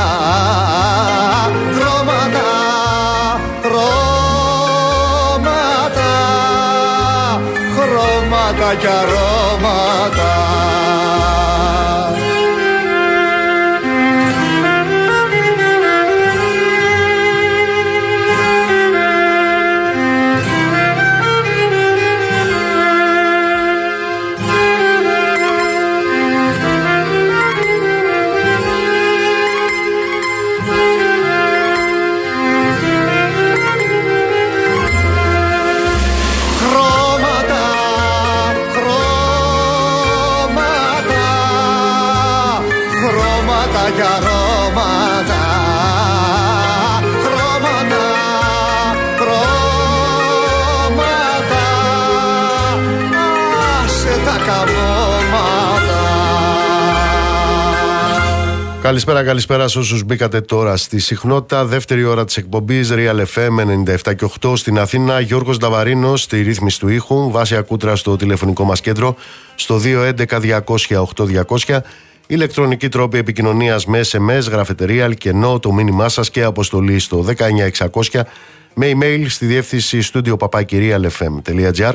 και 8.74 8.88
αρώματα 8.88 10.87
Καλησπέρα, 58.88 59.24
καλησπέρα 59.24 59.68
σε 59.68 59.78
όσους 59.78 60.04
μπήκατε 60.04 60.40
τώρα 60.40 60.76
στη 60.76 60.98
συχνότητα. 60.98 61.64
Δεύτερη 61.64 62.04
ώρα 62.04 62.24
της 62.24 62.36
εκπομπής 62.36 62.90
Real 62.92 63.24
FM 63.34 63.58
97 64.04 64.14
και 64.16 64.30
8 64.40 64.56
στην 64.56 64.78
Αθήνα. 64.78 65.20
Γιώργος 65.20 65.58
Νταβαρίνος 65.58 66.22
στη 66.22 66.42
ρύθμιση 66.42 66.78
του 66.78 66.88
ήχου. 66.88 67.30
Βάση 67.30 67.62
Κούτρα 67.62 67.96
στο 67.96 68.16
τηλεφωνικό 68.16 68.64
μας 68.64 68.80
κέντρο 68.80 69.16
στο 69.54 69.78
211-200-8200. 69.78 71.82
Ηλεκτρονική 72.26 72.88
τρόπη 72.88 73.18
επικοινωνίας 73.18 73.86
με 73.86 74.00
SMS, 74.10 74.50
γραφετερία, 74.50 75.04
αλκενό, 75.04 75.58
το 75.58 75.72
μήνυμά 75.72 76.08
σας 76.08 76.30
και 76.30 76.42
αποστολή 76.42 76.98
στο 76.98 77.22
19600 77.22 78.26
με 78.74 78.92
email 78.94 79.24
στη 79.28 79.46
διεύθυνση 79.46 80.00
στούντιο 80.00 80.36
papakirialfm.gr. 80.40 81.92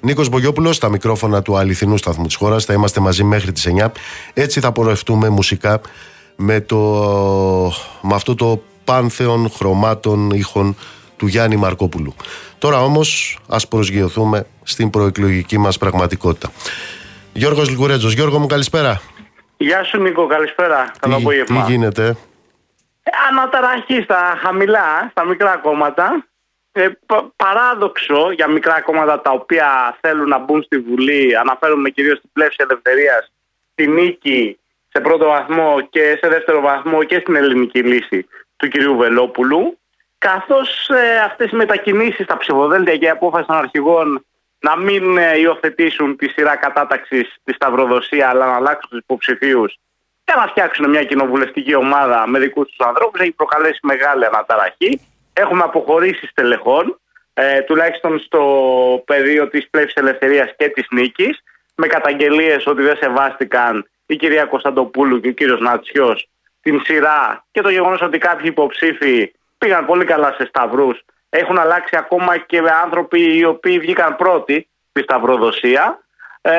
Νίκος 0.00 0.28
Μπογιόπουλος 0.28 0.76
στα 0.76 0.88
μικρόφωνα 0.88 1.42
του 1.42 1.56
αληθινού 1.56 1.96
σταθμού 1.96 2.26
της 2.26 2.34
χώρας. 2.34 2.64
Θα 2.64 2.72
είμαστε 2.72 3.00
μαζί 3.00 3.24
μέχρι 3.24 3.52
τις 3.52 3.66
9. 3.66 3.92
Έτσι 4.34 4.60
θα 4.60 4.72
πορευτούμε 4.72 5.28
μουσικά 5.28 5.80
με, 6.36 6.60
το, 6.60 6.78
με 8.02 8.14
αυτό 8.14 8.34
το 8.34 8.62
πάνθεον 8.84 9.50
χρωμάτων 9.50 10.30
ήχων 10.30 10.76
του 11.16 11.26
Γιάννη 11.26 11.56
Μαρκόπουλου. 11.56 12.14
Τώρα 12.58 12.82
όμως 12.82 13.38
ας 13.48 13.68
προσγειωθούμε 13.68 14.46
στην 14.62 14.90
προεκλογική 14.90 15.58
μας 15.58 15.78
πραγματικότητα. 15.78 16.50
Γιώργος 17.32 17.68
Λιγουρέτζος. 17.68 18.12
Γιώργο 18.12 18.38
μου 18.38 18.46
καλησπέρα. 18.46 19.00
Γεια 19.56 19.84
σου 19.84 20.00
Νίκο, 20.00 20.26
καλησπέρα. 20.26 20.92
Καλό 21.00 21.16
απόγευμα. 21.16 21.64
Τι 21.64 21.72
γίνεται; 21.72 22.16
Ε, 23.02 23.10
αναταραχή 23.30 24.00
στα 24.02 24.38
χαμηλά, 24.42 25.08
στα 25.10 25.24
μικρά 25.24 25.56
κόμματα. 25.56 26.26
Ε, 26.72 26.88
παράδοξο 27.36 28.32
για 28.32 28.48
μικρά 28.48 28.80
κόμματα 28.80 29.20
τα 29.20 29.30
οποία 29.30 29.98
θέλουν 30.00 30.28
να 30.28 30.38
μπουν 30.38 30.62
στη 30.62 30.78
Βουλή. 30.78 31.36
Αναφέρομαι 31.36 31.90
κυρίως 31.90 32.18
στην 32.18 32.30
πλεύση 32.32 32.56
ελευθερίας, 32.60 33.32
στη 33.72 33.86
νίκη 33.86 34.58
σε 34.92 35.00
πρώτο 35.00 35.26
βαθμό 35.26 35.80
και 35.90 36.18
σε 36.20 36.28
δεύτερο 36.28 36.60
βαθμό 36.60 37.04
και 37.04 37.18
στην 37.18 37.36
ελληνική 37.36 37.82
λύση 37.82 38.26
του 38.56 38.68
κυρίου 38.68 38.96
Βελόπουλου. 38.96 39.78
Καθώς 40.18 40.88
ε, 40.88 41.18
αυτές 41.18 41.50
οι 41.50 41.56
μετακινήσεις 41.56 42.24
στα 42.24 42.36
ψηφοδέλτια 42.36 42.96
και 42.96 43.04
η 43.04 43.08
απόφαση 43.08 43.46
των 43.46 43.56
αρχηγών 43.56 44.24
να 44.58 44.76
μην 44.76 45.16
ε, 45.16 45.38
υιοθετήσουν 45.38 46.16
τη 46.16 46.28
σειρά 46.28 46.56
κατάταξης 46.56 47.34
της 47.44 47.54
Σταυροδοσία, 47.54 48.28
αλλά 48.28 48.46
να 48.46 48.56
αλλάξουν 48.56 48.90
τους 48.90 48.98
υποψηφίους 48.98 49.78
για 50.24 50.36
να 50.36 50.46
φτιάξουν 50.46 50.90
μια 50.90 51.04
κοινοβουλευτική 51.04 51.74
ομάδα 51.74 52.26
με 52.26 52.38
δικούς 52.38 52.68
τους 52.68 52.86
ανθρώπους. 52.86 53.20
Έχει 53.20 53.32
προκαλέσει 53.32 53.78
μεγάλη 53.82 54.26
αναταραχή. 54.26 55.00
Έχουμε 55.32 55.62
αποχωρήσει 55.62 56.26
στελεχών, 56.26 57.00
ε, 57.34 57.60
τουλάχιστον 57.60 58.18
στο 58.18 58.42
πεδίο 59.06 59.48
της 59.48 59.70
πλεύσης 59.70 59.94
ελευθερίας 59.94 60.54
και 60.56 60.68
της 60.68 60.86
νίκης, 60.90 61.42
με 61.74 61.86
καταγγελίες 61.86 62.66
ότι 62.66 62.82
δεν 62.82 62.96
σεβάστηκαν 62.96 63.86
η 64.12 64.16
κυρία 64.16 64.44
Κωνσταντοπούλου 64.44 65.20
και 65.20 65.28
ο 65.28 65.32
κύριος 65.32 65.60
Νατσιός 65.60 66.28
την 66.62 66.80
σειρά 66.84 67.44
και 67.50 67.60
το 67.60 67.70
γεγονός 67.70 68.00
ότι 68.00 68.18
κάποιοι 68.18 68.46
υποψήφοι 68.48 69.32
πήγαν 69.58 69.86
πολύ 69.86 70.04
καλά 70.04 70.34
σε 70.38 70.46
σταυρούς. 70.46 71.00
Έχουν 71.30 71.58
αλλάξει 71.58 71.96
ακόμα 71.96 72.38
και 72.38 72.62
άνθρωποι 72.82 73.36
οι 73.36 73.44
οποίοι 73.44 73.78
βγήκαν 73.78 74.16
πρώτοι 74.16 74.68
στη 74.90 75.02
σταυροδοσία. 75.02 76.02
Ε, 76.40 76.52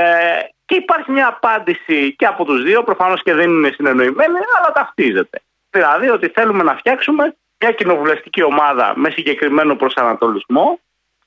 και 0.65 0.75
υπάρχει 0.75 1.11
μια 1.11 1.27
απάντηση 1.27 2.15
και 2.15 2.25
από 2.25 2.45
τους 2.45 2.63
δύο, 2.63 2.83
προφανώς 2.83 3.23
και 3.23 3.33
δεν 3.33 3.49
είναι 3.49 3.71
συνεννοημένοι, 3.73 4.37
αλλά 4.57 4.71
ταυτίζεται. 4.73 5.41
Δηλαδή 5.69 6.09
ότι 6.09 6.27
θέλουμε 6.27 6.63
να 6.63 6.75
φτιάξουμε 6.75 7.35
μια 7.59 7.71
κοινοβουλευτική 7.71 8.43
ομάδα 8.43 8.93
με 8.95 9.09
συγκεκριμένο 9.09 9.75
προσανατολισμό. 9.75 10.79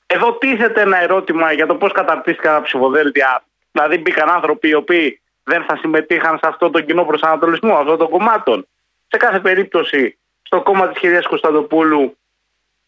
Εδώ 0.06 0.32
τίθεται 0.32 0.80
ένα 0.80 1.02
ερώτημα 1.02 1.52
για 1.52 1.66
το 1.66 1.74
πώς 1.74 1.92
καταρτίστηκαν 1.92 2.54
τα 2.54 2.62
ψηφοδέλτια. 2.62 3.44
Δηλαδή 3.72 3.98
μπήκαν 3.98 4.30
άνθρωποι 4.30 4.68
οι 4.68 4.74
οποίοι 4.74 5.20
δεν 5.50 5.64
θα 5.68 5.76
συμμετείχαν 5.76 6.38
σε 6.38 6.46
αυτόν 6.46 6.72
τον 6.72 6.86
κοινό 6.86 7.04
προσανατολισμό 7.04 7.74
αυτών 7.76 7.98
των 7.98 8.08
κομμάτων. 8.08 8.66
Σε 9.08 9.16
κάθε 9.16 9.40
περίπτωση, 9.40 10.18
στο 10.42 10.62
κόμμα 10.62 10.88
της 10.88 11.00
κυρίας 11.00 11.26
Κωνσταντοπούλου 11.26 12.16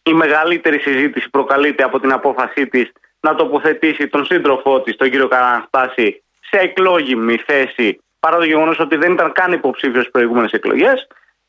η 0.03 0.13
μεγαλύτερη 0.13 0.79
συζήτηση 0.79 1.29
προκαλείται 1.29 1.83
από 1.83 1.99
την 1.99 2.11
απόφασή 2.11 2.67
της 2.67 2.91
να 3.19 3.35
τοποθετήσει 3.35 4.07
τον 4.07 4.25
σύντροφό 4.25 4.81
της, 4.81 4.95
τον 4.95 5.09
κύριο 5.09 5.27
Καραναστάση, 5.27 6.23
σε 6.49 6.57
εκλόγιμη 6.57 7.37
θέση 7.37 7.99
παρά 8.19 8.37
το 8.37 8.43
γεγονός 8.45 8.79
ότι 8.79 8.95
δεν 8.95 9.11
ήταν 9.11 9.31
καν 9.31 9.51
υποψήφιος 9.51 10.01
στις 10.01 10.11
προηγούμενες 10.11 10.51
εκλογές. 10.51 11.07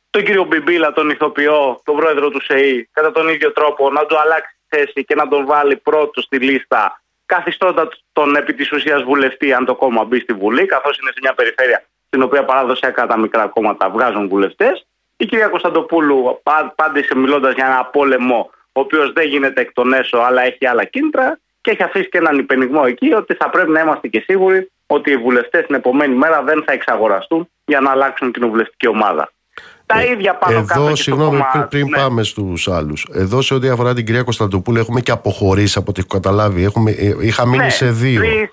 Τον 0.09 0.23
κύριο 0.23 0.43
Μπιμπίλα, 0.43 0.93
τον 0.93 1.09
ηθοποιό, 1.09 1.81
τον 1.83 1.95
πρόεδρο 1.95 2.29
του 2.29 2.41
ΣΕΗ, 2.41 2.89
κατά 2.91 3.11
τον 3.11 3.27
ίδιο 3.27 3.51
τρόπο 3.51 3.89
να 3.91 4.05
του 4.05 4.19
αλλάξει 4.19 4.55
θέση 4.67 5.05
και 5.05 5.15
να 5.15 5.27
τον 5.27 5.45
βάλει 5.45 5.75
πρώτο 5.77 6.21
στη 6.21 6.37
λίστα, 6.37 7.01
καθιστώντα 7.35 7.89
τον 8.13 8.35
επί 8.35 8.53
της 8.53 8.71
ουσίας 8.71 9.03
βουλευτή, 9.03 9.53
αν 9.53 9.65
το 9.65 9.75
κόμμα 9.75 10.03
μπει 10.03 10.19
στη 10.19 10.33
Βουλή, 10.33 10.65
καθώς 10.65 10.97
είναι 10.97 11.11
σε 11.13 11.19
μια 11.21 11.33
περιφέρεια 11.33 11.83
στην 12.07 12.21
οποία 12.21 12.45
παραδοσιακά 12.45 13.07
τα 13.07 13.17
μικρά 13.17 13.47
κόμματα 13.47 13.89
βγάζουν 13.89 14.27
βουλευτές. 14.27 14.85
Η 15.17 15.25
κυρία 15.25 15.47
Κωνσταντοπούλου 15.47 16.41
πάντησε 16.75 17.15
μιλώντας 17.15 17.53
για 17.53 17.65
ένα 17.65 17.85
πόλεμο, 17.85 18.49
ο 18.71 18.79
οποίος 18.79 19.11
δεν 19.11 19.27
γίνεται 19.27 19.61
εκ 19.61 19.71
των 19.73 19.93
έσω, 19.93 20.17
αλλά 20.17 20.41
έχει 20.41 20.65
άλλα 20.67 20.83
κίνητρα 20.83 21.39
και 21.61 21.71
έχει 21.71 21.83
αφήσει 21.83 22.09
και 22.09 22.17
έναν 22.17 22.37
υπενιγμό 22.37 22.83
εκεί 22.85 23.13
ότι 23.13 23.33
θα 23.33 23.49
πρέπει 23.49 23.71
να 23.71 23.79
είμαστε 23.81 24.07
και 24.07 24.23
σίγουροι 24.27 24.71
ότι 24.87 25.11
οι 25.11 25.17
βουλευτές 25.17 25.65
την 25.65 25.75
επομένη 25.75 26.15
μέρα 26.15 26.41
δεν 26.43 26.63
θα 26.65 26.71
εξαγοραστούν 26.73 27.49
για 27.65 27.79
να 27.79 27.91
αλλάξουν 27.91 28.31
την 28.31 28.49
βουλευτική 28.49 28.87
ομάδα. 28.87 29.31
Τα 29.93 29.99
Ε, 30.01 30.11
ίδια 30.11 30.35
πάνω 30.35 30.57
Εδώ, 30.57 30.65
κάτω. 30.65 30.87
και 30.87 30.95
συγγνώμη, 31.01 31.35
στο 31.37 31.45
κόμμα- 31.51 31.51
πριν, 31.51 31.67
πριν 31.67 31.87
ναι. 31.89 31.97
πάμε 31.97 32.23
στους 32.23 32.67
άλλους. 32.67 33.07
Εδώ, 33.13 33.41
σε 33.41 33.53
ό,τι 33.53 33.69
αφορά 33.69 33.93
την 33.93 34.05
κυρία 34.05 34.23
Κωνσταντοπούλου, 34.23 34.79
έχουμε 34.79 35.01
και 35.01 35.11
αποχωρήσει 35.11 35.77
από 35.77 35.87
ό,τι 35.89 35.99
έχω 35.99 36.19
καταλάβει. 36.19 36.63
Έχουμε, 36.63 36.91
ε, 36.91 37.13
είχα 37.21 37.45
μείνει 37.47 37.63
Ναι, 37.63 37.69
σε 37.69 37.91
δύο. 37.91 38.21
Τρεις, 38.21 38.49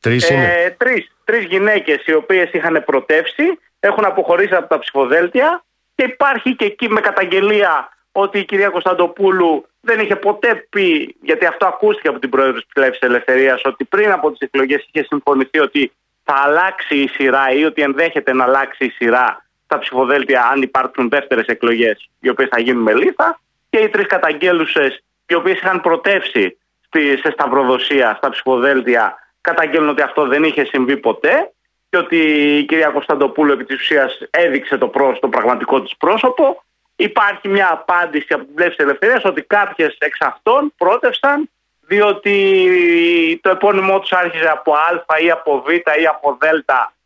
Τρεις 0.00 0.30
είναι. 0.30 0.44
ε, 0.64 0.70
τρεις, 0.70 1.10
τρεις 1.24 1.44
γυναίκες 1.44 2.06
οι 2.06 2.14
οποίες 2.14 2.50
είχαν 2.52 2.82
πρωτεύσει, 2.86 3.42
έχουν 3.80 4.04
αποχωρήσει 4.04 4.54
από 4.54 4.68
τα 4.68 4.78
ψηφοδέλτια 4.78 5.64
και 5.94 6.04
υπάρχει 6.04 6.56
και 6.56 6.64
εκεί 6.64 6.88
με 6.88 7.00
καταγγελία 7.00 7.88
ότι 8.12 8.38
η 8.38 8.44
κυρία 8.44 8.68
Κωνσταντοπούλου 8.68 9.64
δεν 9.80 10.00
είχε 10.00 10.16
ποτέ 10.16 10.66
πει, 10.70 11.16
γιατί 11.22 11.46
αυτό 11.46 11.66
ακούστηκε 11.66 12.08
από 12.08 12.18
την 12.18 12.30
πρόεδρο 12.30 12.52
της 12.54 12.66
Πλεύσης 12.74 13.02
Ελευθερίας, 13.02 13.60
ότι 13.64 13.84
πριν 13.84 14.10
από 14.12 14.30
τις 14.30 14.38
εκλογές 14.40 14.88
είχε 14.92 15.04
συμφωνηθεί 15.08 15.58
ότι 15.58 15.92
θα 16.24 16.34
αλλάξει 16.44 16.96
η 16.96 17.08
σειρά 17.08 17.52
ή 17.52 17.64
ότι 17.64 17.82
ενδέχεται 17.82 18.32
να 18.34 18.44
αλλάξει 18.44 18.84
η 18.84 18.90
σειρά 18.90 19.44
στα 19.70 19.78
ψηφοδέλτια 19.78 20.48
αν 20.52 20.62
υπάρξουν 20.62 21.08
δεύτερες 21.08 21.46
εκλογές 21.46 22.08
οι 22.20 22.28
οποίες 22.28 22.48
θα 22.48 22.60
γίνουν 22.60 22.82
με 22.82 22.94
λίστα 22.94 23.40
και 23.70 23.78
οι 23.78 23.88
τρεις 23.88 24.06
καταγγέλουσες 24.06 25.02
οι 25.26 25.34
οποίες 25.34 25.56
είχαν 25.56 25.80
πρωτεύσει 25.80 26.58
στη, 26.86 27.16
σε 27.16 27.30
σταυροδοσία 27.30 28.14
στα 28.16 28.28
ψηφοδέλτια 28.28 29.14
καταγγέλνουν 29.40 29.88
ότι 29.88 30.02
αυτό 30.02 30.26
δεν 30.26 30.44
είχε 30.44 30.64
συμβεί 30.64 30.96
ποτέ 30.96 31.52
και 31.90 31.96
ότι 31.96 32.16
η 32.58 32.64
κυρία 32.64 32.88
Κωνσταντοπούλου 32.88 33.52
επί 33.52 33.64
της 33.64 33.80
ουσίας 33.80 34.18
έδειξε 34.30 34.78
το, 34.78 34.88
πρόσ, 34.88 35.18
το 35.18 35.28
πραγματικό 35.28 35.82
της 35.82 35.96
πρόσωπο. 35.96 36.62
Υπάρχει 36.96 37.48
μια 37.48 37.68
απάντηση 37.72 38.26
από 38.30 38.44
την 38.44 38.54
πλεύση 38.54 38.76
της 38.76 38.84
ελευθερίας 38.84 39.24
ότι 39.24 39.42
κάποιες 39.42 39.96
εξ 39.98 40.20
αυτών 40.20 40.72
πρότευσαν 40.76 41.50
διότι 41.80 43.40
το 43.42 43.50
επώνυμό 43.50 44.00
τους 44.00 44.12
άρχιζε 44.12 44.48
από 44.48 44.72
Α 44.72 45.18
ή 45.18 45.30
από 45.30 45.62
Β 45.66 45.68
ή 45.70 46.06
από 46.06 46.38
Δ 46.40 46.44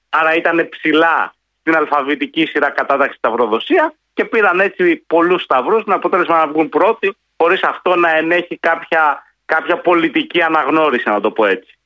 άρα 0.09 0.35
ήταν 0.35 0.69
ψηλά 0.69 1.35
στην 1.65 1.77
αλφαβητική 1.77 2.47
σειρά 2.47 2.71
κατάταξη 2.71 3.17
σταυροδοσία 3.19 3.95
και 4.15 4.25
πήραν 4.25 4.61
έτσι 4.61 4.97
πολλούς 5.07 5.43
σταυρούς 5.43 5.85
με 5.85 5.95
αποτέλεσμα 5.95 6.37
να 6.37 6.47
βγουν 6.53 6.69
πρώτοι 6.69 7.17
χωρίς 7.37 7.63
αυτό 7.63 7.97
να 7.97 8.17
ενέχει 8.17 8.57
κάποια, 8.59 9.23
κάποια 9.45 9.77
πολιτική 9.81 10.43
αναγνώριση 10.43 11.09
να 11.09 11.21
το 11.21 11.31
πω 11.31 11.45
έτσι. 11.47 11.79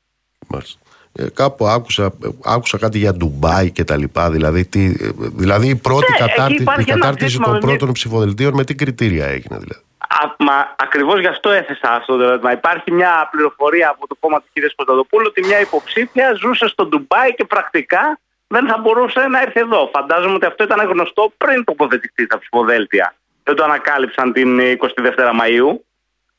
Μάλιστα. 0.49 0.81
Ε, 1.13 1.27
κάπου 1.35 1.67
άκουσα, 1.67 2.05
ε, 2.05 2.29
άκουσα 2.45 2.79
κάτι 2.79 2.99
για 2.99 3.13
Ντουμπάι 3.15 3.71
και 3.71 3.85
τα 3.85 3.97
λοιπά. 3.97 4.31
Δηλαδή, 4.31 4.65
τι, 4.65 4.85
ε, 4.85 5.09
δηλαδή 5.17 5.69
η 5.69 5.77
πρώτη 5.77 6.11
Ναι, 6.11 6.17
εκεί 6.25 6.29
κατάρτι, 6.35 6.63
υπάρχει 6.63 6.89
η 6.89 6.93
ένα 6.93 7.01
κατάρτιση 7.01 7.29
ζήτημα 7.31 7.47
των 7.47 7.55
με 7.55 7.61
μια- 7.67 7.77
πρώτων 7.77 7.93
ψηφοδελτίων 7.95 8.55
με 8.55 8.65
τι 8.65 8.75
κριτήρια 8.75 9.27
έγινε 9.27 9.59
δηλαδή; 9.59 9.83
Α, 9.99 10.35
μα 10.39 10.75
ακριβώς 10.77 11.21
γι' 11.21 11.27
αυτό 11.27 11.51
έθεσα 11.51 11.91
αυτό 11.93 12.17
το 12.17 12.23
ερώτημα. 12.23 12.53
Υπάρχει 12.53 12.91
μια 12.93 13.29
πληροφορία 13.31 13.89
από 13.89 14.07
το 14.07 14.17
κόμμα 14.21 14.41
της 14.41 14.51
κυρίας 14.53 14.75
Κωνσταντοπούλου 14.75 15.27
ότι 15.29 15.47
μια 15.47 15.61
υποψήφια 15.61 16.33
ζούσε 16.43 16.67
στο 16.69 16.87
Ντουμπάι 16.87 17.35
και 17.35 17.45
πρακτικά 17.45 18.19
δεν 18.49 18.67
θα 18.69 18.79
μπορούσε 18.79 19.21
να 19.21 19.41
έρθει 19.41 19.61
εδώ. 19.61 19.91
Φαντάζομαι 19.95 20.35
ότι 20.35 20.47
αυτό 20.47 20.65
ήταν 20.65 20.89
γνωστό 20.89 21.33
πριν 21.37 21.65
τοποθετηθεί 21.65 22.25
στα 22.25 22.39
ψηφοδέλτια. 22.39 23.15
Δεν 23.43 23.55
το 23.55 23.65
ανακάλυψαν 23.65 24.33
την 24.33 24.59
22η 24.79 25.31
Μαου. 25.35 25.85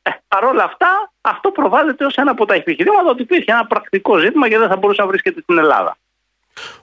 Ε, 0.02 0.10
Παρ' 0.28 0.44
όλα 0.44 0.64
αυτά, 0.64 1.12
αυτό 1.22 1.52
προβάλλεται 1.52 2.06
ως 2.06 2.16
ένα 2.16 2.32
από 2.32 2.46
τα 2.46 2.54
επιχειρήματα 2.54 3.10
ότι 3.10 3.22
υπήρχε 3.22 3.52
ένα 3.52 3.66
πρακτικό 3.66 4.18
ζήτημα 4.18 4.50
και 4.50 4.58
δεν 4.58 4.68
θα 4.68 4.78
μπορούσε 4.78 5.02
να 5.02 5.08
βρίσκεται 5.08 5.42
στην 5.42 5.58
Ελλάδα. 5.58 5.98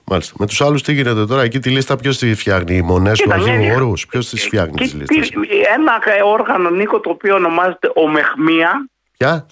Μάλιστα. 0.03 0.33
Με 0.39 0.45
τους 0.47 0.61
άλλους 0.61 0.81
τι 0.81 0.93
γίνεται 0.93 1.25
τώρα, 1.25 1.41
εκεί 1.41 1.59
τη 1.59 1.69
λίστα 1.69 1.95
ποιος 1.95 2.17
τη 2.17 2.35
φτιάχνει, 2.35 2.75
οι 2.75 2.81
μονές 2.81 3.17
του 3.19 3.23
Κοίτα, 3.23 3.35
Αγίου 3.35 3.53
ναι, 3.67 3.73
Όρους, 3.75 4.07
ποιος 4.07 4.29
τη 4.29 4.37
φτιάχνει 4.37 4.71
Και 4.73 4.83
τι 4.87 4.95
λίστες; 4.95 5.29
τι- 5.29 5.61
ένα 5.73 5.99
όργανο, 6.23 6.69
Νίκο, 6.69 6.99
το 6.99 7.09
οποίο 7.09 7.35
ονομάζεται 7.35 7.91
Ομεχμία. 7.95 8.87
Ποια; 9.17 9.45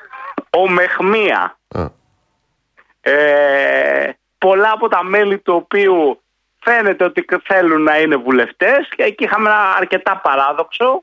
Ομεχμία. 0.64 1.58
Α, 1.68 1.86
Ε, 3.00 4.12
πολλά 4.40 4.70
από 4.72 4.88
τα 4.88 5.04
μέλη 5.04 5.38
του 5.38 5.54
οποίου 5.54 6.22
φαίνεται 6.60 7.04
ότι 7.04 7.24
θέλουν 7.44 7.82
να 7.82 8.00
είναι 8.00 8.16
βουλευτές 8.16 8.88
και 8.96 9.02
εκεί 9.02 9.24
είχαμε 9.24 9.48
ένα 9.48 9.74
αρκετά 9.76 10.16
παράδοξο. 10.16 11.02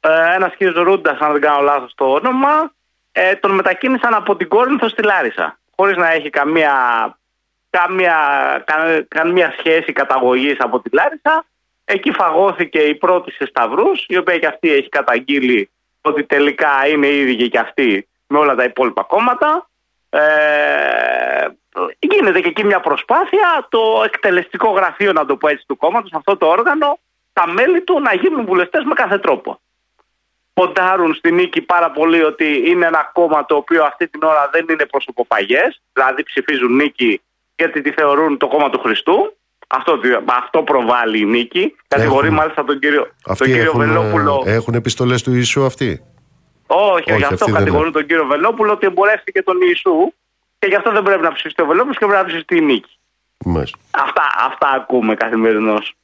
Ε, 0.00 0.34
ένας 0.34 0.54
κύριος 0.56 0.84
Ρούντας, 0.84 1.18
αν 1.18 1.32
δεν 1.32 1.40
κάνω 1.40 1.60
λάθος 1.60 1.92
το 1.94 2.12
όνομα, 2.12 2.72
ε, 3.12 3.34
τον 3.34 3.50
μετακίνησαν 3.50 4.14
από 4.14 4.36
την 4.36 4.48
Κόρινθο 4.48 4.88
στη 4.88 5.02
Λάρισα. 5.02 5.58
Χωρίς 5.76 5.96
να 5.96 6.12
έχει 6.12 6.30
καμία, 6.30 6.72
καμία, 7.70 8.16
κα- 8.66 9.04
καμία 9.08 9.54
σχέση 9.58 9.92
καταγωγής 9.92 10.56
από 10.58 10.80
τη 10.80 10.90
Λάρισα. 10.92 11.44
Εκεί 11.84 12.12
φαγώθηκε 12.12 12.78
η 12.78 12.94
πρώτη 12.94 13.30
σε 13.32 13.46
Σταυρούς, 13.46 14.04
η 14.08 14.16
οποία 14.16 14.38
και 14.38 14.46
αυτή 14.46 14.72
έχει 14.72 14.88
καταγγείλει 14.88 15.70
ότι 16.00 16.24
τελικά 16.24 16.86
είναι 16.88 17.06
ίδια 17.06 17.46
και 17.46 17.58
αυτή 17.58 18.08
με 18.26 18.38
όλα 18.38 18.54
τα 18.54 18.64
υπόλοιπα 18.64 19.02
κόμματα. 19.02 19.68
Ε, 20.10 21.46
γίνεται 21.98 22.40
και 22.40 22.48
εκεί 22.48 22.64
μια 22.64 22.80
προσπάθεια 22.80 23.66
το 23.68 24.02
εκτελεστικό 24.04 24.70
γραφείο, 24.70 25.12
να 25.12 25.24
το 25.26 25.36
πω 25.36 25.48
έτσι, 25.48 25.64
του 25.66 25.76
κόμματος, 25.76 26.10
αυτό 26.12 26.36
το 26.36 26.46
όργανο, 26.46 26.98
τα 27.32 27.48
μέλη 27.48 27.80
του 27.80 28.00
να 28.00 28.14
γίνουν 28.14 28.44
βουλευτές 28.46 28.84
με 28.84 28.94
κάθε 28.94 29.18
τρόπο. 29.18 29.60
Ποντάρουν 30.54 31.14
στη 31.14 31.32
νίκη 31.32 31.60
πάρα 31.60 31.90
πολύ 31.90 32.22
ότι 32.22 32.62
είναι 32.70 32.86
ένα 32.86 33.10
κόμμα 33.12 33.46
το 33.46 33.56
οποίο 33.56 33.84
αυτή 33.84 34.08
την 34.08 34.22
ώρα 34.22 34.48
δεν 34.52 34.66
είναι 34.70 34.86
προσωποπαγές, 34.86 35.82
δηλαδή 35.92 36.22
ψηφίζουν 36.22 36.74
νίκη 36.74 37.20
γιατί 37.56 37.80
τη 37.80 37.90
θεωρούν 37.92 38.38
το 38.38 38.48
κόμμα 38.48 38.70
του 38.70 38.78
Χριστού. 38.78 39.36
Αυτό, 39.68 40.00
αυτό 40.24 40.62
προβάλλει 40.62 41.20
η 41.20 41.24
νίκη. 41.24 41.76
Κατηγορεί 41.88 42.26
Έχουν. 42.26 42.38
μάλιστα 42.38 42.64
τον 42.64 42.78
κύριο, 42.78 43.00
τον 43.00 43.32
αυτοί 43.32 43.44
κύριο 43.44 43.62
έχουν, 43.62 43.80
Βελόπουλο. 43.80 44.42
ε, 44.46 44.52
έχουν 44.52 44.74
επιστολές 44.74 45.22
του 45.22 45.32
Ιησού 45.34 45.64
αυτοί; 45.64 46.02
Όχι, 46.66 46.92
Όχι, 46.92 47.16
γι' 47.16 47.22
αυτό 47.22 47.34
αυτοί 47.34 47.50
δεν 47.50 47.54
κατηγορούν 47.54 47.92
τον 47.92 48.06
κύριο 48.06 48.26
Βελόπουλο 48.26 48.72
ότι 48.72 48.86
εμπορεύτηκε 48.86 49.42
τον 49.42 49.56
Ιησού 49.60 50.12
και 50.58 50.66
γι' 50.66 50.74
αυτό 50.74 50.90
δεν 50.92 51.02
πρέπει 51.02 51.22
να 51.22 51.32
ψηφιστεί 51.32 51.62
ο 51.62 51.66
Βελόπουλος 51.66 51.98
και 51.98 52.04
πρέπει 52.06 52.20
να 52.20 52.26
ψηφιστεί 52.26 52.56
η 52.56 52.60
νίκη. 52.60 52.98
Μάλιστα. 53.44 53.78
Αυτά, 53.90 54.22
αυτά 54.46 54.68
ακούμε 54.70 55.14
καθημερινώς. 55.14 55.94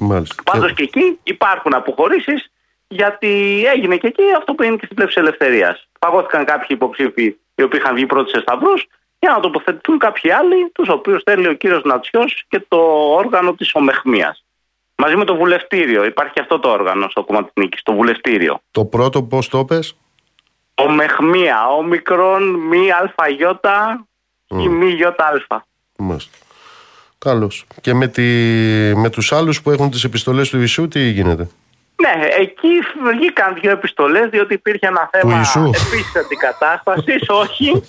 Μάλιστα. 0.00 0.42
Πάντως 0.42 0.72
Και- 0.72 0.84
και 0.84 0.98
εκεί 1.00 1.18
υπάρχουν 1.22 1.74
αποχωρήσεις 1.74 2.50
γιατί 2.88 3.62
έγινε 3.74 3.96
και 3.96 4.06
εκεί 4.06 4.22
αυτό 4.36 4.54
που 4.54 4.62
είναι 4.62 4.76
και 4.76 4.84
στην 4.84 4.96
πλεύση 4.96 5.20
ελευθερίας. 5.20 5.88
Παγώθηκαν 5.98 6.44
κάποιοι 6.44 6.66
υποψήφοι 6.70 7.36
οι 7.54 7.62
οποίοι 7.62 7.80
είχαν 7.82 7.94
βγει 7.94 8.06
πρώτοι 8.06 8.30
σε 8.30 8.40
σταυρούς 8.40 8.86
για 9.18 9.30
να 9.30 9.40
τοποθετηθούν 9.40 9.98
κάποιοι 9.98 10.30
άλλοι, 10.30 10.70
τους 10.74 10.88
οποίους 10.88 11.22
θέλει 11.22 11.46
ο 11.48 11.52
κύριος 11.54 11.82
Νατσιός 11.84 12.44
και 12.48 12.64
το 12.68 12.76
όργανο 13.14 13.54
της 13.54 13.74
Ομεχμίας. 13.74 14.44
Μαζί 14.96 15.16
με 15.16 15.24
το 15.24 15.36
βουλευτήριο. 15.36 16.04
Υπάρχει 16.04 16.40
αυτό 16.40 16.58
το 16.58 16.70
όργανο 16.70 17.08
στο 17.08 17.24
κόμμα 17.24 17.42
της 17.44 17.52
νίκης, 17.54 17.82
το 17.82 17.92
βουλευτήριο. 17.92 18.60
Το 18.70 18.84
πρώτο 18.84 19.22
πώς 19.22 19.48
το 19.48 19.64
πες; 19.64 19.96
Ομεχμία, 20.74 21.66
όμικρον, 21.68 22.42
μη 22.54 22.92
αλφαγιώτα 22.92 24.06
ή 24.46 24.68
μη 24.68 24.90
γιώτα 24.90 25.24
αλφα. 25.26 25.66
Μάλιστα. 25.98 26.36
Καλώς. 27.18 27.66
Και 27.80 27.94
με, 27.94 28.06
τη, 28.08 28.22
με 28.96 29.10
τους 29.10 29.32
άλλους 29.32 29.62
που 29.62 29.70
έχουν 29.70 29.90
τις 29.90 30.04
επιστολές 30.04 30.50
του 30.50 30.58
Ιησού, 30.58 30.88
τι 30.88 31.00
γίνεται; 31.00 31.48
Ναι, 31.96 32.26
εκεί 32.26 32.68
βγήκαν 33.14 33.54
δύο 33.60 33.70
επιστολές, 33.70 34.28
διότι 34.30 34.54
υπήρχε 34.54 34.86
ένα 34.86 35.08
θέμα 35.12 35.36
Ιησού. 35.36 35.60
επίσης 35.60 36.16
αντικατάστασης. 36.16 37.28
όχι. 37.28 37.82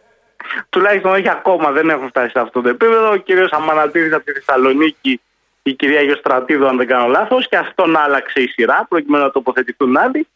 Τουλάχιστον 0.70 1.12
όχι 1.12 1.28
ακόμα, 1.28 1.70
δεν 1.70 1.88
έχουν 1.90 2.08
φτάσει 2.08 2.30
σε 2.30 2.40
αυτό 2.40 2.60
το 2.60 2.68
επίπεδο. 2.68 3.10
Ο 3.10 3.16
κύριος 3.16 3.50
Αμανατίδης 3.50 4.12
από 4.12 4.24
τη 4.24 4.32
Θεσσαλονίκη, 4.32 5.20
η 5.62 5.72
κυρία 5.74 6.00
Γεωστρατίδου, 6.00 6.66
αν 6.66 6.76
δεν 6.76 6.86
κάνω 6.86 7.06
λάθος, 7.06 7.48
και 7.48 7.56
αυτόν 7.56 7.96
άλλαξε 7.96 8.40
η 8.40 8.46
σειρά 8.46 8.86
προκειμένου 8.88 9.24
να 9.24 9.30
τοποθετηθούν 9.30 9.96
άλλοι. 9.96 10.26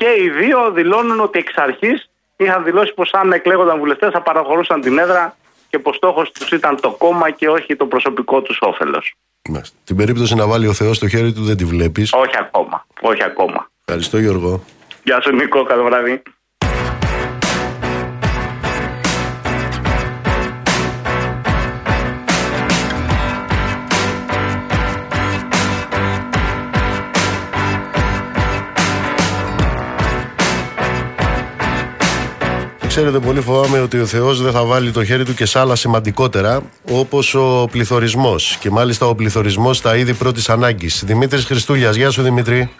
Και 0.00 0.22
οι 0.22 0.28
δύο 0.30 0.70
δηλώνουν 0.70 1.20
ότι 1.20 1.38
εξ 1.38 1.52
αρχής 1.56 2.10
είχαν 2.36 2.64
δηλώσει 2.64 2.92
πως 2.94 3.12
αν 3.12 3.32
εκλέγονταν 3.32 3.78
βουλευτές 3.78 4.10
θα 4.12 4.22
παραχωρούσαν 4.22 4.80
την 4.80 4.98
έδρα 4.98 5.36
και 5.68 5.78
πως 5.78 5.96
στόχος 5.96 6.32
τους 6.32 6.50
ήταν 6.50 6.80
το 6.80 6.90
κόμμα 6.90 7.30
και 7.30 7.48
όχι 7.48 7.76
το 7.76 7.86
προσωπικό 7.86 8.42
τους 8.42 8.58
όφελος. 8.60 9.14
Μάλιστα. 9.48 9.76
Την 9.84 9.96
περίπτωση 9.96 10.34
να 10.34 10.46
βάλει 10.46 10.66
ο 10.66 10.72
Θεός 10.72 10.96
στο 10.96 11.08
χέρι 11.08 11.32
του 11.32 11.44
δεν 11.44 11.56
τη 11.56 11.64
βλέπεις. 11.64 12.12
Όχι 12.12 12.36
ακόμα. 12.38 12.86
Όχι 13.00 13.22
ακόμα. 13.22 13.70
Ευχαριστώ, 13.84 14.18
Γιώργο. 14.18 14.64
Γεια 15.02 15.20
σου 15.20 15.34
Νίκο, 15.34 15.62
καλό 15.62 15.84
βράδυ. 15.84 16.22
Ξέρετε, 33.02 33.26
πολύ 33.26 33.40
φοβάμαι 33.40 33.80
ότι 33.80 34.00
ο 34.00 34.06
Θεός 34.06 34.42
δεν 34.42 34.52
θα 34.52 34.64
βάλει 34.64 34.90
το 34.90 35.04
χέρι 35.04 35.24
του 35.24 35.34
και 35.34 35.44
σε 35.46 35.58
άλλα 35.58 35.74
σημαντικότερα, 35.74 36.62
όπως 36.90 37.34
ο 37.34 37.68
πληθωρισμός. 37.70 38.56
Και 38.60 38.70
μάλιστα 38.70 39.06
ο 39.06 39.14
πληθωρισμός 39.14 39.76
στα 39.76 39.96
είδη 39.96 40.14
πρώτης 40.14 40.48
ανάγκης. 40.48 41.02
Δημήτρης 41.06 41.44
Χριστούλιας, 41.44 41.96
γεια 41.96 42.10
σου 42.10 42.22
Δημήτρη. 42.22 42.70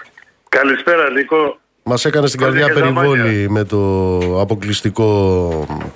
Καλησπέρα 0.48 1.10
Νίκο. 1.10 1.58
Μας 1.82 2.04
έκανε 2.04 2.26
στην 2.26 2.40
καρδιά 2.40 2.60
Κώδικες 2.68 2.82
περιβόλη 2.82 3.18
Δαμάνια. 3.20 3.50
με 3.50 3.64
το 3.64 4.40
αποκλειστικό 4.40 5.04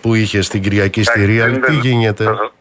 που 0.01 0.15
είχε 0.15 0.41
στην 0.43 0.63
Κυριακή 0.63 1.03
στη 1.03 1.23
Εντάξει, 1.23 1.41
Real. 1.43 1.51
δεν- 1.51 1.61
Τι 1.61 1.73
δεν- 1.73 1.81
γίνεται; 1.81 2.25
Θα, 2.25 2.53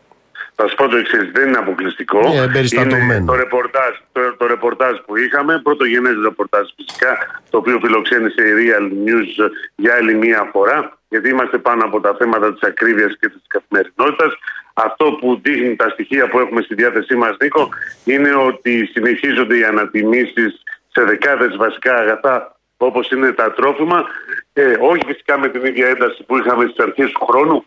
θα 0.55 0.67
σου 0.67 0.75
πω 0.75 0.87
το 0.87 0.97
εξής: 0.97 1.31
δεν 1.31 1.47
είναι 1.47 1.57
αποκλειστικό. 1.57 2.19
Ε, 2.33 2.41
εμπεριστατωμένο. 2.41 3.13
Είναι 3.13 3.25
το 3.25 3.35
ρεπορτάζ, 3.35 3.93
το, 4.11 4.35
το 4.37 4.47
ρεπορτάζ 4.47 4.97
που 5.05 5.17
είχαμε, 5.17 5.59
πρωτογενές 5.63 6.15
ρεπορτάζ 6.23 6.67
φυσικά, 6.75 7.41
το 7.49 7.57
οποίο 7.57 7.79
φιλοξένησε 7.83 8.41
η 8.47 8.53
Real 8.59 8.85
News 9.07 9.49
για 9.75 9.93
άλλη 9.95 10.15
μία 10.15 10.49
φορά, 10.51 10.97
γιατί 11.09 11.29
είμαστε 11.29 11.57
πάνω 11.57 11.83
από 11.85 11.99
τα 11.99 12.15
θέματα 12.19 12.53
της 12.53 12.61
ακρίβειας 12.61 13.17
και 13.19 13.29
της 13.29 13.41
καθημερινότητας. 13.47 14.33
Αυτό 14.73 15.11
που 15.11 15.39
δείχνει 15.43 15.75
τα 15.75 15.89
στοιχεία 15.89 16.29
που 16.29 16.39
έχουμε 16.39 16.61
στη 16.61 16.75
διάθεσή 16.75 17.15
μας, 17.15 17.35
Νίκο, 17.41 17.69
είναι 18.03 18.35
ότι 18.35 18.85
συνεχίζονται 18.85 19.57
οι 19.57 19.63
ανατιμήσεις 19.63 20.63
σε 20.87 21.03
δεκάδες 21.03 21.55
βασικά 21.55 21.95
αγαθά 21.95 22.55
όπως 22.77 23.11
είναι 23.11 23.31
τα 23.31 23.51
τρόφιμα. 23.53 24.05
Ε, 24.53 24.73
όχι 24.79 25.01
φυσικά 25.05 25.39
με 25.39 25.49
την 25.49 25.65
ίδια 25.65 25.87
ένταση 25.87 26.23
που 26.23 26.37
είχαμε 26.37 26.63
στις 26.65 26.85
αρχές 26.85 27.11
του 27.11 27.25
χρόνου, 27.25 27.65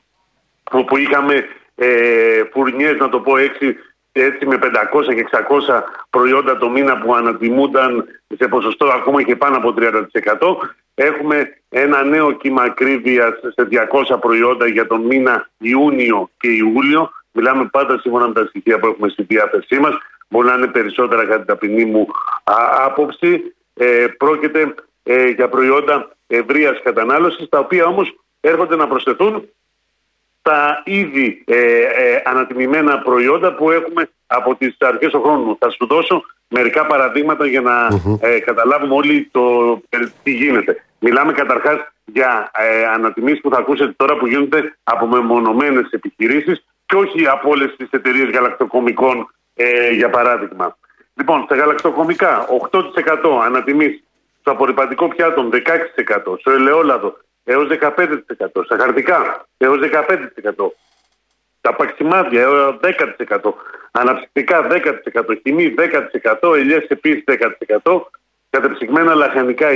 όπου 0.70 0.96
είχαμε 0.96 1.48
ε, 1.76 2.42
φουρνιές, 2.52 2.96
να 2.98 3.08
το 3.08 3.20
πω 3.20 3.36
έτσι, 3.36 3.76
έτσι 4.12 4.46
με 4.46 4.58
500 4.62 5.14
και 5.14 5.26
600 5.68 5.82
προϊόντα 6.10 6.56
το 6.56 6.68
μήνα 6.70 6.98
που 6.98 7.14
ανατιμούνταν 7.14 8.04
σε 8.38 8.48
ποσοστό 8.48 8.86
ακόμα 8.86 9.22
και 9.22 9.36
πάνω 9.36 9.56
από 9.56 9.74
30%. 9.76 10.02
Έχουμε 10.94 11.60
ένα 11.68 12.04
νέο 12.04 12.32
κύμα 12.32 12.62
ακρίβειας 12.62 13.34
σε 13.54 13.68
200 14.12 14.20
προϊόντα 14.20 14.66
για 14.66 14.86
τον 14.86 15.00
μήνα 15.00 15.50
Ιούνιο 15.58 16.30
και 16.38 16.48
Ιούλιο. 16.48 17.10
Μιλάμε 17.32 17.68
πάντα 17.72 17.98
σύμφωνα 17.98 18.26
με 18.26 18.32
τα 18.32 18.46
στοιχεία 18.46 18.78
που 18.78 18.86
έχουμε 18.86 19.08
στη 19.08 19.22
διάθεσή 19.22 19.78
μας. 19.78 19.96
Μπορεί 20.28 20.46
να 20.46 20.54
είναι 20.54 20.66
περισσότερα 20.66 21.22
κατά 21.22 21.36
την 21.36 21.46
ταπεινή 21.46 21.84
μου 21.84 22.06
α, 22.44 22.84
άποψη. 22.84 23.54
Ε, 23.74 24.06
πρόκειται 24.16 24.74
ε, 25.02 25.28
για 25.28 25.48
προϊόντα 25.48 26.16
ευρείας 26.26 26.80
κατανάλωσης, 26.82 27.48
τα 27.48 27.58
οποία 27.58 27.84
όμως 27.84 28.14
έρχονται 28.40 28.76
να 28.76 28.88
προσθεθούν 28.88 29.48
τα 30.46 30.82
ήδη 30.84 31.42
ε, 31.46 31.56
ε, 31.80 32.22
ανατιμημένα 32.24 32.98
προϊόντα 32.98 33.54
που 33.54 33.70
έχουμε 33.70 34.10
από 34.26 34.54
τις 34.54 34.76
αρχές 34.78 35.10
του 35.10 35.22
χρόνου. 35.22 35.56
Θα 35.60 35.70
σου 35.70 35.86
δώσω 35.86 36.22
μερικά 36.48 36.86
παραδείγματα 36.86 37.46
για 37.46 37.60
να 37.60 37.88
ε, 38.20 38.38
καταλάβουμε 38.38 38.94
όλοι 38.94 39.28
το 39.32 39.42
ε, 39.88 39.98
τι 40.22 40.30
γίνεται. 40.30 40.84
Μιλάμε 40.98 41.32
καταρχάς 41.32 41.78
για 42.04 42.50
ε, 42.54 42.86
ανατιμήσεις 42.86 43.40
που 43.40 43.50
θα 43.50 43.58
ακούσετε 43.58 43.92
τώρα 43.96 44.16
που 44.16 44.26
γίνονται 44.26 44.78
από 44.84 45.06
μεμονωμένες 45.06 45.90
επιχειρήσεις 45.90 46.64
και 46.86 46.96
όχι 46.96 47.26
από 47.26 47.48
όλες 47.50 47.74
τις 47.76 47.88
εταιρείες 47.90 48.30
γαλακτοκομικών 48.30 49.30
ε, 49.54 49.90
για 49.90 50.10
παράδειγμα. 50.10 50.76
Λοιπόν, 51.14 51.42
στα 51.44 51.54
γαλακτοκομικά 51.56 52.46
8% 52.70 52.80
ανατιμήσεις, 53.44 54.02
στο 54.40 54.50
απορριπαντικό 54.50 55.08
πιάτο 55.08 55.48
16%, 55.52 56.38
στο 56.38 56.50
ελαιόλαδο 56.50 57.16
έως 57.48 57.68
15%, 57.68 58.64
στα 58.64 58.76
χαρτικά 58.78 59.46
έως 59.56 59.78
15%, 59.78 60.72
τα 61.60 61.74
παξιμάδια 61.74 62.40
έως 62.40 62.78
10%, 62.82 63.54
αναψυκτικά 63.90 64.66
10%, 64.70 65.40
χυμή 65.42 65.74
10%, 66.42 66.54
ελιές 66.56 66.84
επίσης 66.88 67.24
10%, 67.26 68.00
κατεψυγμένα 68.50 69.14
λαχανικά 69.14 69.68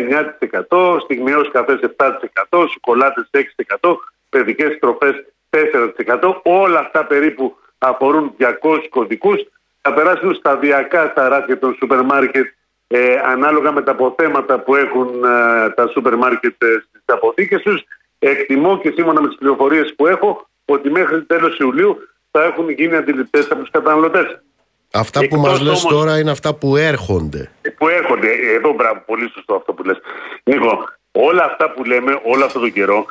9%, 0.70 0.98
στιγμιαίος 1.00 1.50
καφές 1.50 1.78
7%, 1.96 2.66
σοκολάτες 2.72 3.30
6%, 3.30 3.96
παιδικές 4.28 4.78
τροφές 4.78 5.14
4%, 5.50 6.40
όλα 6.42 6.78
αυτά 6.78 7.04
περίπου 7.06 7.56
αφορούν 7.78 8.34
200 8.38 8.88
κωδικούς, 8.90 9.40
θα 9.80 9.94
περάσουν 9.94 10.34
σταδιακά 10.34 11.08
στα 11.10 11.28
ράφια 11.28 11.58
των 11.58 11.74
σούπερ 11.74 12.04
μάρκετ 12.04 12.46
ε, 12.92 13.20
ανάλογα 13.24 13.72
με 13.72 13.82
τα 13.82 13.90
αποθέματα 13.90 14.58
που 14.58 14.74
έχουν 14.76 15.08
ε, 15.24 15.70
τα 15.70 15.86
σούπερ 15.92 16.16
μάρκετ 16.16 16.62
ε, 16.62 16.66
στις 16.88 17.02
αποθήκες 17.04 17.62
τους. 17.62 17.82
Εκτιμώ 18.18 18.78
και 18.78 18.92
σύμφωνα 18.94 19.20
με 19.20 19.28
τις 19.28 19.36
πληροφορίες 19.36 19.94
που 19.96 20.06
έχω 20.06 20.48
ότι 20.64 20.90
μέχρι 20.90 21.22
τέλος 21.24 21.58
Ιουλίου 21.58 21.96
θα 22.30 22.44
έχουν 22.44 22.70
γίνει 22.70 22.96
αντιληπτές 22.96 23.46
από 23.50 23.60
τους 23.60 23.70
καταναλωτές. 23.70 24.40
Αυτά 24.92 25.18
που 25.20 25.24
Εκτός 25.24 25.40
μας 25.40 25.60
λες 25.60 25.84
όμως- 25.84 25.92
τώρα 25.92 26.18
είναι 26.18 26.30
αυτά 26.30 26.54
που 26.54 26.76
έρχονται. 26.76 27.50
Που 27.78 27.88
έρχονται, 27.88 28.28
ε, 28.30 28.52
εδώ 28.54 28.72
μπράβο, 28.72 29.02
πολύ 29.06 29.30
σωστό 29.34 29.54
αυτό 29.54 29.72
που 29.72 29.82
λες. 29.82 29.98
Νίκο, 30.44 30.84
όλα 31.12 31.44
αυτά 31.44 31.70
που 31.70 31.84
λέμε 31.84 32.20
όλο 32.24 32.44
αυτό 32.44 32.58
τον 32.60 32.72
καιρό, 32.72 33.06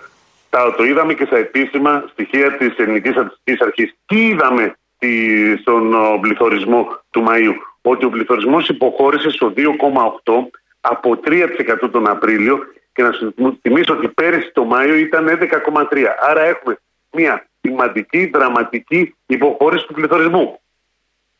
τα, 0.50 0.74
το 0.78 0.84
είδαμε 0.84 1.14
και 1.14 1.26
στα 1.26 1.38
επίσημα 1.38 2.04
στοιχεία 2.12 2.58
της 2.58 2.78
Ελληνικής 2.78 3.12
Στατιστικής 3.12 3.62
Αρχής. 3.62 3.96
Τι 4.06 4.28
είδαμε 4.28 4.76
στη- 4.96 5.58
στον 5.62 5.94
ο, 5.94 6.18
πληθωρισμό 6.22 6.88
του 7.10 7.24
Μαΐου; 7.28 7.54
Ότι 7.82 8.06
ο 8.06 8.10
πληθωρισμός 8.10 8.68
υποχώρησε 8.70 9.30
στο 9.30 9.54
2,8 9.56 10.34
από 10.82 11.20
3% 11.26 11.90
τον 11.92 12.08
Απρίλιο 12.08 12.60
και 12.94 13.04
να 13.04 13.12
σου 13.12 13.34
θυμίσω 13.62 13.94
ότι 13.94 14.08
πέρυσι 14.08 14.52
το 14.54 14.64
Μάιο 14.64 14.96
ήταν 14.96 15.28
11,3. 15.28 16.06
Άρα 16.30 16.42
έχουμε 16.42 16.78
μια 17.12 17.48
σημαντική, 17.62 18.26
δραματική 18.26 19.16
υποχώρηση 19.26 19.86
του 19.86 19.94
πληθωρισμού. 19.94 20.60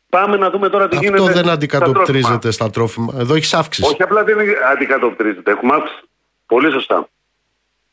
Πάμε 0.08 0.36
να 0.36 0.50
δούμε 0.50 0.68
τώρα 0.68 0.88
τι 0.88 0.96
Αυτό 0.96 1.08
γίνεται. 1.08 1.32
δεν 1.32 1.32
στα 1.32 1.42
τρόφιμα. 1.42 1.52
αντικατοπτρίζεται 1.52 2.50
στα 2.50 2.70
τρόφιμα. 2.70 3.14
Εδώ 3.18 3.34
έχεις 3.34 3.54
αύξηση. 3.54 3.88
Όχι 3.88 4.02
απλά 4.02 4.24
δεν 4.24 4.36
αντικατοπτρίζεται. 4.72 5.50
Έχουμε 5.50 5.74
αύξηση. 5.74 6.00
Πολύ 6.46 6.70
σωστά. 6.70 7.08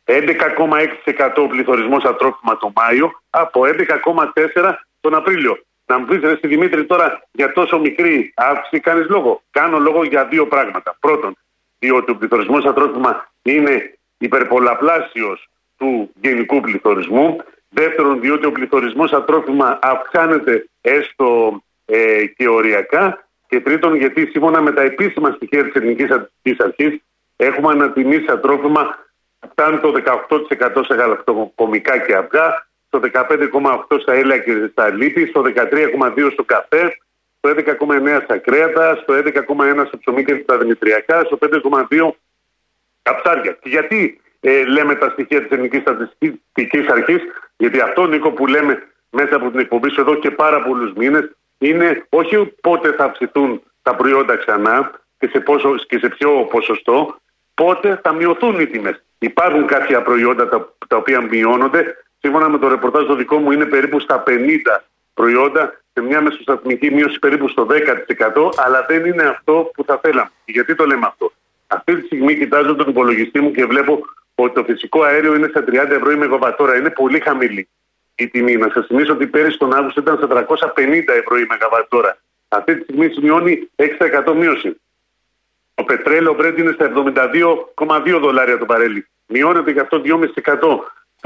11,6% 0.04 1.44
ο 1.44 1.48
πληθωρισμός 1.48 2.02
στα 2.02 2.16
τρόφιμα 2.16 2.58
το 2.58 2.72
Μάιο 2.76 3.12
από 3.30 3.62
11,4% 3.66 4.74
τον 5.00 5.16
Απρίλιο. 5.16 5.66
Να 5.88 6.00
μου 6.00 6.06
πεις 6.06 6.20
ρε 6.20 6.36
στη 6.36 6.48
Δημήτρη 6.48 6.86
τώρα 6.86 7.28
για 7.32 7.54
τόσο 7.54 7.80
μικρή 7.80 8.34
αύξηση 8.36 8.80
κάνεις 8.80 9.08
λόγο. 9.10 9.42
Κάνω 9.52 9.80
λόγο 9.80 10.04
για 10.04 10.26
δύο 10.26 10.48
πράγματα. 10.48 10.98
Πρώτον, 11.00 11.36
διότι 11.80 12.12
ο 12.12 12.16
πληθωρισμός 12.16 12.62
στα 12.62 12.74
τρόφιμα 12.74 13.32
είναι 13.42 13.98
υπερπολαπλάσιος 14.18 15.50
του 15.78 16.12
γενικού 16.22 16.62
πληθωρισμού. 16.62 17.38
Δεύτερον, 17.70 18.20
διότι 18.20 18.46
ο 18.46 18.52
πληθωρισμός 18.52 19.10
στα 19.10 19.24
τρόφιμα 19.24 19.80
αυξάνεται 19.82 20.70
έστω 20.82 21.62
ε, 21.86 22.26
και 22.26 22.48
οριακά. 22.48 23.28
Και 23.48 23.62
τρίτον, 23.62 23.96
γιατί 23.96 24.26
σύμφωνα 24.26 24.62
με 24.62 24.72
τα 24.72 24.82
επίσημα 24.82 25.32
στοιχεία 25.32 25.64
της 25.64 25.74
Ελληνικής 25.74 26.06
Στατιστικής 26.06 26.60
Αρχής 26.60 27.02
έχουμε 27.36 27.72
ανατιμήσει 27.72 28.24
στα 28.24 28.40
τρόφιμα 28.40 29.06
που 29.40 29.48
φτάνει 29.52 29.80
το 29.80 29.94
18% 30.30 30.86
σε 30.88 30.96
γαλακτοκομικά 30.96 31.98
και 31.98 32.16
αυγά, 32.16 32.67
στο 32.88 33.00
15,8% 33.14 34.02
στα 34.02 34.14
έλαια 34.14 34.38
και 34.38 34.68
στα 34.72 34.94
λίπη, 34.94 35.26
στο 35.26 35.42
13,2% 35.42 36.30
στο 36.32 36.44
καφέ, 36.44 36.98
στο 37.38 37.50
11,9% 37.50 38.22
στα 38.24 38.38
κρέατα, 38.38 38.96
στο 39.02 39.14
11,1% 39.14 39.84
στο 39.88 39.98
ψωμί 39.98 40.24
και 40.24 40.40
στα 40.44 40.58
δημητριακά, 40.58 41.24
στο 41.24 41.38
5,2% 41.42 42.10
τα 43.02 43.22
ψάρια. 43.22 43.52
Και 43.52 43.70
γιατί 43.70 44.22
ε, 44.40 44.66
λέμε 44.66 44.96
τα 44.96 45.10
στοιχεία 45.10 45.42
της 45.42 45.52
Ελληνικής 45.52 45.82
Στατιστικής 45.82 46.88
Αρχής, 46.88 47.22
γιατί 47.58 47.80
αυτό 47.80 48.08
Νίκο 48.08 48.32
που 48.32 48.48
λέμε 48.48 48.84
μέσα 49.10 49.36
από 49.36 49.50
την 49.50 49.60
εκπομπή 49.60 49.90
σου 49.90 50.02
εδώ 50.02 50.16
και 50.16 50.32
πάρα 50.32 50.64
πολλούς 50.64 50.94
μήνες, 50.94 51.32
είναι 51.58 52.06
όχι 52.10 52.46
πότε 52.62 52.92
θα 52.92 53.04
αυξηθούν 53.04 53.62
τα 53.82 53.96
προϊόντα 53.96 54.36
ξανά 54.36 54.92
και 55.20 55.28
σε, 55.28 55.40
πόσο, 55.40 55.76
και 55.76 55.98
σε 55.98 56.10
ποιο 56.10 56.48
ποσοστό, 56.52 57.16
πότε 57.54 58.00
θα 58.04 58.14
μειωθούν 58.14 58.60
οι 58.60 58.68
τιμές. 58.68 59.04
Υπάρχουν 59.20 59.66
κάποια 59.66 60.02
προϊόντα 60.02 60.50
τα, 60.50 60.74
τα 60.88 60.98
οποία 60.98 61.22
μειώνονται. 61.22 61.96
Σύμφωνα 62.28 62.50
με 62.50 62.58
το 62.58 62.68
ρεπορτάζ 62.68 63.06
το 63.06 63.16
δικό 63.16 63.38
μου 63.38 63.52
είναι 63.52 63.66
περίπου 63.66 64.00
στα 64.00 64.24
50 64.28 64.32
προϊόντα 65.14 65.82
σε 65.94 66.02
μια 66.02 66.22
μεσοσταθμική 66.22 66.92
μείωση 66.92 67.20
περίπου 67.20 67.48
στο 67.48 67.68
10%, 67.70 67.74
αλλά 68.56 68.86
δεν 68.88 69.06
είναι 69.06 69.24
αυτό 69.24 69.72
που 69.74 69.84
θα 69.84 70.00
θέλαμε. 70.04 70.30
Και 70.46 70.52
Γιατί 70.52 70.76
το 70.76 70.86
λέμε 70.86 71.06
αυτό; 71.06 71.32
Αυτή 71.68 71.96
τη 71.96 72.06
στιγμή 72.06 72.38
κοιτάζω 72.38 72.76
τον 72.76 72.90
υπολογιστή 72.90 73.42
μου 73.42 73.52
και 73.52 73.66
βλέπω 73.66 74.00
ότι 74.36 74.54
το 74.54 74.64
φυσικό 74.64 75.04
αέριο 75.04 75.36
είναι 75.36 75.48
στα 75.48 75.64
30 75.68 75.74
ευρώ 75.74 76.12
η 76.12 76.16
μεγαβατόρα. 76.16 76.78
Είναι 76.78 76.90
πολύ 76.90 77.20
χαμηλή 77.20 77.68
η 78.16 78.28
τιμή. 78.28 78.56
Να 78.56 78.70
σας 78.74 78.86
θυμίσω 78.86 79.14
ότι 79.14 79.28
πέρυσι 79.28 79.58
τον 79.58 79.74
Αύγουστο 79.74 80.02
ήταν 80.02 80.18
στα 80.18 80.46
350 80.76 81.04
ευρώ 81.08 81.38
η 81.38 81.46
μεγαβατόρα. 81.50 82.18
Αυτή 82.48 82.76
τη 82.76 82.84
στιγμή 82.84 83.10
σημειώνει 83.10 83.70
6% 83.76 84.34
μείωση. 84.36 84.80
Το 85.74 85.84
πετρέλαιο 85.84 86.36
Brent 86.40 86.58
είναι 86.58 86.72
στα 86.72 86.92
72,2 87.76 88.20
δολάρια 88.20 88.58
το 88.58 88.66
παρέλι. 88.66 89.08
Μειώνεται 89.26 89.72
γι' 89.72 89.80
αυτό 89.80 90.02
2,5%. 90.06 90.78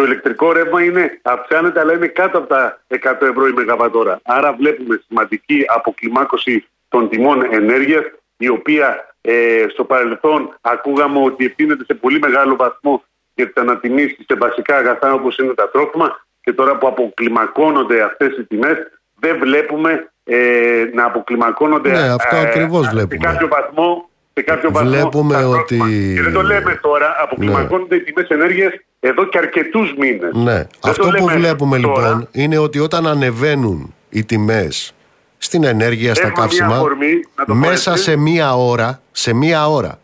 Το 0.02 0.08
ηλεκτρικό 0.08 0.52
ρεύμα 0.52 0.84
είναι, 0.84 1.20
αυξάνεται, 1.22 1.80
αλλά 1.80 1.94
είναι 1.94 2.08
κάτω 2.08 2.38
από 2.38 2.48
τα 2.48 2.80
100 2.88 2.98
ευρώ 3.22 3.48
η 3.48 3.52
μεγαβατόρα. 3.52 4.20
Άρα 4.24 4.54
βλέπουμε 4.54 5.02
σημαντική 5.08 5.64
αποκλιμάκωση 5.76 6.68
των 6.90 7.10
τιμών 7.10 7.48
ενέργειας, 7.52 8.04
η 8.38 8.48
οποία 8.50 9.16
ε, 9.22 9.66
στο 9.70 9.84
παρελθόν 9.84 10.58
ακούγαμε 10.62 11.20
ότι 11.24 11.46
ευθύνεται 11.46 11.84
σε 11.84 11.94
πολύ 11.94 12.20
μεγάλο 12.20 12.56
βαθμό 12.56 13.04
για 13.34 13.46
τις 13.46 13.62
ανατιμήσεις 13.62 14.26
σε 14.28 14.36
βασικά 14.36 14.76
αγαθά 14.78 15.14
όπως 15.14 15.38
είναι 15.38 15.54
τα 15.54 15.70
τρόφιμα 15.70 16.26
και 16.42 16.54
τώρα 16.54 16.78
που 16.78 16.88
αποκλιμακώνονται 16.88 18.02
αυτές 18.04 18.38
οι 18.38 18.44
τιμές, 18.44 18.78
δεν 19.20 19.38
βλέπουμε 19.40 20.12
ε, 20.24 20.84
να 20.94 21.06
αποκλιμακώνονται 21.06 21.90
Ναι, 21.92 22.10
αυτό 22.14 22.36
ακριβώς 22.36 22.86
σε 22.86 22.92
βλέπουμε. 22.92 23.18
κάποιο 23.32 23.48
βαθμό. 23.48 24.10
Σε 24.34 24.42
κάποιο 24.42 24.72
βαθμό 24.72 24.90
Βλέπουμε 24.90 25.34
τα 25.34 25.48
ότι- 25.48 25.78
τρόφιμα. 25.78 26.14
Και 26.16 26.22
δεν 26.22 26.34
το 26.34 26.42
λέμε 26.42 26.80
τώρα, 26.82 27.16
αποκλιμακώνονται 27.22 27.96
οι 27.96 28.02
τιμές 28.02 28.28
ενέργειας 28.30 28.74
εδώ 29.04 29.26
και 29.26 29.38
αρκετούς 29.38 29.94
μήνες. 29.98 30.32
Ναι. 30.34 30.68
Αυτό 30.82 31.08
που 31.18 31.26
βλέπουμε 31.26 31.78
λοιπόν 31.78 32.28
είναι 32.32 32.58
ότι 32.58 32.80
όταν 32.80 33.08
ανεβαίνουν 33.08 33.94
οι 34.10 34.24
τιμές 34.24 34.94
στην 35.38 35.64
ενέργεια, 35.64 36.16
στα 36.16 36.28
Έχουμε 36.28 36.40
μια 36.40 36.48
καύσιμα, 36.48 36.76
αφορμή, 36.76 37.14
να 37.36 37.46
το 37.46 37.54
πω 37.54 37.60
μέσα 37.60 37.92
έτσι. 37.92 38.04
σε 38.04 38.16
μία 38.16 38.56
ώρα, 38.56 39.02
σε 39.12 39.34
μία 39.34 39.70
ώρα, 39.70 40.00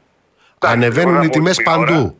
ανεβαίνουν 0.59 1.09
ώρα, 1.13 1.17
οι 1.17 1.21
όχι 1.21 1.29
τιμές 1.29 1.57
μία 1.57 1.75
ώρα. 1.77 1.85
παντού. 1.85 2.15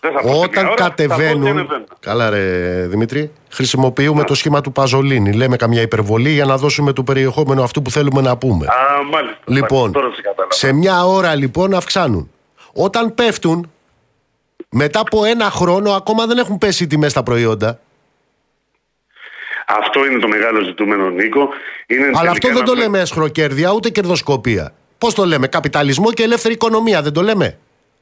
Δεν 0.00 0.12
θα 0.12 0.20
πω 0.20 0.28
σε 0.28 0.34
Όταν 0.34 0.50
μια 0.64 0.72
ώρα, 0.72 0.84
θα 0.84 0.84
πω 0.84 0.92
ότι 0.92 1.04
κατεβαίνουν. 1.06 1.46
ανεβαίνουν. 1.46 1.84
Καλά, 2.00 2.30
ρε 2.30 2.86
Δημήτρη. 2.86 3.32
Χρησιμοποιούμε 3.50 4.24
το 4.24 4.34
σχήμα 4.34 4.60
του 4.60 4.72
Παζολίνη. 4.72 5.32
Λέμε 5.32 5.56
καμιά 5.56 5.82
υπερβολή 5.82 6.30
για 6.30 6.44
να 6.44 6.56
δώσουμε 6.56 6.92
το 6.92 7.02
περιεχόμενο 7.02 7.62
αυτού 7.62 7.82
που 7.82 7.90
θέλουμε 7.90 8.20
να 8.20 8.36
πούμε. 8.36 8.66
Α, 8.66 9.02
μάλιστα. 9.12 9.38
Λοιπόν, 9.44 9.78
μάλιστα, 9.80 10.00
τώρα 10.00 10.14
σε 10.14 10.20
κατάλαβα. 10.22 10.52
σε 10.54 10.72
μια 10.72 11.04
ώρα 11.06 11.34
λοιπόν 11.34 11.74
αυξάνουν. 11.74 12.30
Όταν 12.72 13.14
πέφτουν, 13.14 13.71
μετά 14.72 15.00
από 15.00 15.24
ένα 15.24 15.50
χρόνο 15.50 15.90
ακόμα 15.92 16.26
δεν 16.26 16.38
έχουν 16.38 16.58
πέσει 16.58 16.84
οι 16.84 16.86
τιμές 16.86 17.10
στα 17.10 17.22
προϊόντα. 17.22 17.80
Αυτό 19.66 20.06
είναι 20.06 20.18
το 20.18 20.28
μεγάλο 20.28 20.60
ζητούμενο, 20.60 21.10
Νίκο. 21.10 21.48
Είναι 21.86 22.04
Αλλά 22.14 22.30
αυτό 22.30 22.32
τελικά 22.32 22.52
δεν 22.52 22.64
το 22.64 22.74
να- 22.74 22.80
λέμε 22.80 23.00
εσχροκέρδια 23.00 23.72
ούτε 23.72 23.90
κερδοσκοπία. 23.90 24.72
Πώς 24.98 25.14
το 25.14 25.24
λέμε, 25.24 25.46
καπιταλισμό 25.46 26.12
και 26.12 26.22
ελεύθερη 26.22 26.54
οικονομία, 26.54 27.02
δεν 27.02 27.12
το 27.12 27.22
λέμε; 27.22 27.58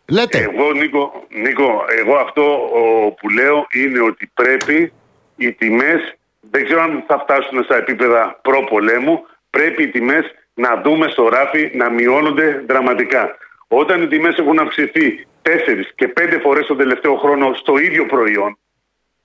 Λέτε. 0.09 0.39
Εγώ, 0.39 0.73
Νίκο, 0.73 1.25
Νίκο, 1.43 1.85
εγώ 2.01 2.17
αυτό 2.17 2.43
ο, 2.43 3.11
που 3.13 3.29
λέω 3.29 3.67
είναι 3.73 4.01
ότι 4.01 4.31
πρέπει 4.35 4.93
οι 5.37 5.53
τιμές, 5.53 6.15
δεν 6.51 6.65
ξέρω 6.65 6.83
αν 6.83 7.05
θα 7.07 7.19
φτάσουν 7.19 7.65
στα 7.65 7.77
επίπεδα 7.77 8.39
προ-πολέμου, 8.43 9.21
πρέπει 9.51 9.83
οι 9.83 9.89
τιμές 9.89 10.25
να 10.55 10.81
δούμε 10.85 11.09
στο 11.09 11.29
ράφι 11.29 11.71
να 11.75 11.91
μειώνονται 11.91 12.65
δραματικά. 12.69 13.37
Όταν 13.69 14.03
οι 14.03 14.07
τιμές 14.07 14.37
έχουν 14.39 14.59
αυξηθεί 14.59 15.27
4 15.43 15.51
και 15.95 16.13
5 16.17 16.39
φορές 16.43 16.67
τον 16.67 16.77
τελευταίο 16.77 17.17
χρόνο 17.17 17.55
στο 17.55 17.79
ίδιο 17.79 18.07
προϊόν, 18.07 18.59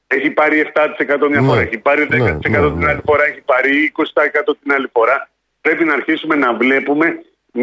έχει 0.07 0.29
πάρει 0.29 0.71
7% 0.73 1.29
μια 1.29 1.41
Ναι, 1.41 1.47
φορά, 1.47 1.61
έχει 1.61 1.77
πάρει 1.77 2.03
10% 2.03 2.07
ναι, 2.09 2.17
ναι, 2.17 2.39
την 2.39 2.51
ναι. 2.51 2.87
άλλη 2.89 3.01
φορά, 3.05 3.25
έχει 3.25 3.41
πάρει 3.41 3.91
20% 3.97 4.01
την 4.61 4.73
άλλη 4.73 4.89
φορά. 4.93 5.29
Πρέπει 5.61 5.83
να 5.83 5.93
αρχίσουμε 5.93 6.35
να 6.35 6.53
βλέπουμε 6.53 7.21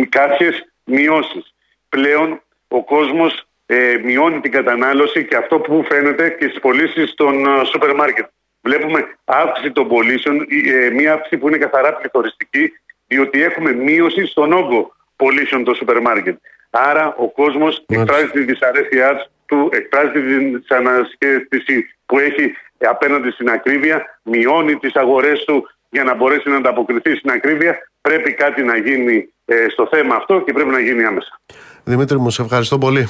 κάποιες 0.08 0.72
μειώσεις. 0.84 1.54
Πλέον 1.88 2.42
ο 2.68 2.84
κόσμος 2.84 3.46
ε, 3.66 3.96
μειώνει 4.04 4.40
την 4.40 4.52
κατανάλωση 4.52 5.24
και 5.24 5.36
αυτό 5.36 5.58
που 5.58 5.84
φαίνεται 5.88 6.28
και 6.28 6.48
στις 6.48 6.60
πωλήσεις 6.60 7.14
των 7.14 7.46
ε, 7.46 7.64
σούπερ 7.64 7.94
μάρκετ. 7.94 8.26
Βλέπουμε 8.60 9.18
αύξηση 9.24 9.72
των 9.72 9.88
πωλήσεων, 9.88 10.46
ε, 10.50 10.90
μια 10.90 11.12
αύξηση 11.12 11.36
που 11.36 11.48
είναι 11.48 11.56
καθαρά 11.56 11.94
πληθωριστική, 11.94 12.72
διότι 13.06 13.42
έχουμε 13.42 13.72
μείωση 13.72 14.26
στον 14.26 14.52
όγκο 14.52 14.94
πωλήσεων 15.16 15.64
των 15.64 15.74
σούπερ 15.74 16.00
μάρκετ. 16.00 16.38
Άρα 16.74 17.14
ο 17.18 17.30
κόσμος 17.30 17.84
εκφράζει 17.86 18.30
τη 18.30 18.40
δυσαρέσκειά 18.44 19.26
του, 19.46 19.68
εκφράζει 19.72 20.10
τη 20.10 20.20
δυσανασχέστηση 20.20 21.94
που 22.06 22.18
έχει 22.18 22.44
ε, 22.78 22.86
απέναντι 22.86 23.30
στην 23.30 23.50
ακρίβεια, 23.50 24.18
μειώνει 24.22 24.76
τις 24.76 24.94
αγορές 24.94 25.44
του 25.44 25.68
για 25.90 26.04
να 26.04 26.14
μπορέσει 26.14 26.48
να 26.48 26.56
ανταποκριθεί 26.56 27.16
στην 27.16 27.30
ακρίβεια. 27.30 27.78
Πρέπει 28.00 28.32
κάτι 28.34 28.62
να 28.62 28.76
γίνει 28.76 29.32
ε, 29.44 29.54
στο 29.68 29.88
θέμα 29.90 30.14
αυτό 30.14 30.40
και 30.40 30.52
πρέπει 30.52 30.70
να 30.70 30.80
γίνει 30.80 31.04
άμεσα. 31.04 31.40
Δημήτρη 31.84 32.18
μου, 32.18 32.30
σε 32.30 32.42
ευχαριστώ 32.42 32.78
πολύ. 32.78 33.08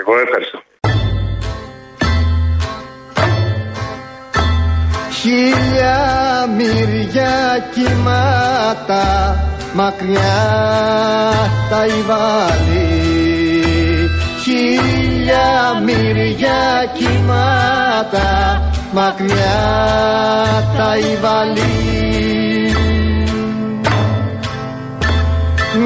Εγώ 0.00 0.18
ευχαριστώ. 0.18 0.62
Χίλια 5.10 5.96
μυριά 6.56 7.68
κύματα 7.74 9.04
μακριά 9.74 10.34
τα 11.70 11.86
υβάλλει 11.86 12.93
Χίλια 14.44 15.80
μυριά 15.84 16.92
κύματα 16.98 18.32
μακριά 18.92 19.60
τα 20.76 20.96
υβάλλει 20.96 21.72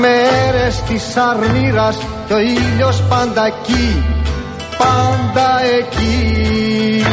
Μέρες 0.01 0.83
της 0.89 1.17
αρμύρας 1.17 1.99
και 2.27 2.35
ο 2.35 2.39
ήλιος 2.39 3.03
πάντα 3.09 3.47
εκεί, 3.47 4.05
πάντα 4.79 5.61
εκεί. 5.79 7.05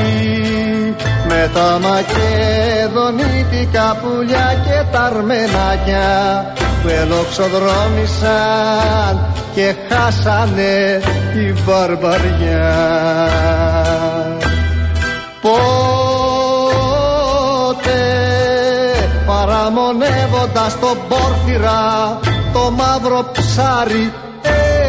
Με 1.27 1.49
τα 1.53 1.79
μακεδονίτικα 1.79 3.97
πουλιά 4.01 4.61
και 4.65 4.83
τα 4.91 5.03
αρμενάκια 5.03 6.53
που 6.81 6.87
ελοξοδρόμησαν 6.89 9.44
και 9.55 9.75
χάσανε 9.89 11.01
την 11.33 11.57
βαρβαριά. 11.65 12.75
Πότε 15.41 15.61
παραμονεύοντας 19.25 20.79
τον 20.79 20.97
πόρφυρα 21.07 22.19
το 22.53 22.71
μαύρο 22.71 23.31
ψάρι 23.31 24.13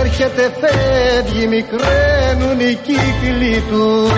έρχεται 0.00 0.52
φεύγει 0.60 1.46
μικραίνουν 1.46 2.60
οι 2.60 2.78
κύκλοι 2.82 3.62
του 3.70 4.10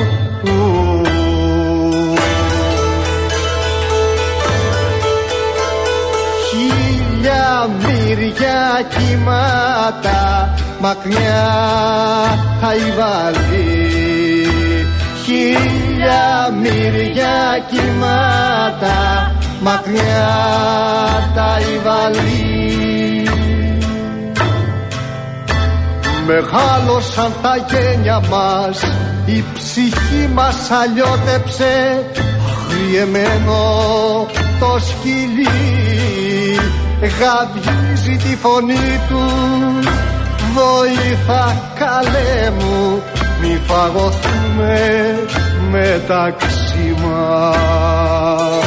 μυριά 7.80 8.82
κύματα 8.96 10.54
μακριά 10.80 11.46
θα 12.60 12.68
βάλει. 12.98 14.46
Χίλια 15.24 16.50
μυριά 16.62 17.66
κύματα 17.70 19.32
μακριά 19.60 20.28
τα 21.34 21.58
βάλει. 21.84 22.68
Μεγάλωσαν 26.26 27.32
τα 27.42 27.56
γένια 27.56 28.20
μας 28.30 28.82
η 29.24 29.44
ψυχή 29.54 30.28
μας 30.34 30.70
αλλιώτεψε. 30.70 32.04
Αγριεμένο 32.50 33.62
το 34.60 34.78
σκυλί 34.78 35.48
γαβγίζει 37.00 38.16
τη 38.16 38.36
φωνή 38.36 39.00
του. 39.08 39.22
Βοήθα 40.54 41.56
καλέ 41.74 42.50
μου 42.50 43.02
μη 43.40 43.60
φαγωθούμε 43.66 44.80
μεταξύ 45.70 46.94
μας 47.02 48.64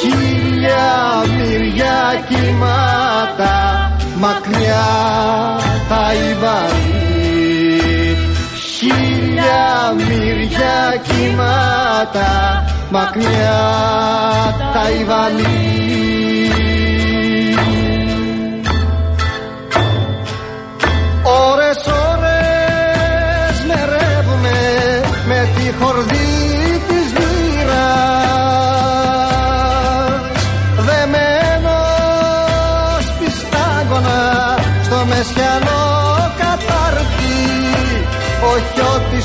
Χίλια 0.00 1.24
μυριά 1.36 2.24
κύματα 2.28 3.90
μακριά 4.18 4.88
τα 5.88 6.12
υβαλεί 6.30 8.16
Χίλια 8.54 9.94
μυριά 9.96 10.96
κύματα 11.02 12.64
μακριά 12.90 13.60
τα 14.72 14.90
υβαλεί 15.00 15.78
Ώρες 21.22 21.86
ώρες 21.86 23.64
μερεύουμε 23.66 24.58
με 25.26 25.48
τη 25.56 25.72
χορδή 25.84 26.29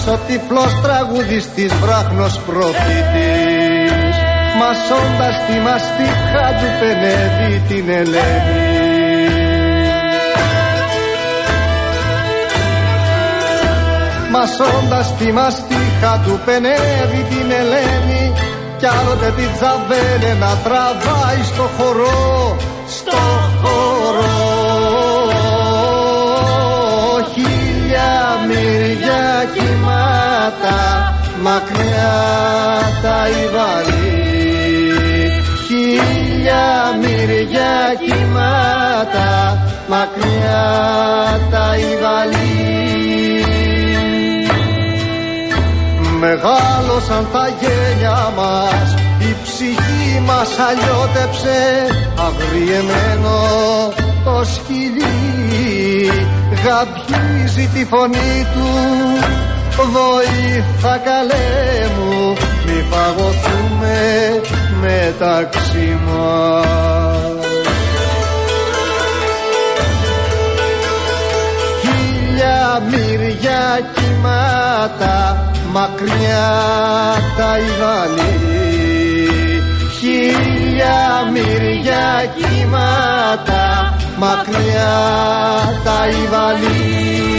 ο 0.08 0.18
τυφλός 0.28 0.82
τραγουδιστής 0.82 1.74
βράχνος 1.74 2.40
προφήτης 2.46 4.16
μασώντας 4.60 5.36
τη 5.48 5.56
μαστίχα 5.68 6.46
του 6.60 6.70
πενεύει 6.80 7.54
την 7.68 7.90
Ελένη. 7.90 8.64
Μασώντας 14.32 15.16
τη 15.18 15.32
μαστίχα 15.32 16.22
του 16.26 16.40
πενεύει 16.46 17.22
την 17.30 17.52
Ελένη. 17.62 18.34
Κι 18.78 18.86
άλλοτε 18.86 19.34
την 19.38 19.50
τζαβέλε 19.56 20.34
να 20.40 20.52
τραβάει 20.64 21.44
στο 21.44 21.70
χορό 21.78 22.58
στο 22.88 23.18
χορό 23.62 24.55
μυριά 29.46 29.54
κοιμάτα 29.54 31.14
μακριά 31.42 32.16
τα 33.02 33.28
υβαλή 33.44 34.24
χίλια 35.68 36.66
μυριά 37.02 37.78
κοιμάτα 38.06 39.58
μακριά 39.88 40.66
τα 41.52 41.76
υβαλή 41.78 42.44
Μεγάλωσαν 46.20 47.28
τα 47.34 47.48
γένια 47.60 48.34
μας 48.38 48.96
Η 49.20 49.36
ψυχή 49.44 50.22
μας 50.26 50.50
αλλιώτεψε. 50.68 51.60
Αγριεμένο 52.28 53.38
το 54.24 54.46
σκυλί 54.46 55.06
Γαβγίζει 56.64 57.70
τη 57.74 57.86
φωνή 57.86 58.46
του. 58.54 58.70
Βοήθα 59.78 60.98
καλέ 60.98 61.88
μου 61.98 62.34
Μη 62.66 62.86
φαγωθούμε 62.90 64.42
μεταξύ 64.82 66.00
μας 66.06 67.46
Χίλια 71.82 72.82
μυριά 72.90 73.80
κοιμάτα 73.96 75.50
μακριά 75.72 76.52
τα 77.38 77.58
υβαλή 77.58 78.86
χίλια 80.00 81.32
μυριά 81.34 82.26
κύματα 82.36 83.95
μακριά 84.18 84.94
τα 85.84 86.08
υβαλή 86.08 87.36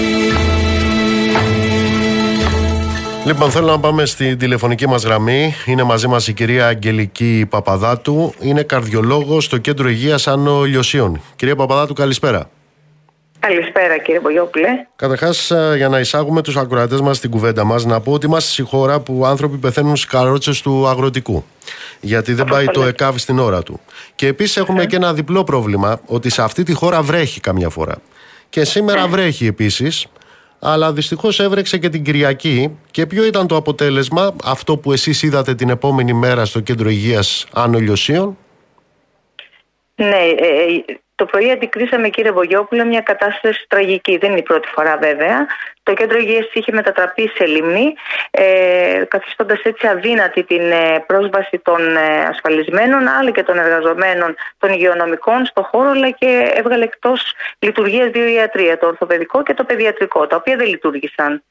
Λοιπόν, 3.26 3.50
θέλω 3.50 3.66
να 3.66 3.78
πάμε 3.78 4.04
στην 4.04 4.38
τηλεφωνική 4.38 4.88
μας 4.88 5.04
γραμμή. 5.04 5.54
Είναι 5.66 5.82
μαζί 5.82 6.06
μας 6.08 6.28
η 6.28 6.32
κυρία 6.32 6.66
Αγγελική 6.66 7.46
Παπαδάτου. 7.50 8.34
Είναι 8.40 8.62
καρδιολόγος 8.62 9.44
στο 9.44 9.58
Κέντρο 9.58 9.88
Υγείας 9.88 10.26
Άνω 10.26 10.62
Λιωσίων. 10.62 11.20
Κυρία 11.36 11.56
Παπαδάτου, 11.56 11.94
καλησπέρα. 11.94 12.50
Καλησπέρα 13.48 13.98
κύριε 13.98 14.20
Βογιόπουλε. 14.20 14.86
Καταρχάς, 14.97 15.52
για 15.77 15.89
να 15.89 15.98
εισάγουμε 15.98 16.43
τους 16.43 16.56
ακροατές 16.56 17.01
μας 17.01 17.16
στην 17.16 17.31
κουβέντα 17.31 17.64
μας, 17.64 17.85
να 17.85 18.01
πω 18.01 18.12
ότι 18.12 18.27
είμαστε 18.27 18.51
στη 18.51 18.62
χώρα 18.62 19.01
που 19.01 19.27
άνθρωποι 19.27 19.56
πεθαίνουν 19.56 19.97
στις 19.97 20.10
καρότσες 20.10 20.60
του 20.60 20.86
αγροτικού. 20.86 21.44
Γιατί 22.01 22.32
δεν 22.32 22.44
πάει 22.44 22.66
το 22.66 22.82
ΕΚΑΒ 22.82 23.16
στην 23.16 23.39
ώρα 23.39 23.62
του. 23.62 23.81
Και 24.14 24.27
επίσης 24.27 24.56
έχουμε 24.56 24.86
και 24.86 24.97
ένα 24.97 25.14
διπλό 25.14 25.44
πρόβλημα, 25.44 26.01
ότι 26.06 26.31
σε 26.31 26.43
αυτή 26.43 26.62
τη 26.62 26.73
χώρα 26.73 27.02
βρέχει 27.02 27.40
καμιά 27.40 27.68
φορά. 27.68 27.97
Και 28.48 28.64
σήμερα 28.64 29.06
βρέχει 29.09 29.47
επίσης, 29.47 30.06
αλλά 30.59 30.93
δυστυχώς 30.93 31.40
έβρεξε 31.40 31.78
και 31.78 31.89
την 31.89 32.02
Κυριακή. 32.02 32.78
Και 32.90 33.06
ποιο 33.06 33.24
ήταν 33.24 33.47
το 33.47 33.56
αποτέλεσμα, 33.56 34.36
αυτό 34.44 34.77
που 34.77 34.93
εσείς 34.93 35.23
είδατε 35.23 35.55
την 35.55 35.68
επόμενη 35.68 36.12
μέρα 36.12 36.44
στο 36.44 36.60
κέντρο 36.60 36.89
υγείας 36.89 37.47
Άνω 37.52 37.78
Λιωσίων; 37.78 38.36
Ναι, 39.94 40.06
ε, 40.36 40.97
το 41.16 41.24
πρωί 41.24 41.51
αντικρίσαμε, 41.51 42.09
κύριε 42.09 42.30
Βογιόπουλο, 42.30 42.84
μια 42.84 43.01
κατάσταση 43.01 43.64
τραγική. 43.68 44.16
Δεν 44.16 44.30
είναι 44.30 44.38
η 44.38 44.43
πρώτη 44.43 44.68
φορά, 44.68 44.97
βέβαια. 44.97 45.47
Το 45.82 45.94
κέντρο 45.94 46.18
υγείας 46.18 46.48
είχε 46.52 46.72
μετατραπεί 46.72 47.30
σε 47.34 47.47
λίμνη, 47.47 47.94
ε, 48.30 49.02
καθιστώντας 49.09 49.60
έτσι 49.62 49.86
αδύνατη 49.86 50.44
την 50.44 50.70
ε, 50.70 51.05
πρόσβαση 51.06 51.59
των 51.59 51.97
ε, 51.97 52.24
ασφαλισμένων, 52.28 53.09
αλλά 53.09 53.30
και 53.30 53.43
των 53.43 53.59
εργαζομένων 53.59 54.34
των 54.59 54.70
υγειονομικών 54.70 55.47
στο 55.47 55.62
χώρο, 55.62 55.90
αλλά 55.90 56.10
και 56.10 56.52
έβγαλε 56.55 56.84
εκτός 56.84 57.32
λειτουργίας 57.59 58.10
δύο 58.10 58.26
ιατρία, 58.26 58.78
το 58.78 58.86
ορθοπαιδικό 58.86 59.43
και 59.43 59.55
το 59.55 59.64
παιδιατρικό, 59.64 60.26
τα 60.26 60.36
οποία 60.36 60.56
δεν 60.56 60.66
λειτουργήσαν. 60.66 61.43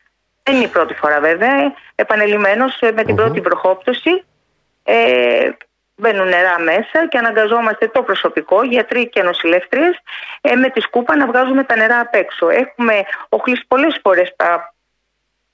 Δεν 0.43 0.55
είναι 0.55 0.63
η 0.63 0.67
πρώτη 0.67 0.93
φορά, 0.93 1.19
βέβαια. 1.19 1.73
Επανελειμμένω 1.95 2.65
ε, 2.79 2.91
με 2.91 3.03
την 3.03 3.15
πρώτη 3.15 3.39
βροχόπτωση. 3.39 4.23
Ε, 4.83 5.49
μπαίνουν 5.95 6.27
νερά 6.27 6.59
μέσα 6.59 7.07
και 7.09 7.17
αναγκαζόμαστε 7.17 7.87
το 7.87 8.03
προσωπικό, 8.03 8.63
γιατροί 8.63 9.09
και 9.09 9.23
νοσηλεύτριες, 9.23 9.99
ε, 10.41 10.55
με 10.55 10.69
τη 10.69 10.81
σκούπα 10.81 11.15
να 11.15 11.27
βγάζουμε 11.27 11.63
τα 11.63 11.75
νερά 11.75 11.99
απ' 11.99 12.15
έξω. 12.15 12.49
Έχουμε 12.49 13.03
οχλήσει 13.29 13.63
πολλές 13.67 13.99
φορές 14.03 14.35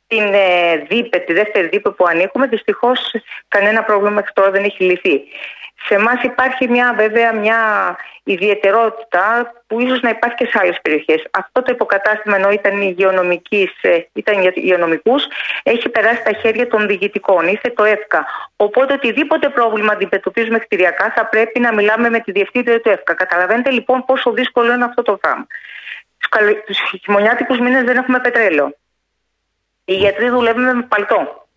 την 0.07 0.33
ε, 0.33 0.77
δίπε, 0.89 1.17
τη 1.17 1.33
δεύτερη 1.33 1.67
δίπε 1.67 1.89
που 1.89 2.05
ανήκουμε. 2.05 2.47
Δυστυχώς 2.47 3.15
κανένα 3.47 3.83
πρόβλημα 3.83 4.09
μέχρι 4.09 4.31
τώρα 4.33 4.51
δεν 4.51 4.63
έχει 4.63 4.83
λυθεί. 4.83 5.21
Σε 5.85 5.95
εμάς 5.95 6.23
υπάρχει 6.23 6.67
μια 6.69 6.93
βέβαια 6.97 7.33
μια 7.33 7.59
ιδιαιτερότητα 8.23 9.53
που 9.67 9.79
ίσως 9.79 10.01
να 10.01 10.09
υπάρχει 10.09 10.35
και 10.35 10.45
σε 10.45 10.57
άλλες 10.61 10.79
περιοχές. 10.81 11.25
Αυτό 11.31 11.61
το 11.61 11.71
υποκατάστημα 11.71 12.35
ενώ 12.35 12.49
ήταν 12.49 12.81
υγειονομικής, 12.81 13.71
ε, 13.81 14.07
ήταν 14.13 14.41
για 14.41 14.51
υγειονομικούς, 14.55 15.27
έχει 15.63 15.89
περάσει 15.89 16.15
στα 16.15 16.33
χέρια 16.33 16.67
των 16.67 16.87
διοικητικών. 16.87 17.47
Ήρθε 17.47 17.69
το 17.69 17.83
ΕΦΚΑ. 17.83 18.25
Οπότε 18.55 18.93
οτιδήποτε 18.93 19.49
πρόβλημα 19.49 19.93
αντιμετωπίζουμε 19.93 20.59
κτηριακά 20.59 21.11
θα 21.15 21.25
πρέπει 21.25 21.59
να 21.59 21.73
μιλάμε 21.73 22.09
με 22.09 22.19
τη 22.19 22.31
διευθύντρια 22.31 22.81
του 22.81 22.89
ΕΦΚΑ. 22.89 23.13
Καταλαβαίνετε 23.13 23.69
λοιπόν 23.69 24.05
πόσο 24.05 24.31
δύσκολο 24.31 24.73
είναι 24.73 24.85
αυτό 24.85 25.01
το 25.01 25.17
πράγμα. 25.17 25.47
Στου 26.69 26.97
χειμωνιάτικους 26.97 27.59
μήνες 27.59 27.83
δεν 27.83 27.97
έχουμε 27.97 28.19
πετρέλαιο. 28.19 28.75
Οι 29.85 29.93
γιατροί 29.93 30.29
δουλεύουν 30.29 30.75
με 30.75 30.81
παλτό. 30.81 31.47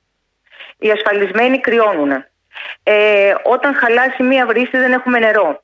Οι 0.78 0.90
ασφαλισμένοι 0.90 1.60
κρυώνουν. 1.60 2.24
Ε, 2.82 3.34
όταν 3.42 3.74
χαλάσει 3.74 4.22
μία 4.22 4.46
βρύση 4.46 4.78
δεν 4.78 4.92
έχουμε 4.92 5.18
νερό. 5.18 5.62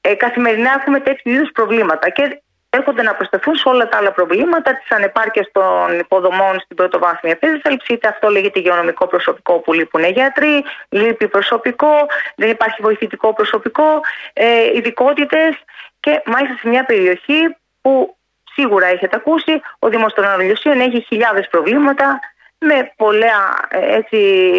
Ε, 0.00 0.14
καθημερινά 0.14 0.70
έχουμε 0.80 1.00
τέτοιου 1.00 1.32
είδους 1.32 1.50
προβλήματα 1.52 2.08
και 2.08 2.42
έρχονται 2.70 3.02
να 3.02 3.14
προσθεθούν 3.14 3.54
σε 3.54 3.68
όλα 3.68 3.88
τα 3.88 3.96
άλλα 3.98 4.12
προβλήματα 4.12 4.76
της 4.76 4.90
ανεπάρκειας 4.90 5.48
των 5.52 5.98
υποδομών 5.98 6.60
στην 6.60 6.76
πρωτοβάθμια 6.76 7.36
περίθαλψη. 7.36 7.92
Είτε 7.92 8.08
αυτό 8.08 8.28
λέγεται 8.28 8.58
υγειονομικό 8.58 9.06
προσωπικό 9.06 9.58
που 9.58 9.72
λείπουν 9.72 10.04
γιατροί, 10.04 10.64
λείπει 10.88 11.28
προσωπικό, 11.28 12.06
δεν 12.36 12.50
υπάρχει 12.50 12.82
βοηθητικό 12.82 13.32
προσωπικό, 13.32 14.00
ε, 14.32 14.76
ειδικότητες 14.76 15.54
και 16.00 16.22
μάλιστα 16.26 16.56
σε 16.60 16.68
μια 16.68 16.84
περιοχή 16.84 17.56
που 17.80 18.16
σίγουρα 18.54 18.86
έχετε 18.86 19.16
ακούσει, 19.16 19.60
ο 19.78 19.88
Δήμος 19.88 20.12
των 20.14 20.24
Αναλυσίων 20.24 20.80
έχει 20.80 21.04
χιλιάδες 21.08 21.48
προβλήματα 21.48 22.20
με 22.68 22.92
πολλά 22.96 23.68
έτσι, 23.70 24.16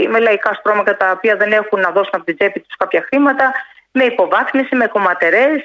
με 0.09 0.19
λαϊκά 0.19 0.53
στρώματα 0.53 0.97
τα 0.97 1.11
οποία 1.11 1.35
δεν 1.35 1.51
έχουν 1.51 1.79
να 1.79 1.91
δώσουν 1.91 2.11
από 2.13 2.23
την 2.23 2.37
τσέπη 2.37 2.59
τους 2.59 2.75
κάποια 2.77 3.05
χρήματα, 3.07 3.51
με 3.91 4.03
υποβάθμιση, 4.03 4.75
με 4.75 4.87
κομματερές, 4.87 5.61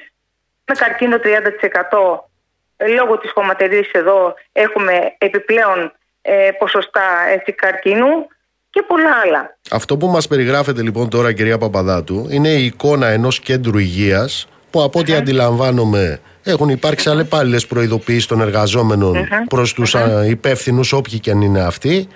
με 0.65 0.75
καρκίνο 0.75 1.17
30%. 1.17 1.23
Λόγω 2.95 3.17
της 3.17 3.33
κομματερής 3.33 3.91
εδώ 3.91 4.33
έχουμε 4.51 5.15
επιπλέον 5.17 5.93
ε, 6.21 6.49
ποσοστά 6.59 7.07
έτσι, 7.29 7.51
καρκίνου 7.51 8.27
και 8.69 8.83
πολλά 8.87 9.09
άλλα. 9.25 9.57
Αυτό 9.71 9.97
που 9.97 10.07
μας 10.07 10.27
περιγράφεται 10.27 10.81
λοιπόν 10.81 11.09
τώρα 11.09 11.33
κυρία 11.33 11.57
Παπαδάτου 11.57 12.27
είναι 12.29 12.49
η 12.49 12.65
εικόνα 12.65 13.07
ενός 13.07 13.39
κέντρου 13.39 13.77
υγείας 13.77 14.47
που 14.69 14.81
από 14.81 14.99
ό,τι 14.99 15.15
αντιλαμβάνομαι 15.15 16.19
έχουν 16.43 16.69
υπάρξει 16.69 17.09
αλλεπάλληλες 17.09 17.67
προειδοποιήσεις 17.67 18.25
των 18.25 18.41
εργαζόμενων 18.41 19.27
προς 19.49 19.73
τους 19.73 19.95
υπεύθυνους 20.27 20.93
όποιοι 20.93 21.19
και 21.19 21.31
αν 21.31 21.41
είναι 21.41 21.61
αυτοί 21.61 22.07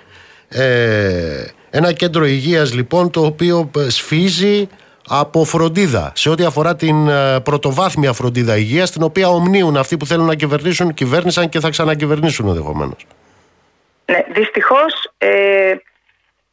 ε, 0.54 1.44
ένα 1.70 1.92
κέντρο 1.92 2.24
υγείας 2.24 2.74
λοιπόν 2.74 3.10
το 3.10 3.24
οποίο 3.24 3.70
σφίζει 3.88 4.68
από 5.08 5.44
φροντίδα 5.44 6.12
σε 6.14 6.30
ό,τι 6.30 6.44
αφορά 6.44 6.76
την 6.76 7.08
ε, 7.08 7.40
πρωτοβάθμια 7.40 8.12
φροντίδα 8.12 8.56
υγείας 8.56 8.90
την 8.90 9.02
οποία 9.02 9.28
ομνίουν 9.28 9.76
αυτοί 9.76 9.96
που 9.96 10.06
θέλουν 10.06 10.26
να 10.26 10.34
κυβερνήσουν, 10.34 10.94
κυβέρνησαν 10.94 11.48
και 11.48 11.60
θα 11.60 11.70
ξανακυβερνήσουν 11.70 12.48
ενδεχομένως. 12.48 13.06
Ναι, 14.04 14.24
δυστυχώς, 14.32 15.12
ε, 15.18 15.74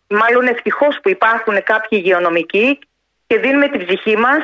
μάλλον 0.07 0.48
ευτυχώς 0.48 0.99
που 1.03 1.10
υπάρχουν 1.10 1.64
κάποιοι 1.64 1.99
υγειονομικοί 2.03 2.80
και 3.28 3.38
δίνουμε 3.38 3.68
την 3.68 3.86
ψυχή 3.86 4.18
μας 4.18 4.44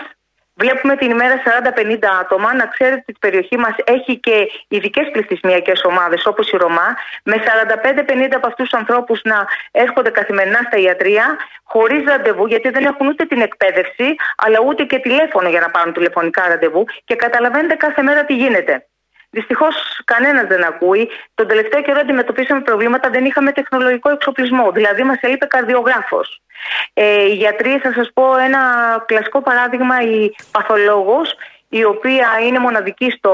Βλέπουμε 0.57 0.95
την 0.95 1.09
ημέρα 1.09 1.41
40-50 1.43 1.97
άτομα. 2.21 2.55
Να 2.55 2.65
ξέρετε 2.65 2.95
ότι 2.95 3.11
η 3.11 3.17
περιοχή 3.19 3.57
μας 3.57 3.75
έχει 3.83 4.19
και 4.19 4.49
ειδικές 4.67 5.09
πληθυσμιακές 5.11 5.83
ομάδες 5.83 6.25
όπως 6.25 6.51
η 6.51 6.57
Ρωμά, 6.57 6.95
με 7.23 7.35
45-50 7.35 8.35
από 8.35 8.47
αυτούς 8.47 8.69
τους 8.69 8.79
ανθρώπους 8.79 9.21
να 9.23 9.47
έρχονται 9.71 10.09
καθημερινά 10.09 10.59
στα 10.67 10.77
ιατρία, 10.77 11.37
χωρίς 11.63 12.03
ραντεβού, 12.03 12.45
γιατί 12.47 12.69
δεν 12.69 12.85
έχουν 12.85 13.07
ούτε 13.07 13.25
την 13.25 13.41
εκπαίδευση, 13.41 14.15
αλλά 14.37 14.59
ούτε 14.67 14.83
και 14.83 14.99
τηλέφωνο 14.99 15.49
για 15.49 15.59
να 15.59 15.69
πάρουν 15.69 15.93
τηλεφωνικά 15.93 16.47
ραντεβού 16.47 16.83
και 17.05 17.15
καταλαβαίνετε 17.15 17.75
κάθε 17.75 18.01
μέρα 18.01 18.25
τι 18.25 18.35
γίνεται. 18.35 18.85
Δυστυχώς 19.29 20.01
κανένας 20.05 20.47
δεν 20.47 20.63
ακούει. 20.63 21.09
Τον 21.35 21.47
τελευταίο 21.47 21.81
καιρό 21.81 21.99
αντιμετωπίσαμε 21.99 22.61
προβλήματα, 22.61 23.09
δεν 23.09 23.25
είχαμε 23.25 23.51
τεχνολογικό 23.51 24.09
εξοπλισμό. 24.09 24.71
Δηλαδή, 24.71 25.03
μας 25.03 25.17
έλειπε 25.21 25.45
καρδιογράφος. 25.45 26.41
Ε, 26.93 27.23
οι 27.23 27.33
γιατροί, 27.33 27.77
θα 27.77 27.91
σας 27.93 28.09
πω 28.13 28.37
ένα 28.37 28.59
κλασικό 29.05 29.41
παράδειγμα, 29.41 30.01
η 30.01 30.35
παθολόγος, 30.51 31.35
η 31.69 31.83
οποία 31.83 32.27
είναι 32.45 32.59
μοναδική 32.59 33.11
στο 33.11 33.33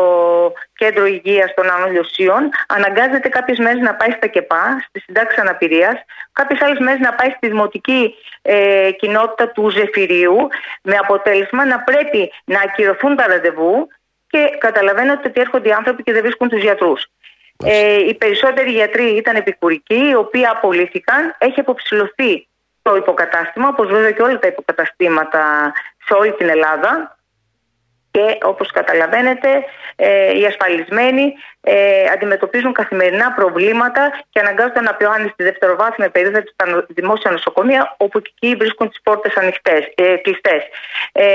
κέντρο 0.75 1.05
υγείας 1.05 1.53
των 1.53 1.71
Ανολιοσίων, 1.71 2.49
αναγκάζεται 2.67 3.29
κάποιες 3.29 3.57
μέρες 3.57 3.81
να 3.81 3.95
πάει 3.95 4.11
στα 4.11 4.27
ΚΕΠΑ, 4.27 4.85
στη 4.87 4.99
συντάξη 4.99 5.39
αναπηρίας, 5.39 5.93
κάποιες 6.31 6.61
άλλες 6.61 6.79
μέρες 6.79 6.99
να 6.99 7.13
πάει 7.13 7.29
στη 7.29 7.47
δημοτική 7.47 8.15
ε, 8.41 8.91
κοινότητα 8.91 9.49
του 9.51 9.69
Ζεφυρίου, 9.69 10.47
με 10.81 10.95
αποτέλεσμα 10.95 11.65
να 11.65 11.79
πρέπει 11.79 12.31
να 12.45 12.59
ακυρωθούν 12.61 13.15
τα 13.15 13.27
ραντεβού 13.27 13.87
και 14.27 14.55
καταλαβαίνετε 14.57 15.27
ότι 15.27 15.41
έρχονται 15.41 15.69
οι 15.69 15.71
άνθρωποι 15.71 16.03
και 16.03 16.11
δεν 16.11 16.21
βρίσκουν 16.21 16.49
τους 16.49 16.61
γιατρούς. 16.61 17.05
Ε, 17.65 17.95
οι 18.07 18.13
περισσότεροι 18.13 18.71
γιατροί 18.71 19.15
ήταν 19.15 19.35
επικουρικοί, 19.35 20.07
οι 20.09 20.15
οποίοι 20.15 20.45
απολύθηκαν. 20.45 21.35
Έχει 21.37 21.59
αποψηλωθεί 21.59 22.47
το 22.83 22.95
υποκατάστημα, 22.95 23.67
όπως 23.67 23.87
βέβαια 23.87 24.11
και 24.11 24.21
όλα 24.21 24.39
τα 24.39 24.47
υποκαταστήματα 24.47 25.71
σε 26.05 26.13
όλη 26.13 26.31
την 26.31 26.49
Ελλάδα 26.49 27.17
και 28.13 28.37
όπως 28.41 28.71
καταλαβαίνετε 28.71 29.49
ε, 29.95 30.37
οι 30.37 30.45
ασφαλισμένοι 30.45 31.33
ε, 31.61 32.05
αντιμετωπίζουν 32.13 32.73
καθημερινά 32.73 33.31
προβλήματα 33.31 34.11
και 34.29 34.39
αναγκάζονται 34.39 34.81
να 34.81 34.93
πιάνουν 34.93 35.29
στη 35.29 35.43
δευτεροβάθμια 35.43 36.09
περίοδο 36.09 36.39
στα 36.53 36.85
δημόσια 36.87 37.31
νοσοκομεία 37.31 37.95
όπου 37.97 38.21
και 38.21 38.31
εκεί 38.35 38.55
βρίσκουν 38.55 38.89
τις 38.89 39.01
πόρτες 39.03 39.35
ανοιχτές, 39.35 39.81
ε, 39.95 40.15
κλειστές. 40.15 40.61
Ε, 41.11 41.25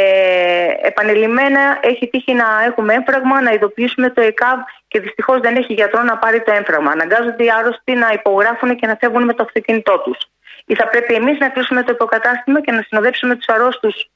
επανειλημμένα 0.82 1.78
έχει 1.80 2.08
τύχει 2.08 2.32
να 2.34 2.46
έχουμε 2.66 2.94
έμφραγμα, 2.94 3.42
να 3.42 3.50
ειδοποιήσουμε 3.50 4.10
το 4.10 4.20
ΕΚΑΒ 4.20 4.58
και 4.88 5.00
δυστυχώς 5.00 5.40
δεν 5.40 5.56
έχει 5.56 5.72
γιατρό 5.72 6.02
να 6.02 6.18
πάρει 6.18 6.42
το 6.42 6.52
έμφραγμα. 6.52 6.90
Αναγκάζονται 6.90 7.44
οι 7.44 7.50
άρρωστοι 7.50 7.92
να 7.92 8.08
υπογράφουν 8.12 8.76
και 8.76 8.86
να 8.86 8.96
φεύγουν 9.00 9.24
με 9.24 9.34
το 9.34 9.42
αυτοκίνητό 9.42 9.98
τους. 9.98 10.18
Ή 10.70 10.74
θα 10.74 10.88
πρέπει 10.88 11.14
εμείς 11.14 11.38
να 11.38 11.48
κλείσουμε 11.48 11.82
το 11.82 11.92
υποκατάστημα 11.92 12.60
και 12.60 12.72
να 12.72 12.82
συνοδέψουμε 12.88 13.36
τους 13.36 13.46
αρρώστους 13.46 14.10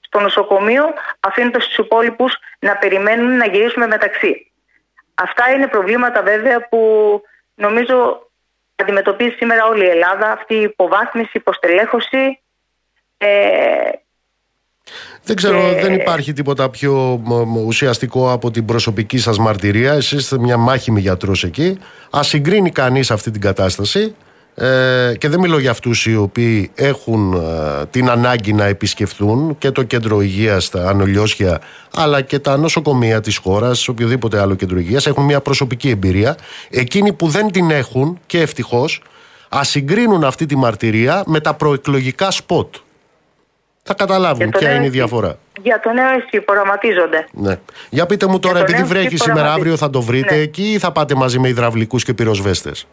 στο 0.00 0.20
νοσοκομείο, 0.20 0.84
αφήνοντας 1.20 1.66
τους 1.66 1.76
υπόλοιπους 1.76 2.38
να 2.58 2.76
περιμένουν 2.76 3.36
να 3.36 3.46
γυρίσουμε 3.46 3.86
μεταξύ. 3.86 4.52
Αυτά 5.14 5.50
είναι 5.50 5.66
προβλήματα 5.66 6.22
βέβαια 6.22 6.68
που 6.68 6.80
νομίζω 7.54 8.28
αντιμετωπίζει 8.76 9.34
σήμερα 9.38 9.66
όλη 9.66 9.84
η 9.84 9.88
Ελλάδα, 9.88 10.30
αυτή 10.32 10.54
η 10.54 10.60
υποβάθμιση, 10.60 11.30
η 11.32 11.40
υποστελέχωση. 11.40 12.40
Ε, 13.18 13.28
δεν 15.22 15.36
ξέρω, 15.36 15.60
δεν 15.72 15.94
υπάρχει 15.94 16.32
τίποτα 16.32 16.70
πιο 16.70 17.22
ουσιαστικό 17.66 18.32
από 18.32 18.50
την 18.50 18.64
προσωπική 18.64 19.18
σας 19.18 19.38
μαρτυρία. 19.38 19.92
Εσείς 19.92 20.20
είστε 20.20 20.38
μια 20.38 20.56
μάχημη 20.56 21.00
γιατρός 21.00 21.44
εκεί. 21.44 21.78
Ας 22.10 22.28
συγκρίνει 22.28 22.70
κανείς 22.70 23.10
αυτή 23.10 23.30
την 23.30 23.40
κατάσταση 23.40 24.16
ε, 24.58 25.12
και 25.18 25.28
δεν 25.28 25.40
μιλώ 25.40 25.58
για 25.58 25.70
αυτούς 25.70 26.06
οι 26.06 26.16
οποίοι 26.16 26.70
έχουν 26.74 27.32
ε, 27.32 27.86
την 27.90 28.10
ανάγκη 28.10 28.52
να 28.52 28.64
επισκεφθούν 28.64 29.58
και 29.58 29.70
το 29.70 29.82
κέντρο 29.82 30.20
υγείας 30.20 30.64
στα 30.64 30.88
Ανολιώσια 30.88 31.60
αλλά 31.94 32.20
και 32.20 32.38
τα 32.38 32.56
νοσοκομεία 32.56 33.20
της 33.20 33.36
χώρας, 33.36 33.88
οποιοδήποτε 33.88 34.40
άλλο 34.40 34.54
κέντρο 34.54 34.78
υγείας 34.78 35.06
έχουν 35.06 35.24
μια 35.24 35.40
προσωπική 35.40 35.90
εμπειρία 35.90 36.36
εκείνοι 36.70 37.12
που 37.12 37.28
δεν 37.28 37.50
την 37.50 37.70
έχουν 37.70 38.18
και 38.26 38.40
ευτυχώς 38.40 39.02
ας 39.48 39.68
συγκρίνουν 39.68 40.24
αυτή 40.24 40.46
τη 40.46 40.56
μαρτυρία 40.56 41.22
με 41.26 41.40
τα 41.40 41.54
προεκλογικά 41.54 42.30
σποτ 42.30 42.74
θα 43.86 43.94
καταλάβουν 43.94 44.50
ποια 44.50 44.74
είναι 44.74 44.86
η 44.86 44.88
διαφορά. 44.88 45.38
Για 45.62 45.80
το 45.80 45.92
νέο 45.92 46.08
εσύ 46.08 46.40
προγραμματίζονται. 46.40 47.26
Ναι. 47.32 47.58
Για 47.90 48.06
πείτε 48.06 48.26
μου 48.26 48.38
τώρα, 48.38 48.58
επειδή 48.58 48.82
βρέχει 48.82 49.16
σήμερα, 49.16 49.52
αύριο 49.52 49.76
θα 49.76 49.90
το 49.90 50.02
βρείτε 50.02 50.34
ναι. 50.34 50.40
εκεί 50.40 50.72
ή 50.72 50.78
θα 50.78 50.92
πάτε 50.92 51.14
μαζί 51.14 51.38
με 51.38 51.48
υδραυλικούς 51.48 52.04
και 52.04 52.14
πυροσβέστες; 52.14 52.86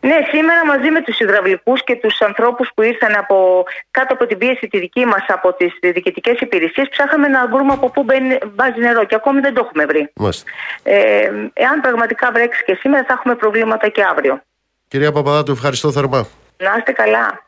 Ναι, 0.00 0.16
σήμερα 0.32 0.66
μαζί 0.66 0.90
με 0.90 1.00
τους 1.02 1.18
υδραυλικούς 1.18 1.84
και 1.84 1.96
τους 1.96 2.20
ανθρώπους 2.20 2.70
που 2.74 2.82
ήρθαν 2.82 3.14
από, 3.16 3.64
κάτω 3.90 4.14
από 4.14 4.26
την 4.26 4.38
πίεση 4.38 4.68
τη 4.68 4.78
δική 4.78 5.04
μας 5.04 5.24
από 5.28 5.52
τις 5.52 5.72
διοικητικές 5.80 6.40
υπηρεσίες 6.40 6.88
ψάχαμε 6.88 7.28
να 7.28 7.48
βρούμε 7.48 7.72
από 7.72 7.90
πού 7.90 8.04
βάζει 8.56 8.80
νερό 8.80 9.04
και 9.04 9.14
ακόμη 9.14 9.40
δεν 9.40 9.54
το 9.54 9.60
έχουμε 9.64 9.84
βρει. 9.84 10.12
Ε, 10.82 11.30
εάν 11.52 11.80
πραγματικά 11.80 12.30
βρέξει 12.32 12.64
και 12.64 12.74
σήμερα 12.80 13.04
θα 13.08 13.12
έχουμε 13.12 13.34
προβλήματα 13.34 13.88
και 13.88 14.02
αύριο. 14.10 14.42
Κυρία 14.88 15.12
Παπαδάτου, 15.12 15.52
ευχαριστώ 15.52 15.92
θερμά. 15.92 16.26
Να 16.56 16.74
είστε 16.78 16.92
καλά. 16.92 17.42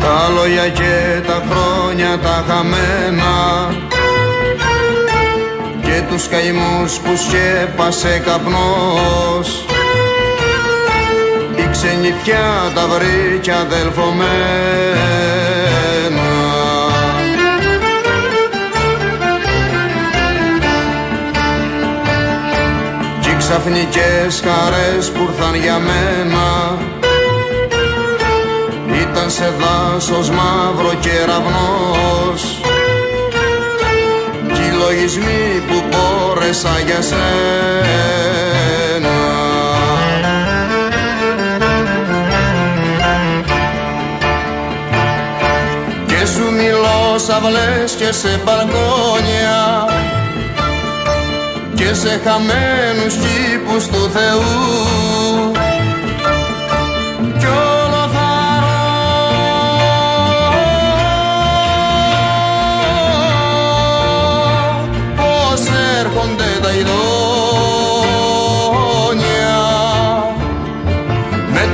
Τα 0.00 0.28
λόγια 0.34 0.68
και 0.68 1.22
τα 1.26 1.42
χρόνια 1.48 2.18
τα 2.18 2.44
χαμένα 2.48 3.34
και 3.85 3.85
τους 6.08 6.28
καημούς 6.28 6.98
που 6.98 7.16
σκέπασε 7.16 8.22
καπνός. 8.24 9.64
Η 11.56 11.68
ξενιτιά 11.70 12.72
τα 12.74 12.86
βρήκε 12.86 13.52
αδελφομένα 13.52 14.26
κι 23.20 23.30
οι 23.30 23.36
ξαφνικές 23.38 24.42
χαρές 24.44 25.10
που 25.10 25.28
ήρθαν 25.30 25.54
για 25.54 25.78
μένα 25.78 26.78
ήταν 29.00 29.30
σε 29.30 29.52
δάσος 29.58 30.30
μαύρο 30.30 30.94
κεραυνός 31.00 32.65
λογισμοί 34.82 35.62
που 35.68 35.82
μπόρεσα 35.88 36.80
για 36.86 37.02
σένα. 37.02 37.16
Και 46.06 46.26
σου 46.26 46.52
μιλώ 46.52 47.18
σαυλές 47.26 47.92
και 47.98 48.12
σε 48.12 48.40
μπαλκόνια 48.44 49.88
και 51.74 51.94
σε 51.94 52.20
χαμένους 52.24 53.14
κήπους 53.14 53.86
του 53.86 54.10
Θεού 54.12 55.65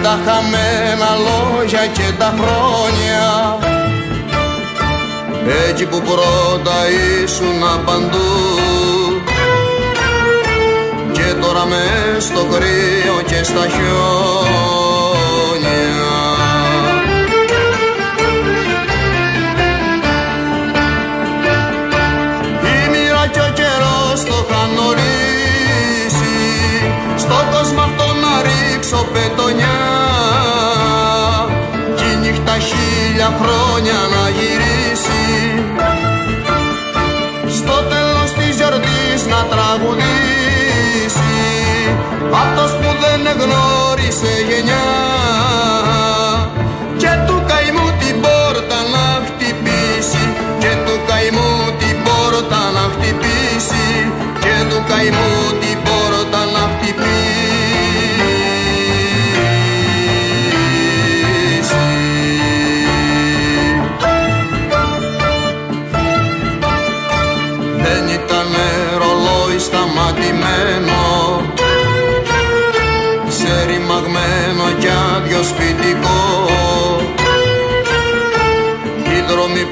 τα 0.03 0.19
χαμένα 0.27 1.11
λόγια 1.27 1.87
και 1.87 2.09
τα 2.19 2.35
χρόνια. 2.39 3.59
Εκεί 5.69 5.85
που 5.87 6.03
πρώτα 6.03 6.77
ήσουν 7.25 7.85
παντού 7.85 8.33
και 11.13 11.35
τώρα 11.41 11.65
μες 11.65 12.25
στο 12.25 12.45
κρύο 12.45 13.23
και 13.27 13.43
στα 13.43 13.67
χιόνια 13.75 13.93
χίλια 32.69 33.31
χρόνια 33.41 33.99
να 34.15 34.25
γυρίσει. 34.37 35.25
Στο 37.59 37.77
τέλος 37.93 38.31
της 38.39 38.57
γιορτής 38.57 39.21
να 39.33 39.41
τραγουδήσει. 39.53 41.37
Αυτός 42.43 42.71
που 42.81 42.91
δεν 43.03 43.23
γνώρισε 43.41 44.33
γενιά. 44.49 44.89
Και 47.03 47.13
του 47.27 47.37
καημού 47.51 47.87
την 48.01 48.17
πόρτα 48.25 48.79
να 48.95 49.07
χτυπήσει. 49.27 50.25
Και 50.63 50.73
του 50.85 50.95
καημού 51.09 51.51
την 51.81 51.97
πόρτα 52.07 52.61
να 52.77 52.85
χτυπήσει. 52.93 53.87
Και 54.45 54.57
του 54.69 54.79
καημού 54.91 55.33
την 55.61 55.79
πόρτα 55.85 56.02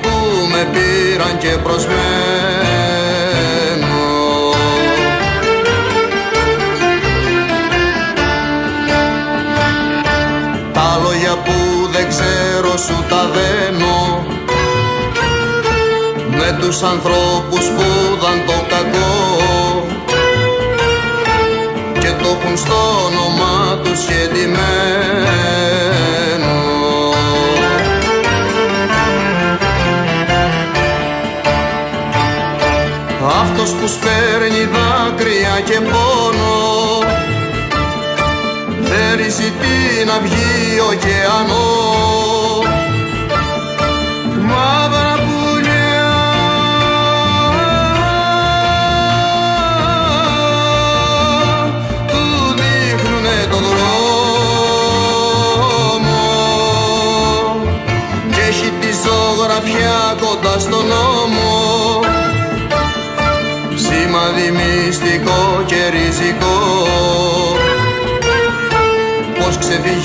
που 0.02 0.08
με 0.50 0.68
πήραν 0.72 1.38
και 1.38 1.48
προσμένουν 1.62 1.90
σου 12.86 13.04
τα 13.08 13.30
δένω. 13.34 14.24
Με 16.30 16.56
τους 16.60 16.82
ανθρώπους 16.82 17.64
που 17.76 17.86
δαν 18.20 18.38
το 18.46 18.58
κακό. 18.68 19.12
Και 22.00 22.10
το 22.22 22.28
έχουν 22.28 22.56
στο 22.56 22.78
όνομα 23.06 23.78
τους 23.82 23.98
σχετημένο 23.98 25.30
Αυτός 33.40 33.70
που 33.70 33.88
σπέρνει 33.88 34.68
δάκρυα 34.72 35.60
και 35.64 35.80
πόνο 35.80 36.60
θέλει 38.84 39.28
την 39.60 40.10
αυγή 40.10 40.80
ωκεανός. 40.90 42.10
μαύρα 42.20 42.49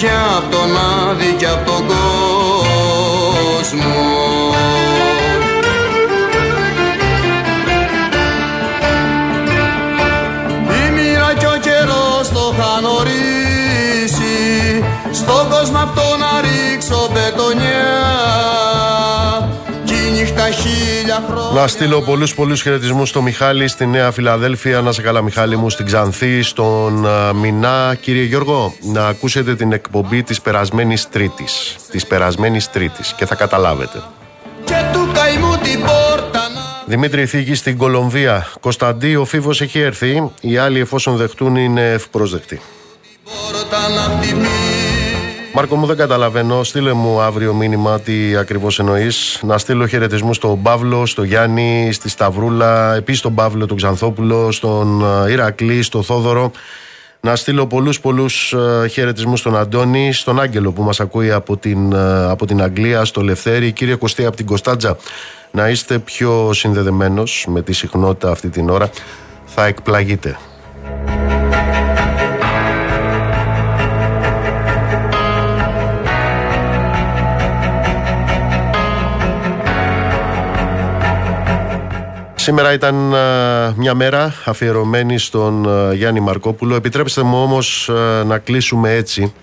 απ' 0.04 0.52
τον 0.52 0.78
άδει 0.78 1.36
και 1.38 1.48
απ' 1.48 1.66
τον 1.66 1.88
κόσμο 1.88 2.35
Να 21.54 21.68
στείλω 21.68 22.02
πολλούς 22.02 22.34
πολλούς 22.36 22.62
χαιρετισμούς 22.62 23.10
στο 23.10 23.22
Μιχάλη 23.22 23.68
στη 23.68 23.86
Νέα 23.86 24.12
Φιλαδέλφια. 24.12 24.82
Να 24.82 24.92
σε 24.92 25.02
καλά 25.02 25.22
Μιχάλη 25.22 25.58
μου 25.58 25.70
στην 25.70 25.86
Ξανθή 25.86 26.42
Στον 26.42 27.08
α, 27.08 27.34
Μινά. 27.34 27.96
Κύριε 28.02 28.24
Γιώργο 28.24 28.74
να 28.82 29.08
ακούσετε 29.08 29.56
την 29.56 29.72
εκπομπή 29.72 30.24
της 30.24 30.42
περασμένης 30.42 31.10
Τρίτης. 31.10 31.76
Της 31.92 32.08
περασμένης 32.08 32.70
Τρίτης 32.70 33.14
και 33.14 33.26
θα 33.26 33.36
καταλάβετε. 33.36 34.02
Και 34.64 34.76
του 34.94 35.10
καημού 35.14 35.58
την 35.58 35.80
πόρτα 35.80 36.40
να 36.40 36.62
Δημήτρη 36.86 37.26
Θήκη 37.26 37.56
στην 37.56 37.78
Κολομβία. 37.78 38.48
Κωνσταντί 38.60 39.16
ο 39.16 39.26
Φίβος 39.26 39.62
έχει 39.62 39.80
έρθει. 39.80 40.32
Οι 40.42 40.58
άλλοι 40.58 40.80
εφόσον 40.80 41.16
δεχτούν 41.16 41.56
είναι 41.56 41.92
ευπρόσδεκτοι. 41.92 42.62
Πόρτα 43.24 43.90
να 43.90 44.02
χτυπήσει 44.02 44.85
Μάρκο 45.58 45.76
μου 45.76 45.86
δεν 45.86 45.98
καταλαβαίνω. 45.98 46.64
Στείλε 46.64 46.94
μου 46.94 47.22
αύριο 47.22 47.54
μήνυμα 47.54 48.00
τι 48.00 48.36
ακριβώς 48.36 48.80
εννοείς. 48.80 49.40
Να 49.44 49.58
στείλω 49.58 49.88
χαιρετισμού 49.88 50.34
στον 50.34 50.62
Παύλο, 50.62 51.06
στον 51.06 51.26
Γιάννη, 51.26 51.90
στη 51.92 52.10
Σταυρούλα, 52.10 52.96
επίσης 52.96 53.20
στον 53.20 53.36
Παύλο 53.36 53.66
τον 53.66 53.78
Ξανθόπουλο, 53.78 54.52
στον 54.52 55.06
ε, 55.26 55.32
Ηρακλή, 55.32 55.82
στον 55.82 56.04
Θόδωρο. 56.04 56.52
Να 57.20 57.36
στείλω 57.36 57.68
πολλούς 57.68 58.00
πολλούς 58.00 58.54
ε, 58.54 58.88
χαιρετισμούς 58.88 59.40
στον 59.40 59.58
Αντώνη, 59.58 60.14
στον 60.14 60.40
Άγγελο 60.40 60.72
που 60.72 60.84
μας 60.84 61.00
ακούει 61.00 61.32
από 61.32 61.58
την, 61.58 61.94
ε, 61.94 62.26
από 62.30 62.46
την 62.46 62.62
Αγγλία, 62.62 63.06
στο 63.06 63.22
Λευθέρη. 63.22 63.72
Κύριε 63.72 63.96
Κωστή 63.96 64.26
από 64.26 64.36
την 64.36 64.46
Κωνσταντζα, 64.46 64.98
να 65.52 65.70
είστε 65.70 66.00
πιο 66.00 66.54
συνδεδεμένος 66.54 67.46
με 67.50 67.62
τη 67.62 67.74
συχνότητα 67.74 68.32
αυτή 68.32 68.50
την 68.50 68.70
ώρα. 68.70 68.90
Θα 69.46 69.66
εκπλαγείτε. 69.66 70.38
Σήμερα 82.46 82.74
ήταν 82.74 83.16
α, 83.16 83.74
μια 83.78 83.94
μέρα 83.94 84.34
αφιερωμένη 84.46 85.18
στον 85.18 85.70
α, 85.70 85.94
Γιάννη 85.94 86.20
Μαρκόπουλο. 86.20 86.76
Επιτρέψτε 86.76 87.24
μου 87.24 87.42
όμως 87.42 87.90
α, 87.90 88.24
να 88.24 88.38
κλείσουμε 88.38 88.94
έτσι, 88.94 89.34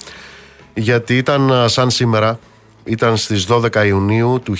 γιατί 0.75 1.17
ήταν 1.17 1.53
α, 1.53 1.69
σαν 1.69 1.91
σήμερα, 1.91 2.39
ήταν 2.85 3.17
στις 3.17 3.47
12 3.51 3.87
Ιουνίου 3.87 4.41
του 4.43 4.55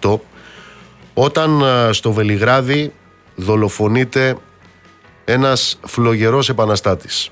1798, 0.00 0.18
όταν 1.14 1.64
α, 1.64 1.92
στο 1.92 2.12
Βελιγράδι 2.12 2.92
δολοφονείται 3.34 4.36
ένας 5.24 5.78
φλογερός 5.86 6.48
επαναστάτης. 6.48 7.30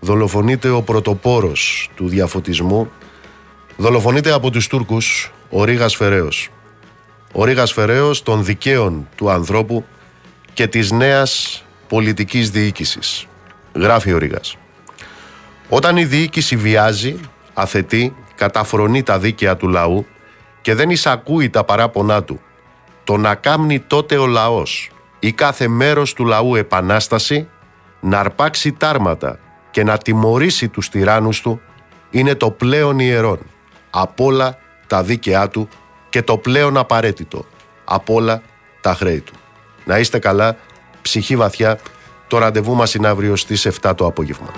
Δολοφονείται 0.00 0.68
ο 0.68 0.82
πρωτοπόρος 0.82 1.90
του 1.94 2.08
διαφωτισμού, 2.08 2.90
δολοφονείται 3.76 4.32
από 4.32 4.50
τους 4.50 4.66
Τούρκους 4.66 5.32
ο 5.50 5.64
Ρήγας 5.64 5.96
Φεραίος 5.96 6.50
ο 7.40 7.44
Ρήγας 7.44 7.72
Φεραίος 7.72 8.22
των 8.22 8.44
δικαίων 8.44 9.08
του 9.16 9.30
ανθρώπου 9.30 9.84
και 10.52 10.66
της 10.66 10.90
νέας 10.90 11.64
πολιτικής 11.88 12.50
διοίκησης. 12.50 13.26
Γράφει 13.74 14.12
ο 14.12 14.18
Ρήγας. 14.18 14.56
Όταν 15.68 15.96
η 15.96 16.04
διοίκηση 16.04 16.56
βιάζει, 16.56 17.20
αθετεί, 17.54 18.14
καταφρονεί 18.34 19.02
τα 19.02 19.18
δίκαια 19.18 19.56
του 19.56 19.68
λαού 19.68 20.06
και 20.60 20.74
δεν 20.74 20.90
εισακούει 20.90 21.50
τα 21.50 21.64
παράπονά 21.64 22.22
του, 22.22 22.40
το 23.04 23.16
να 23.16 23.34
κάμνει 23.34 23.80
τότε 23.80 24.16
ο 24.16 24.26
λαός 24.26 24.90
ή 25.18 25.32
κάθε 25.32 25.68
μέρος 25.68 26.12
του 26.12 26.24
λαού 26.24 26.54
επανάσταση, 26.54 27.48
να 28.00 28.18
αρπάξει 28.18 28.72
τάρματα 28.72 29.38
και 29.70 29.84
να 29.84 29.98
τιμωρήσει 29.98 30.68
τους 30.68 30.88
τυράννους 30.88 31.40
του, 31.40 31.60
είναι 32.10 32.34
το 32.34 32.50
πλέον 32.50 32.98
ιερόν 32.98 33.38
από 33.90 34.24
όλα 34.24 34.58
τα 34.86 35.02
δίκαιά 35.02 35.48
του 35.48 35.68
και 36.18 36.24
το 36.24 36.38
πλέον 36.38 36.76
απαραίτητο 36.76 37.44
από 37.84 38.14
όλα 38.14 38.42
τα 38.80 38.94
χρέη 38.94 39.20
του. 39.20 39.32
Να 39.84 39.98
είστε 39.98 40.18
καλά, 40.18 40.56
ψυχή 41.02 41.36
βαθιά, 41.36 41.78
το 42.26 42.38
ραντεβού 42.38 42.74
μας 42.74 42.94
είναι 42.94 43.08
αύριο 43.08 43.36
στις 43.36 43.66
7 43.82 43.92
το 43.96 44.06
απόγευμα. 44.06 44.48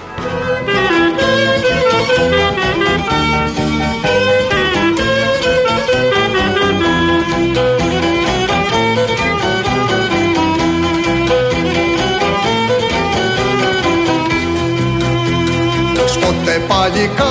Σκότε 16.06 16.62
παλικάρια 16.68 17.29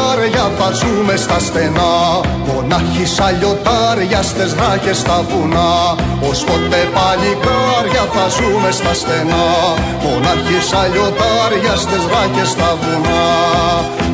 θα 0.57 0.69
ζούμε 0.80 1.15
στα 1.15 1.39
στενά. 1.47 1.93
Μονάχοι 2.47 3.05
σαν 3.15 3.34
λιωτάρια 3.39 4.21
στες 4.30 4.51
δράκες 4.53 4.97
στα 5.03 5.17
βουνά. 5.30 5.71
Ως 6.30 6.39
πότε 6.47 6.81
παλικάρια 6.95 8.05
θα 8.13 8.26
ζούμε 8.35 8.71
στα 8.80 8.93
στενά. 9.01 9.47
Μονάχοι 10.03 10.59
σαν 10.69 10.88
λιωτάρια 10.93 11.76
στες 11.84 12.03
δράκες 12.09 12.49
στα 12.55 12.69
βουνά. 12.81 13.26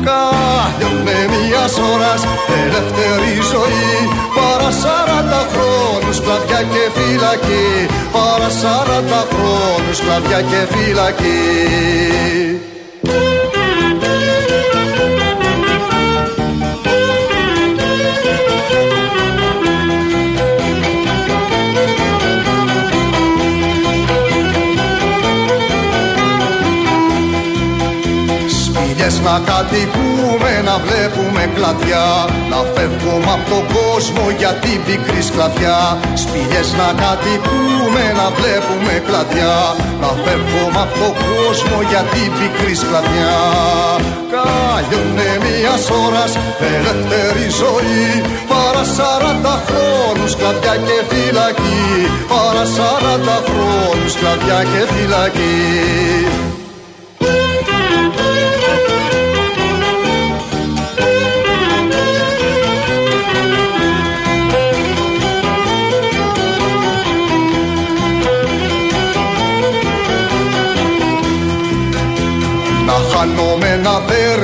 Κάλιονε 0.06 1.18
μιας 1.32 1.74
ώρας 1.92 2.20
ελεύθερη 2.60 3.34
ζωή. 3.52 3.94
Παρά 4.36 4.70
σαράντα 4.82 5.42
χρόνους 5.52 6.18
κλαδιά 6.24 6.60
και 6.72 6.84
φυλακή. 6.94 7.68
Παρά 8.14 8.50
σαράντα 8.60 9.22
χρόνους 9.32 9.98
κλαδιά 10.04 10.40
και 10.50 10.60
φυλακή 10.72 11.36
να 29.26 29.36
κατοικούμε, 29.50 30.52
να 30.68 30.74
βλέπουμε 30.84 31.42
κλαδιά 31.56 32.06
Να 32.52 32.60
φεύγουμε 32.74 33.30
από 33.36 33.46
τον 33.52 33.64
κόσμο 33.76 34.24
για 34.40 34.52
την 34.62 34.78
πικρή 34.86 35.22
σκλαβιά 35.28 35.80
Σπηλιές 36.22 36.68
να 36.80 36.88
κατοικούμε, 37.02 38.04
να 38.20 38.26
βλέπουμε 38.36 38.94
κλαδιά 39.06 39.56
Να 40.02 40.10
φεύγουμε 40.22 40.80
από 40.84 40.94
τον 41.00 41.12
κόσμο 41.24 41.76
για 41.90 42.02
την 42.12 42.28
πικρή 42.38 42.74
σκλαβιά 42.82 43.38
Κάλιονε 44.32 45.30
μιας 45.44 45.84
ώρας 46.04 46.32
ελεύθερη 46.74 47.46
ζωή 47.60 48.06
Παρά 48.50 48.84
σαράντα 48.96 49.56
χρόνους 49.66 50.32
κλαδιά 50.38 50.74
και 50.86 50.98
φυλακή. 51.10 51.84
Παρά 52.32 52.64
σαράντα 52.76 53.38
χρόνους 53.48 54.12
κλαδιά 54.20 54.60
και 54.70 54.82
φυλακή 54.92 55.66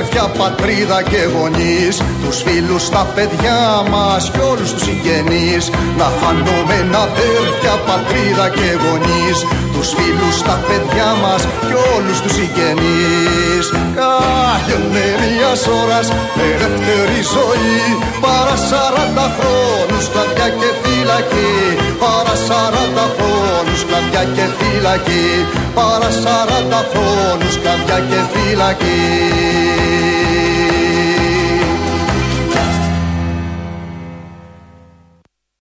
αδέρφια, 0.02 0.26
πατρίδα 0.38 1.02
και 1.02 1.22
γονείς 1.34 1.94
Τους 2.22 2.42
φίλους, 2.44 2.88
τα 2.88 3.04
παιδιά 3.14 3.60
μας 3.90 4.30
και 4.30 4.42
όλους 4.52 4.70
τους 4.72 4.82
συγγενείς. 4.82 5.64
Να 5.98 6.08
φανόμενα 6.20 6.98
αδέρφια, 7.08 7.74
πατρίδα 7.86 8.46
και 8.58 8.68
γονείς 8.82 9.38
Τους 9.74 9.88
φίλους, 9.96 10.36
τα 10.48 10.56
παιδιά 10.66 11.10
μας 11.22 11.42
και 11.68 11.76
όλους 11.94 12.18
τους 12.22 12.32
συγγενείς. 12.38 13.64
Κάγαινε 13.96 15.06
μιας 15.20 15.62
ώρας 15.80 16.06
ελεύθερη 16.46 17.20
ζωή 17.34 17.80
Παρά 18.22 18.56
σαράντα 18.68 19.26
χρόνους 19.36 20.04
κλαδιά 20.12 20.48
και 20.58 20.70
φυλακή. 21.12 21.94
Παρά 21.98 22.34
σαράντα 22.46 23.06
χρόνους 23.16 23.84
κλαδιά 23.84 24.24
και 24.34 24.46
φυλακή. 24.58 25.46
Παρά 25.74 26.10
σαράντα 26.10 26.86
χρόνους 26.92 27.58
κλαδιά 27.60 27.98
και 28.08 28.20
φυλακή 28.32 30.31